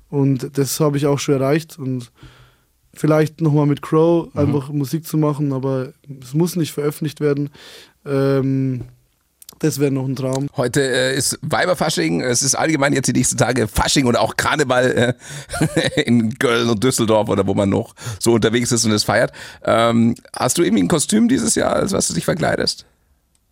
Und 0.09 0.57
das 0.59 0.81
habe 0.81 0.97
ich 0.97 1.07
auch 1.07 1.19
schon 1.19 1.35
erreicht. 1.35 1.79
Und 1.79 2.13
vielleicht 2.95 3.41
nochmal 3.41 3.67
mit 3.67 3.83
Crow 3.83 4.33
mhm. 4.33 4.41
einfach 4.41 4.69
Musik 4.71 5.07
zu 5.07 5.19
machen, 5.19 5.53
aber 5.53 5.93
es 6.23 6.35
muss 6.35 6.57
nicht 6.57 6.73
veröffentlicht 6.73 7.21
werden. 7.21 7.51
Ähm, 8.05 8.83
das 9.59 9.81
wäre 9.81 9.91
noch 9.91 10.07
ein 10.07 10.17
Traum. 10.17 10.49
Heute 10.57 10.83
äh, 10.83 11.17
ist 11.17 11.39
Weiberfasching. 11.43 12.21
Es 12.21 12.43
ist 12.43 12.55
allgemein 12.55 12.93
jetzt 12.93 13.07
die 13.07 13.13
nächsten 13.13 13.37
Tage 13.37 13.69
Fasching 13.69 14.07
oder 14.07 14.21
auch 14.21 14.37
Karneval 14.37 15.15
äh, 15.97 16.01
in 16.03 16.39
Köln 16.39 16.69
und 16.69 16.83
Düsseldorf 16.83 17.29
oder 17.29 17.47
wo 17.47 17.55
man 17.55 17.71
noch 17.71 17.95
so 18.19 18.33
unterwegs 18.33 18.73
ist 18.73 18.85
und 18.85 18.93
es 18.93 19.05
feiert. 19.05 19.33
Ähm, 19.65 20.15
hast 20.35 20.59
du 20.59 20.63
irgendwie 20.63 20.83
ein 20.83 20.89
Kostüm 20.89 21.29
dieses 21.29 21.55
Jahr, 21.55 21.75
als 21.75 21.93
was 21.93 22.09
du 22.09 22.15
dich 22.15 22.25
verkleidest? 22.25 22.85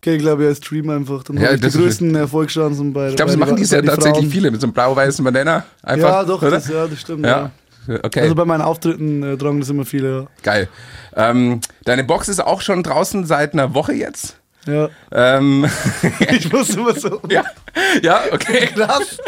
Okay, 0.04 0.16
ich 0.16 0.22
glaube, 0.22 0.44
er 0.44 0.54
stream 0.54 0.90
einfach. 0.90 1.22
Dann 1.24 1.38
ja, 1.38 1.56
die 1.56 1.70
größten 1.70 2.14
Erfolgschancen 2.14 2.92
bei 2.92 3.08
Ich 3.08 3.16
glaube, 3.16 3.30
sie 3.30 3.38
machen 3.38 3.56
dies 3.56 3.70
ja 3.70 3.80
tatsächlich 3.80 4.24
Frauen. 4.24 4.30
viele 4.30 4.50
mit 4.50 4.60
so 4.60 4.66
einem 4.66 4.74
blau-weißen 4.74 5.24
Banana. 5.24 5.64
Einfach, 5.82 6.08
ja, 6.10 6.24
doch, 6.24 6.40
das, 6.42 6.68
ja, 6.68 6.86
das 6.86 7.00
stimmt. 7.00 7.24
Ja. 7.24 7.50
ja. 7.88 8.00
Okay. 8.02 8.20
Also 8.20 8.34
bei 8.34 8.44
meinen 8.44 8.60
Auftritten 8.60 9.22
äh, 9.22 9.38
tragen 9.38 9.60
das 9.60 9.70
immer 9.70 9.86
viele. 9.86 10.20
Ja. 10.20 10.26
Geil. 10.42 10.68
Ähm, 11.16 11.60
deine 11.84 12.04
Box 12.04 12.28
ist 12.28 12.44
auch 12.44 12.60
schon 12.60 12.82
draußen 12.82 13.24
seit 13.24 13.54
einer 13.54 13.72
Woche 13.72 13.94
jetzt. 13.94 14.36
Ja. 14.66 14.88
Ähm, 15.12 15.66
ich 16.30 16.52
muss 16.52 16.70
immer 16.70 16.94
so. 16.94 17.20
Ja, 17.28 17.44
ja 18.02 18.20
okay. 18.32 18.68
Krass. 18.74 19.18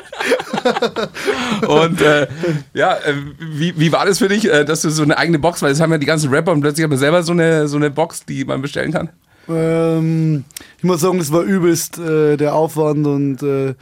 und 1.68 2.00
äh, 2.00 2.26
ja, 2.74 2.94
äh, 2.94 3.14
wie, 3.38 3.78
wie 3.78 3.92
war 3.92 4.06
das 4.06 4.18
für 4.18 4.28
dich, 4.28 4.50
äh, 4.50 4.64
dass 4.64 4.82
du 4.82 4.90
so 4.90 5.02
eine 5.02 5.18
eigene 5.18 5.38
Box, 5.38 5.62
weil 5.62 5.70
das 5.70 5.80
haben 5.80 5.92
ja 5.92 5.98
die 5.98 6.06
ganzen 6.06 6.30
Rapper 6.30 6.52
und 6.52 6.60
plötzlich 6.60 6.84
haben 6.84 6.90
wir 6.90 6.98
selber 6.98 7.22
so 7.22 7.32
eine, 7.32 7.68
so 7.68 7.76
eine 7.76 7.90
Box, 7.90 8.24
die 8.24 8.44
man 8.44 8.62
bestellen 8.62 8.92
kann? 8.92 9.10
Ähm, 9.48 10.44
ich 10.78 10.84
muss 10.84 11.00
sagen, 11.00 11.18
das 11.18 11.32
war 11.32 11.42
übelst 11.42 11.98
äh, 11.98 12.36
der 12.36 12.54
Aufwand 12.54 13.06
und 13.06 13.42
äh, 13.42 13.74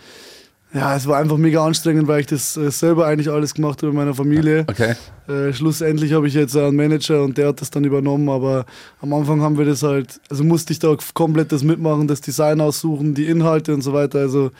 ja, 0.75 0.97
es 0.97 1.07
war 1.07 1.19
einfach 1.19 1.37
mega 1.37 1.65
anstrengend, 1.65 2.09
weil 2.09 2.21
ich 2.21 2.27
das 2.27 2.57
äh, 2.57 2.71
selber 2.71 3.07
eigentlich 3.07 3.31
alles 3.31 3.55
gemacht 3.55 3.81
habe 3.83 3.91
in 3.91 3.97
meiner 3.97 4.15
Familie. 4.15 4.67
Okay. 4.69 4.95
Äh, 5.29 5.53
schlussendlich 5.53 6.13
habe 6.13 6.27
ich 6.27 6.35
jetzt 6.35 6.57
einen 6.57 6.75
Manager 6.75 7.23
und 7.23 7.39
der 7.39 7.49
hat 7.49 7.61
das 7.61 7.71
dann 7.71 7.85
übernommen, 7.85 8.29
aber 8.29 8.67
am 9.01 9.13
Anfang 9.15 9.41
haben 9.41 9.57
wir 9.57 9.65
das 9.65 9.85
halt, 9.85 10.21
also 10.29 10.43
musste 10.43 10.73
ich 10.73 10.81
da 10.81 10.97
komplett 11.15 11.53
das 11.53 11.63
mitmachen, 11.63 12.09
das 12.09 12.21
Design 12.21 12.61
aussuchen, 12.61 13.15
die 13.15 13.27
Inhalte 13.27 13.73
und 13.73 13.83
so 13.83 13.93
weiter. 13.93 14.19
Also 14.19 14.51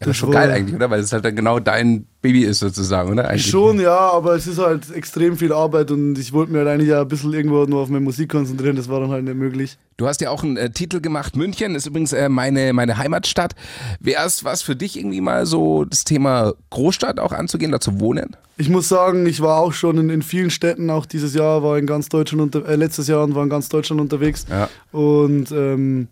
ja, 0.00 0.06
das 0.06 0.10
ist 0.10 0.16
schon 0.18 0.30
geil 0.30 0.50
eigentlich, 0.50 0.76
oder? 0.76 0.90
Weil 0.90 1.00
es 1.00 1.12
halt 1.12 1.24
dann 1.24 1.34
genau 1.34 1.58
dein 1.58 2.06
Baby 2.22 2.44
ist 2.44 2.60
sozusagen, 2.60 3.10
oder? 3.10 3.28
Eigentlich. 3.28 3.46
Schon, 3.46 3.80
ja, 3.80 3.96
aber 3.96 4.34
es 4.34 4.46
ist 4.46 4.58
halt 4.58 4.92
extrem 4.94 5.36
viel 5.36 5.52
Arbeit 5.52 5.90
und 5.90 6.16
ich 6.18 6.32
wollte 6.32 6.52
mir 6.52 6.58
halt 6.58 6.68
eigentlich 6.68 6.88
ja 6.88 7.00
ein 7.00 7.08
bisschen 7.08 7.32
irgendwo 7.32 7.64
nur 7.64 7.80
auf 7.80 7.88
meine 7.88 8.04
Musik 8.04 8.30
konzentrieren, 8.30 8.76
das 8.76 8.88
war 8.88 9.00
dann 9.00 9.10
halt 9.10 9.24
nicht 9.24 9.36
möglich. 9.36 9.76
Du 9.96 10.06
hast 10.06 10.20
ja 10.20 10.30
auch 10.30 10.44
einen 10.44 10.56
äh, 10.56 10.70
Titel 10.70 11.00
gemacht, 11.00 11.34
München 11.34 11.74
ist 11.74 11.86
übrigens 11.86 12.12
äh, 12.12 12.28
meine, 12.28 12.72
meine 12.72 12.96
Heimatstadt. 12.98 13.56
Wäre 13.98 14.24
es 14.24 14.44
was 14.44 14.62
für 14.62 14.76
dich 14.76 14.96
irgendwie 14.96 15.20
mal 15.20 15.46
so 15.46 15.84
das 15.84 16.04
Thema 16.04 16.52
Großstadt 16.70 17.18
auch 17.18 17.32
anzugehen, 17.32 17.72
da 17.72 17.80
zu 17.80 17.98
wohnen? 17.98 18.36
Ich 18.56 18.68
muss 18.68 18.88
sagen, 18.88 19.26
ich 19.26 19.40
war 19.40 19.58
auch 19.58 19.72
schon 19.72 19.98
in, 19.98 20.10
in 20.10 20.22
vielen 20.22 20.50
Städten, 20.50 20.90
auch 20.90 21.06
dieses 21.06 21.34
Jahr 21.34 21.64
war 21.64 21.78
in 21.78 21.86
ganz 21.86 22.08
Deutschland, 22.08 22.42
unter, 22.42 22.68
äh, 22.68 22.76
letztes 22.76 23.08
Jahr 23.08 23.32
war 23.34 23.42
in 23.42 23.50
ganz 23.50 23.68
Deutschland 23.68 24.00
unterwegs 24.00 24.46
ja. 24.48 24.68
und 24.92 25.50
ähm, 25.50 26.06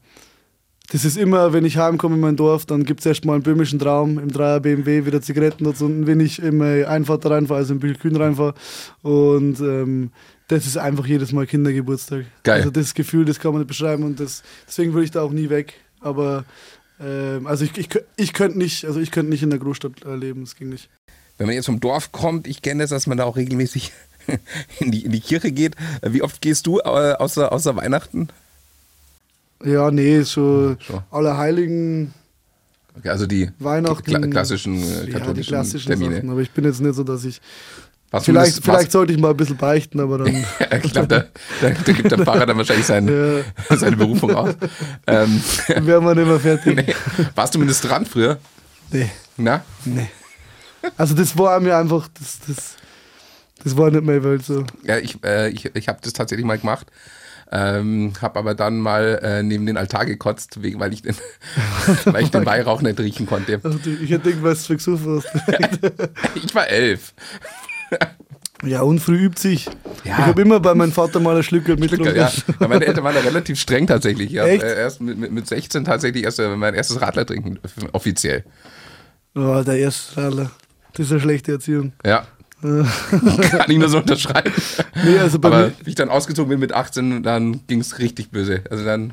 das 0.91 1.05
ist 1.05 1.17
immer, 1.17 1.53
wenn 1.53 1.65
ich 1.65 1.79
heimkomme 1.79 2.15
in 2.15 2.21
mein 2.21 2.37
Dorf, 2.37 2.65
dann 2.67 2.85
gibt 2.85 3.01
es 3.01 3.07
erstmal 3.07 3.35
einen 3.35 3.43
böhmischen 3.43 3.79
Traum 3.79 4.19
im 4.19 4.31
Dreier 4.31 4.61
BMW, 4.61 5.05
wieder 5.05 5.21
Zigaretten 5.21 5.65
dort 5.65 5.81
unten, 5.81 6.07
wenn 6.07 6.21
ich 6.21 6.41
im 6.41 6.61
Einfahrt 6.63 7.27
reinfahre, 7.27 7.59
also 7.59 7.75
im 7.75 7.81
Bühlkühn 7.81 8.15
reinfahre. 8.15 8.55
Und 9.03 9.59
ähm, 9.61 10.11
das 10.49 10.67
ist 10.67 10.77
einfach 10.77 11.07
jedes 11.07 11.33
Mal 11.33 11.47
Kindergeburtstag. 11.47 12.27
Geil. 12.45 12.59
Also 12.59 12.71
das 12.71 12.95
Gefühl, 12.95 13.25
das 13.25 13.41
kann 13.41 13.53
man 13.53 13.63
nicht 13.63 13.69
beschreiben 13.69 14.05
und 14.05 14.21
das, 14.21 14.43
deswegen 14.67 14.93
würde 14.93 15.05
ich 15.05 15.11
da 15.11 15.23
auch 15.23 15.33
nie 15.33 15.51
weg. 15.51 15.75
Aber 16.01 16.45
ähm, 17.01 17.47
also 17.47 17.65
ich, 17.65 17.77
ich, 17.77 17.89
ich 18.17 18.33
könnte 18.33 18.59
nicht, 18.59 18.85
also 18.85 19.01
ich 19.01 19.11
könnte 19.11 19.31
nicht 19.31 19.43
in 19.43 19.51
der 19.51 19.59
Großstadt 19.59 20.05
äh, 20.05 20.15
leben, 20.15 20.43
das 20.43 20.55
ging 20.55 20.69
nicht. 20.69 20.89
Wenn 21.37 21.47
man 21.47 21.57
jetzt 21.57 21.67
vom 21.67 21.81
Dorf 21.81 22.13
kommt, 22.13 22.47
ich 22.47 22.63
kenne 22.63 22.85
das, 22.85 22.91
dass 22.91 23.07
man 23.07 23.19
da 23.19 23.25
auch 23.25 23.37
regelmäßig 23.37 23.93
in 24.81 24.93
die, 24.93 25.05
in 25.05 25.13
die 25.13 25.21
Kirche 25.21 25.51
geht. 25.51 25.75
Wie 26.03 26.23
oft 26.23 26.41
gehst 26.41 26.67
du 26.67 26.79
äh, 26.79 27.15
außer, 27.15 27.53
außer 27.53 27.77
Weihnachten? 27.77 28.29
Ja, 29.65 29.91
nee, 29.91 30.23
so 30.23 30.77
ja, 30.89 31.05
Allerheiligen. 31.11 32.13
Okay, 32.99 33.09
also 33.11 33.27
die 33.27 33.51
Weihnachten, 33.59 34.05
kla 34.05 34.21
klassischen, 34.27 34.77
äh, 34.83 35.11
katholischen 35.11 35.13
ja, 35.27 35.33
die 35.33 35.43
klassischen 35.43 35.89
Termine. 35.89 36.17
Sachen, 36.17 36.31
aber 36.31 36.41
ich 36.41 36.51
bin 36.51 36.65
jetzt 36.65 36.81
nicht 36.81 36.95
so, 36.95 37.05
dass 37.05 37.25
ich 37.25 37.41
du 38.11 38.21
Vielleicht, 38.21 38.35
mindest- 38.57 38.65
vielleicht 38.65 38.93
sollte 38.93 39.13
ich 39.13 39.19
mal 39.19 39.31
ein 39.31 39.37
bisschen 39.37 39.57
beichten, 39.57 40.01
aber 40.01 40.19
dann. 40.19 40.29
ich 40.83 40.93
glaube, 40.93 41.09
da, 41.09 41.25
da, 41.61 41.71
da 41.71 41.93
gibt 41.93 42.11
der 42.11 42.19
Pfarrer 42.19 42.47
dann 42.47 42.57
wahrscheinlich 42.57 42.87
sein, 42.87 43.07
seine 43.71 43.97
Berufung 43.97 44.35
aus. 44.35 44.55
Ähm, 45.07 45.41
wären 45.87 46.05
wir 46.05 46.15
nicht 46.15 46.27
mehr 46.27 46.41
fertig. 46.41 46.77
nee. 46.77 46.95
Warst 47.35 47.55
du 47.55 47.59
Ministrant 47.59 48.09
früher? 48.09 48.39
Nee. 48.91 49.11
Na? 49.37 49.63
Nee. 49.85 50.09
Also 50.97 51.15
das 51.15 51.37
war 51.37 51.59
mir 51.61 51.77
einfach, 51.77 52.09
das, 52.19 52.39
das, 52.47 52.77
das 53.63 53.77
war 53.77 53.91
nicht 53.91 54.05
meine 54.05 54.23
Welt 54.23 54.45
so. 54.45 54.65
Ja, 54.85 54.99
ich, 54.99 55.23
äh, 55.25 55.51
ich, 55.51 55.65
ich 55.75 55.89
habe 55.89 55.99
das 56.03 56.13
tatsächlich 56.13 56.47
mal 56.47 56.59
gemacht. 56.59 56.87
Ähm, 57.53 58.13
habe 58.21 58.39
aber 58.39 58.55
dann 58.55 58.81
mal 58.81 59.21
äh, 59.23 59.43
neben 59.43 59.67
den 59.67 59.77
Altar 59.77 60.05
gekotzt, 60.05 60.63
wegen, 60.63 60.81
weil 60.81 60.93
ich 60.93 61.03
den, 61.03 61.15
weil 62.05 62.25
ich 62.25 62.31
den 62.31 62.45
Weihrauch 62.45 62.83
nicht 62.83 62.99
riechen 62.99 63.27
konnte. 63.27 63.61
Also 63.63 63.79
ich 63.89 64.11
hätte 64.11 64.31
irgendwas 64.31 64.67
für 64.67 64.77
gesucht. 64.77 65.27
Ich 66.35 66.55
war 66.55 66.69
elf. 66.69 67.15
Ja, 68.65 68.83
und 68.83 69.01
früh 69.01 69.27
übt 69.27 69.41
sich. 69.41 69.67
Ja. 70.05 70.19
Ich 70.19 70.27
habe 70.27 70.43
immer 70.43 70.61
bei 70.61 70.75
meinem 70.75 70.93
Vater 70.93 71.21
mal 71.21 71.37
ein 71.37 71.43
Schlückel 71.43 71.77
mitgetrunken. 71.77 72.17
Ja, 72.17 72.33
weil 72.59 72.69
meine 72.69 72.87
Eltern 72.87 73.05
waren 73.05 73.15
da 73.15 73.21
relativ 73.21 73.61
streng 73.61 73.87
tatsächlich. 73.87 74.33
Ich 74.33 74.41
Echt? 74.41 74.63
äh, 74.63 74.77
erst 74.77 75.01
mit, 75.01 75.19
mit, 75.19 75.31
mit 75.31 75.47
16 75.47 75.85
tatsächlich 75.85 76.25
erst 76.25 76.39
äh, 76.39 76.57
mein 76.57 76.75
erstes 76.75 77.01
Radler 77.01 77.27
trinken, 77.27 77.59
äh, 77.63 77.87
offiziell. 77.93 78.45
Oh, 79.35 79.63
der 79.65 79.77
erste 79.77 80.23
Radler. 80.23 80.51
Das 80.95 81.07
ist 81.07 81.13
eine 81.13 81.21
schlechte 81.21 81.53
Erziehung. 81.53 81.93
Ja. 82.05 82.27
Kann 82.63 83.71
ich 83.71 83.79
nur 83.79 83.89
so 83.89 83.99
unterschreiben. 83.99 84.53
Nee, 85.05 85.19
also 85.19 85.39
Aber 85.43 85.73
wie 85.85 85.91
ich 85.91 85.95
dann 85.95 86.09
ausgezogen 86.09 86.49
bin 86.49 86.59
mit 86.59 86.73
18, 86.73 87.23
dann 87.23 87.67
ging 87.67 87.81
es 87.81 87.99
richtig 87.99 88.31
böse. 88.31 88.63
Also 88.71 88.85
dann, 88.85 89.13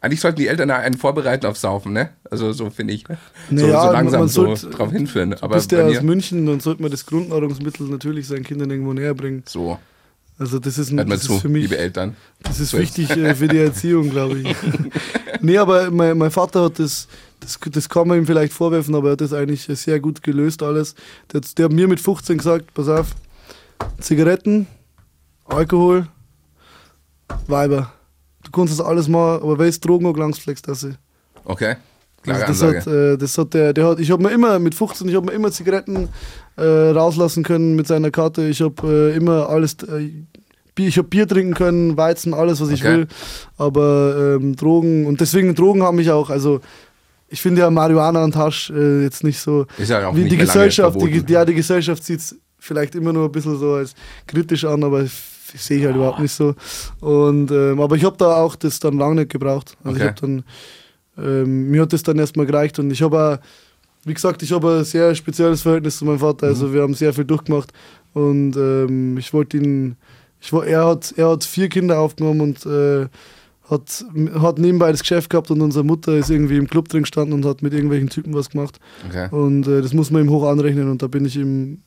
eigentlich 0.00 0.20
sollten 0.20 0.38
die 0.38 0.48
Eltern 0.48 0.70
einen 0.70 0.96
vorbereiten 0.96 1.46
auf 1.46 1.58
Saufen, 1.58 1.92
ne? 1.92 2.10
Also 2.30 2.52
so 2.52 2.70
finde 2.70 2.94
ich. 2.94 3.06
Ne? 3.08 3.18
So, 3.50 3.54
Naja, 3.66 3.82
so 3.86 3.92
langsam 3.92 4.28
so 4.28 4.54
drauf 4.54 4.90
hinführen. 4.90 5.30
du 5.32 5.42
Aber 5.42 5.56
bist 5.56 5.70
ja 5.72 5.84
aus 5.84 6.02
München, 6.02 6.46
dann 6.46 6.60
sollte 6.60 6.80
man 6.82 6.90
das 6.90 7.04
Grundnahrungsmittel 7.04 7.86
natürlich 7.88 8.26
seinen 8.26 8.44
Kindern 8.44 8.70
irgendwo 8.70 8.94
näher 8.94 9.14
bringen. 9.14 9.42
so, 9.46 9.78
Also 10.38 10.58
das 10.58 10.78
ist, 10.78 10.90
mal 10.92 11.04
das 11.04 11.22
zu, 11.22 11.34
ist 11.34 11.42
für 11.42 11.48
mich, 11.50 11.62
liebe 11.64 11.76
Eltern. 11.78 12.16
das 12.42 12.58
ist 12.58 12.70
So 12.70 12.78
wichtig 12.78 13.10
äh, 13.10 13.34
für 13.34 13.48
die 13.48 13.58
Erziehung, 13.58 14.08
glaube 14.10 14.38
ich. 14.40 14.56
nee, 15.40 15.58
aber 15.58 15.90
mein, 15.90 16.16
mein 16.16 16.30
Vater 16.30 16.64
hat 16.64 16.78
das, 16.78 17.06
das, 17.40 17.58
das 17.70 17.88
kann 17.88 18.08
man 18.08 18.18
ihm 18.18 18.26
vielleicht 18.26 18.52
vorwerfen, 18.52 18.94
aber 18.94 19.08
er 19.08 19.12
hat 19.12 19.20
das 19.20 19.32
eigentlich 19.32 19.62
sehr 19.64 20.00
gut 20.00 20.22
gelöst 20.22 20.62
alles. 20.62 20.94
Der, 21.32 21.40
hat- 21.40 21.58
der 21.58 21.64
hat 21.66 21.72
mir 21.72 21.88
mit 21.88 22.00
15 22.00 22.38
gesagt, 22.38 22.74
pass 22.74 22.88
auf, 22.88 23.08
Zigaretten, 24.00 24.66
Alkohol, 25.46 26.06
Weiber. 27.46 27.92
Du 28.44 28.50
kannst 28.50 28.72
das 28.78 28.84
alles 28.84 29.08
machen, 29.08 29.42
aber 29.42 29.58
es 29.66 29.80
Drogen 29.80 30.06
auch 30.06 30.16
langst 30.16 30.40
das 30.46 30.86
Okay, 31.44 31.76
klare 32.22 32.44
also 32.44 32.52
das 32.52 32.62
Ansage. 32.76 32.78
hat, 32.78 33.14
äh, 33.14 33.18
das 33.18 33.38
hat 33.38 33.54
der, 33.54 33.72
der 33.72 33.86
hat, 33.86 34.00
ich 34.00 34.10
habe 34.10 34.22
mir 34.22 34.30
immer 34.30 34.58
mit 34.58 34.74
15, 34.74 35.08
ich 35.08 35.14
habe 35.14 35.26
mir 35.26 35.32
immer 35.32 35.50
Zigaretten 35.50 36.08
äh, 36.56 36.62
rauslassen 36.62 37.42
können 37.44 37.74
mit 37.76 37.86
seiner 37.86 38.10
Karte. 38.10 38.46
Ich 38.48 38.60
habe 38.60 38.86
äh, 39.12 39.16
immer 39.16 39.48
alles, 39.48 39.74
äh, 39.84 40.10
Bier, 40.74 40.88
ich 40.88 40.98
habe 40.98 41.08
Bier 41.08 41.26
trinken 41.26 41.54
können, 41.54 41.96
Weizen, 41.96 42.34
alles 42.34 42.60
was 42.60 42.70
ich 42.70 42.82
Okay. 42.82 42.92
will. 42.98 43.06
Aber 43.56 44.36
ähm, 44.40 44.56
Drogen 44.56 45.06
und 45.06 45.20
deswegen 45.20 45.54
Drogen 45.54 45.82
haben 45.82 45.96
mich 45.96 46.10
auch, 46.10 46.30
also 46.30 46.60
ich 47.28 47.40
finde 47.40 47.60
ja 47.62 47.70
Marihuana 47.70 48.24
und 48.24 48.36
Hasch 48.36 48.70
äh, 48.70 49.02
jetzt 49.02 49.24
nicht 49.24 49.38
so. 49.38 49.66
Ist 49.76 49.90
ja 49.90 50.08
auch 50.08 50.14
wie 50.16 50.20
nicht 50.20 50.32
die 50.32 50.36
Gesellschaft, 50.38 51.00
die, 51.00 51.32
ja 51.32 51.44
die 51.44 51.54
Gesellschaft 51.54 52.02
sieht 52.04 52.20
es 52.20 52.36
vielleicht 52.58 52.94
immer 52.94 53.12
nur 53.12 53.26
ein 53.26 53.32
bisschen 53.32 53.58
so 53.58 53.74
als 53.74 53.94
kritisch 54.26 54.64
an, 54.64 54.82
aber 54.82 55.02
ich, 55.02 55.12
ich 55.54 55.62
sehe 55.62 55.78
ich 55.78 55.84
halt 55.84 55.96
überhaupt 55.96 56.20
nicht 56.20 56.32
so. 56.32 56.54
Und 57.00 57.50
ähm, 57.50 57.80
aber 57.80 57.96
ich 57.96 58.04
habe 58.04 58.16
da 58.16 58.36
auch 58.36 58.56
das 58.56 58.80
dann 58.80 58.98
lange 58.98 59.16
nicht 59.16 59.30
gebraucht. 59.30 59.76
Also 59.84 59.96
ich 59.98 60.02
Okay. 60.02 60.10
habe 60.10 60.20
dann 60.20 60.44
ähm, 61.18 61.70
mir 61.70 61.82
hat 61.82 61.92
das 61.92 62.02
dann 62.02 62.18
erstmal 62.18 62.46
gereicht 62.46 62.78
und 62.78 62.90
ich 62.90 63.02
habe 63.02 63.40
wie 64.04 64.14
gesagt, 64.14 64.42
ich 64.42 64.52
habe 64.52 64.78
ein 64.78 64.84
sehr 64.84 65.14
spezielles 65.14 65.62
Verhältnis 65.62 65.98
zu 65.98 66.04
meinem 66.04 66.20
Vater. 66.20 66.46
Mhm. 66.46 66.52
Also 66.52 66.72
wir 66.72 66.82
haben 66.82 66.94
sehr 66.94 67.12
viel 67.12 67.24
durchgemacht 67.24 67.72
und 68.14 68.56
ähm, 68.56 69.18
ich 69.18 69.32
wollte 69.32 69.58
ihn, 69.58 69.96
ich, 70.40 70.52
er, 70.52 70.86
hat, 70.86 71.12
er 71.16 71.30
hat 71.30 71.44
vier 71.44 71.68
Kinder 71.68 71.98
aufgenommen 71.98 72.40
und 72.40 72.64
äh, 72.66 73.06
hat, 73.70 74.04
hat 74.40 74.58
nebenbei 74.58 74.90
das 74.90 75.00
Geschäft 75.00 75.30
gehabt 75.30 75.50
und 75.50 75.60
unsere 75.60 75.84
Mutter 75.84 76.16
ist 76.16 76.30
irgendwie 76.30 76.56
im 76.56 76.68
Club 76.68 76.88
drin 76.88 77.02
gestanden 77.02 77.34
und 77.34 77.44
hat 77.44 77.62
mit 77.62 77.74
irgendwelchen 77.74 78.08
Typen 78.08 78.34
was 78.34 78.50
gemacht. 78.50 78.78
Okay. 79.08 79.28
Und 79.30 79.66
äh, 79.66 79.82
das 79.82 79.92
muss 79.92 80.10
man 80.10 80.22
ihm 80.22 80.30
hoch 80.30 80.48
anrechnen 80.48 80.90
und 80.90 81.02
da 81.02 81.06
bin 81.06 81.24
ich 81.24 81.36
ihm 81.36 81.82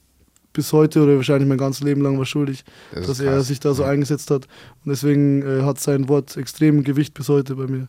bis 0.53 0.73
heute 0.73 1.01
oder 1.01 1.15
wahrscheinlich 1.15 1.47
mein 1.47 1.57
ganzes 1.57 1.83
Leben 1.83 2.01
lang 2.01 2.19
was 2.19 2.27
schuldig, 2.27 2.63
Das 2.93 3.07
dass 3.07 3.19
er 3.19 3.41
sich 3.41 3.59
da 3.59 3.73
so 3.73 3.83
eingesetzt 3.83 4.29
hat. 4.31 4.45
Und 4.83 4.89
deswegen 4.89 5.41
äh, 5.41 5.63
hat 5.63 5.79
sein 5.79 6.09
Wort 6.09 6.35
extrem 6.37 6.83
Gewicht 6.83 7.13
bis 7.13 7.29
heute 7.29 7.55
bei 7.55 7.67
mir. 7.67 7.87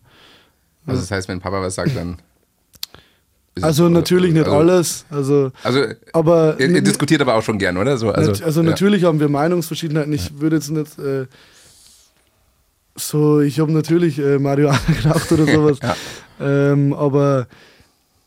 Also 0.86 1.00
das 1.00 1.10
heißt, 1.10 1.28
wenn 1.28 1.40
Papa 1.40 1.60
was 1.60 1.74
sagt, 1.74 1.96
dann. 1.96 2.16
Also 3.60 3.90
natürlich 3.90 4.32
nicht 4.32 4.46
also, 4.46 4.56
alles, 4.56 5.04
also 5.10 5.52
Also 5.62 5.84
aber 6.14 6.58
ihr, 6.58 6.70
ihr 6.70 6.80
diskutiert 6.80 7.20
aber 7.20 7.34
auch 7.34 7.42
schon 7.42 7.58
gern, 7.58 7.76
oder? 7.76 7.98
So, 7.98 8.08
also 8.08 8.42
also, 8.42 8.62
ja. 8.62 8.70
natürlich 8.70 9.04
haben 9.04 9.20
wir 9.20 9.28
Meinungsverschiedenheiten. 9.28 10.10
Ich 10.14 10.40
würde 10.40 10.56
jetzt 10.56 10.70
nicht 10.70 10.98
äh, 10.98 11.26
so, 12.96 13.40
ich 13.40 13.58
habe 13.60 13.72
natürlich 13.72 14.18
äh, 14.18 14.38
Marihuana 14.38 14.78
geraucht 15.02 15.30
oder 15.32 15.46
sowas, 15.46 15.78
Ja. 15.82 15.96
ähm, 16.40 16.92
aber 16.92 17.46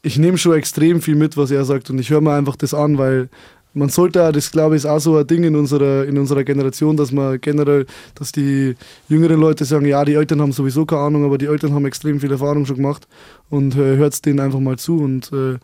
ich 0.02 0.18
nehme 0.18 0.38
schon 0.38 0.54
extrem 0.54 1.02
viel 1.02 1.16
mit, 1.16 1.38
was 1.38 1.52
er 1.52 1.66
sagt 1.66 1.90
und 1.90 2.00
ich 2.00 2.10
höre 2.10 2.22
mir 2.22 2.34
einfach 2.34 2.56
das 2.56 2.74
an, 2.74 2.98
weil 2.98 3.30
man 3.74 3.90
sollte, 3.90 4.32
das 4.32 4.52
glaube 4.52 4.76
ich, 4.76 4.84
ist 4.84 4.86
auch 4.86 5.00
so 5.00 5.18
ein 5.18 5.28
Ding 5.28 5.44
in 5.44 5.56
unserer, 5.56 6.06
in 6.06 6.18
unserer 6.18 6.44
Generation, 6.46 6.96
dass 6.96 7.12
man 7.12 7.42
generell, 7.42 7.86
dass 8.16 8.32
die 8.32 8.76
jüngeren 9.10 9.40
Leute 9.40 9.66
sagen, 9.66 9.86
ja, 9.86 10.06
die 10.06 10.14
Eltern 10.14 10.42
haben 10.42 10.54
sowieso 10.54 10.86
keine 10.86 11.02
Ahnung, 11.02 11.26
aber 11.26 11.38
die 11.38 11.48
Eltern 11.48 11.74
haben 11.74 11.86
extrem 11.86 12.20
viel 12.22 12.32
Erfahrung 12.32 12.66
schon 12.66 12.78
gemacht 12.78 13.06
und 13.50 13.76
äh, 13.76 13.98
hört 13.98 14.26
denen 14.26 14.40
einfach 14.40 14.62
mal 14.62 14.78
zu 14.78 14.98
und 15.00 15.30
äh, 15.34 15.58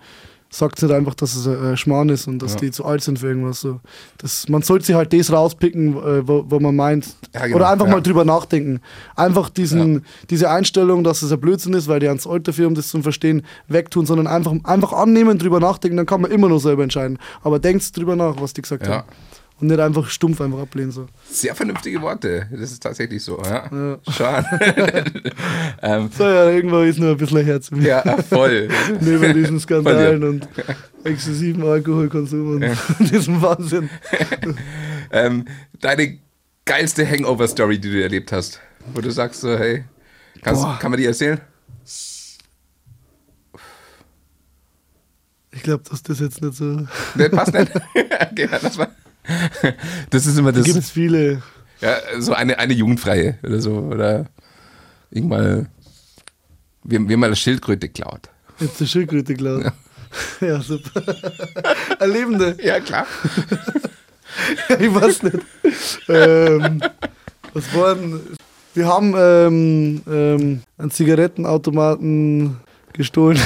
sagt 0.54 0.82
nicht 0.82 0.92
einfach, 0.92 1.16
dass 1.16 1.34
es 1.36 1.48
ein 1.48 1.78
Schmarrn 1.78 2.10
ist 2.10 2.28
und 2.28 2.40
dass 2.40 2.54
Ja. 2.56 2.60
die 2.60 2.72
zu 2.72 2.84
alt 2.86 3.02
sind 3.02 3.20
für 3.20 3.28
irgendwas. 3.28 3.62
So. 3.62 3.80
Das, 4.18 4.50
man 4.50 4.62
sollte 4.62 4.86
sich 4.86 4.96
halt 4.96 5.14
das 5.14 5.32
rauspicken, 5.32 5.96
äh, 5.96 6.28
wo, 6.28 6.44
wo 6.48 6.60
man 6.60 6.76
meint, 6.76 7.08
Ja, 7.34 7.46
genau, 7.46 7.56
oder 7.56 7.70
einfach 7.70 7.86
ja. 7.86 7.92
mal 7.94 8.02
drüber 8.02 8.26
nachdenken. 8.26 8.82
Einfach 9.16 9.50
diesen, 9.50 10.06
diese 10.30 10.50
Einstellung, 10.50 11.04
dass 11.06 11.22
es 11.22 11.32
ein 11.32 11.40
Blödsinn 11.40 11.74
ist, 11.74 11.88
weil 11.88 12.02
die 12.02 12.08
ans 12.10 12.28
Alter 12.28 12.52
für, 12.52 12.68
um 12.68 12.76
das 12.76 12.90
zu 12.90 13.02
verstehen, 13.02 13.44
wegtun, 13.70 14.06
sondern 14.06 14.28
einfach, 14.28 14.54
einfach 14.64 14.92
annehmen, 14.94 15.38
drüber 15.40 15.60
nachdenken, 15.62 15.98
dann 15.98 16.06
kann 16.06 16.22
man 16.22 16.32
immer 16.32 16.50
noch 16.50 16.60
selber 16.60 16.84
entscheiden. 16.84 17.18
Aber 17.44 17.58
denkt 17.60 17.96
drüber 17.96 18.16
nach, 18.18 18.36
was 18.42 18.54
die 18.54 18.62
gesagt 18.62 18.88
haben. 18.88 19.08
Und 19.62 19.68
nicht 19.68 19.80
einfach 19.80 20.10
stumpf 20.10 20.42
einfach 20.42 20.60
ablehnen. 20.60 20.92
So. 20.92 21.06
Sehr 21.30 21.54
vernünftige 21.54 22.02
Worte. 22.02 22.48
Das 22.52 22.72
ist 22.72 22.82
tatsächlich 22.82 23.24
so. 23.24 23.40
Ja. 23.44 23.70
Ja. 23.72 24.00
Schon. 24.12 24.46
ähm, 25.84 26.10
So, 26.18 26.24
ja, 26.24 26.50
irgendwo 26.50 26.80
ist 26.80 26.98
nur 26.98 27.12
ein 27.12 27.18
bisschen 27.18 27.46
Herz 27.46 27.70
ja, 27.80 28.18
voll. 28.24 28.70
Neben 29.02 29.34
diesen 29.36 29.60
Skandalen 29.60 30.24
und 30.24 30.48
exzessiven 31.04 31.64
Alkoholkonsum 31.64 32.56
und 32.56 32.78
diesem 33.12 33.40
Wahnsinn. 33.40 33.90
ähm, 35.12 35.46
deine 35.80 36.18
geilste 36.66 37.08
Hangover-Story, 37.08 37.78
die 37.78 37.92
du 37.92 38.02
erlebt 38.02 38.32
hast, 38.32 38.60
wo 38.96 39.02
du 39.02 39.12
sagst 39.12 39.42
so, 39.42 39.58
hey, 39.58 39.84
kannst, 40.42 40.66
kann 40.80 40.90
man 40.90 41.00
die 41.00 41.06
erzählen? 41.06 41.40
Ich 45.54 45.64
glaube, 45.64 45.84
dass 45.88 46.02
das 46.02 46.20
jetzt 46.20 46.42
nicht 46.42 46.56
so. 46.56 46.88
Ne, 47.14 47.30
passt 47.30 47.54
nicht? 47.54 47.72
okay, 48.32 48.50
lass 48.50 48.78
mal. 48.78 48.88
Das 50.10 50.26
ist 50.26 50.38
immer 50.38 50.52
Da 50.52 50.60
das, 50.60 50.66
gibt 50.66 50.78
es 50.80 50.90
viele. 50.92 51.42
ja, 51.82 51.98
so 52.20 52.34
eine, 52.34 52.58
eine 52.60 52.74
Jugendfreie 52.74 53.38
oder 53.44 53.60
so, 53.62 53.74
oder 53.78 54.26
irgendwann, 55.10 55.68
wir, 56.84 57.08
wir 57.08 57.18
mal 57.18 57.28
eine 57.28 57.36
Schildkröte 57.36 57.90
klaut. 57.90 58.30
Jetzt 58.60 58.80
eine 58.80 58.88
Schildkröte 58.88 59.34
klaut. 59.36 59.66
Ja. 60.42 60.60
super. 60.60 61.02
Eine 62.00 62.12
lebende. 62.12 62.58
Ja, 62.62 62.82
klar. 62.82 63.08
ich 64.80 64.94
weiß 64.94 65.24
nicht. 65.24 65.38
ähm, 66.10 66.82
was 67.54 67.74
war 67.74 67.96
denn? 67.96 68.20
Wir 68.74 68.88
haben 68.88 69.14
ähm, 69.18 70.02
ähm, 70.06 70.64
einen 70.78 70.92
Zigarettenautomaten 70.92 72.58
gestohlen. 72.92 73.40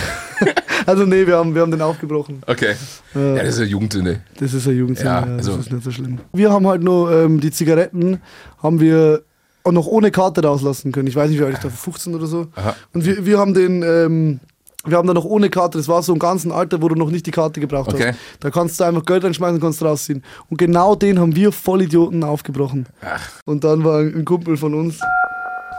Also 0.86 1.06
nee, 1.06 1.26
wir 1.28 1.38
haben, 1.38 1.54
wir 1.56 1.62
haben 1.62 1.72
den 1.72 1.82
aufgebrochen. 1.82 2.42
Okay. 2.48 2.76
Äh, 3.16 3.38
Ja, 3.38 3.44
das 3.44 3.56
ist 3.56 3.60
eine 3.62 3.70
Jugendsünde. 3.70 4.22
Das 4.40 4.54
ist 4.54 4.68
ein 4.68 4.78
Jugendsinn, 4.78 5.06
Ja, 5.08 5.20
ja, 5.22 5.26
das 5.38 5.48
also- 5.48 5.60
ist 5.60 5.72
nicht 5.72 5.84
so 5.84 5.92
schlimm. 5.92 6.20
Wir 6.34 6.52
haben 6.52 6.68
halt 6.68 6.84
nur 6.84 7.12
ähm, 7.12 7.40
die 7.40 7.52
Zigaretten, 7.52 8.22
haben 8.62 8.80
wir 8.80 9.22
auch 9.64 9.72
noch 9.72 9.88
ohne 9.88 10.12
Karte 10.12 10.44
rauslassen 10.44 10.92
können. 10.92 11.08
Ich 11.08 11.16
weiß 11.16 11.30
nicht, 11.30 11.40
wie 11.40 11.44
alt 11.44 11.56
ich 11.56 11.60
da, 11.60 11.70
15 11.70 12.14
oder 12.14 12.28
so. 12.28 12.48
Aha. 12.56 12.76
Und 12.94 13.06
wir, 13.06 13.26
wir 13.26 13.40
haben 13.40 13.54
den, 13.56 13.82
ähm, 13.84 14.40
wir 14.88 14.98
haben 14.98 15.08
da 15.08 15.16
noch 15.16 15.26
ohne 15.26 15.50
Karte, 15.50 15.80
das 15.80 15.88
war 15.88 16.04
so 16.04 16.14
ein 16.14 16.20
ganzen 16.20 16.52
Alter, 16.52 16.80
wo 16.84 16.88
du 16.88 16.94
noch 16.94 17.10
nicht 17.10 17.26
die 17.26 17.32
Karte 17.32 17.60
gebraucht 17.60 17.92
Okay. 17.92 18.10
hast. 18.10 18.20
Da 18.42 18.52
kannst 18.52 18.80
du 18.80 18.84
einfach 18.84 19.04
Geld 19.04 19.24
reinschmeißen 19.24 19.56
und 19.56 19.62
kannst 19.62 19.82
rausziehen. 19.82 20.22
Und 20.52 20.58
genau 20.58 20.94
den 20.94 21.18
haben 21.18 21.36
wir 21.36 21.52
Vollidioten 21.52 22.24
aufgebrochen. 22.24 22.86
Ach, 23.02 23.28
Und 23.46 23.64
dann 23.64 23.84
war 23.84 24.02
ein 24.02 24.24
Kumpel 24.24 24.56
von 24.58 24.76
uns, 24.76 25.00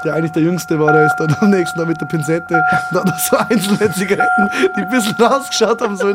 der 0.07 0.15
eigentlich 0.15 0.33
der 0.33 0.43
Jüngste 0.43 0.79
war, 0.79 0.93
der 0.93 1.07
ist 1.07 1.17
dann 1.19 1.37
am 1.41 1.51
nächsten 1.51 1.79
Tag 1.79 1.89
mit 1.89 2.01
der 2.01 2.07
Pinzette 2.07 2.63
und 2.93 2.99
hat 2.99 3.21
so 3.29 3.37
einzelne 3.37 3.93
Zigaretten, 3.93 4.51
die 4.77 4.83
ein 4.83 4.89
bisschen 4.89 5.27
ausgeschaut 5.27 5.83
haben, 5.83 5.97
so 5.97 6.13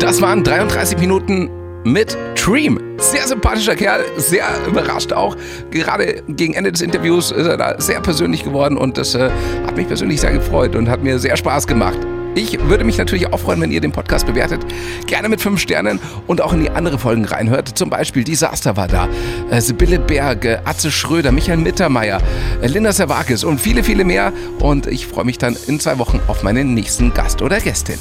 Das 0.00 0.20
waren 0.20 0.42
33 0.42 0.98
Minuten 0.98 1.48
mit 1.84 2.18
Dream. 2.34 2.80
Sehr 2.98 3.26
sympathischer 3.28 3.76
Kerl, 3.76 4.00
sehr 4.16 4.44
überrascht 4.66 5.12
auch. 5.12 5.36
Gerade 5.70 6.22
gegen 6.28 6.54
Ende 6.54 6.72
des 6.72 6.80
Interviews 6.80 7.30
ist 7.30 7.46
er 7.46 7.56
da 7.56 7.80
sehr 7.80 8.00
persönlich 8.00 8.42
geworden 8.42 8.76
und 8.76 8.98
das 8.98 9.14
äh, 9.14 9.30
hat 9.64 9.76
mich 9.76 9.86
persönlich 9.86 10.20
sehr 10.20 10.32
gefreut 10.32 10.74
und 10.74 10.88
hat 10.88 11.02
mir 11.02 11.18
sehr 11.20 11.36
Spaß 11.36 11.66
gemacht. 11.66 11.98
Ich 12.36 12.60
würde 12.60 12.84
mich 12.84 12.98
natürlich 12.98 13.32
auch 13.32 13.40
freuen, 13.40 13.62
wenn 13.62 13.70
ihr 13.70 13.80
den 13.80 13.92
Podcast 13.92 14.26
bewertet. 14.26 14.60
Gerne 15.06 15.30
mit 15.30 15.40
fünf 15.40 15.58
Sternen 15.58 15.98
und 16.26 16.42
auch 16.42 16.52
in 16.52 16.60
die 16.60 16.68
andere 16.68 16.98
Folgen 16.98 17.24
reinhört. 17.24 17.78
Zum 17.78 17.88
Beispiel 17.88 18.24
Disaster 18.24 18.76
war 18.76 18.88
da, 18.88 19.08
äh, 19.50 19.62
Sibylle 19.62 19.98
Berge, 19.98 20.60
Atze 20.66 20.90
Schröder, 20.90 21.32
Michael 21.32 21.56
Mittermeier, 21.56 22.20
äh, 22.60 22.66
Linda 22.66 22.92
Servakis 22.92 23.42
und 23.42 23.58
viele, 23.58 23.82
viele 23.82 24.04
mehr. 24.04 24.34
Und 24.58 24.86
ich 24.86 25.06
freue 25.06 25.24
mich 25.24 25.38
dann 25.38 25.56
in 25.66 25.80
zwei 25.80 25.98
Wochen 25.98 26.20
auf 26.26 26.42
meinen 26.42 26.74
nächsten 26.74 27.14
Gast 27.14 27.40
oder 27.40 27.58
Gästin. 27.58 27.98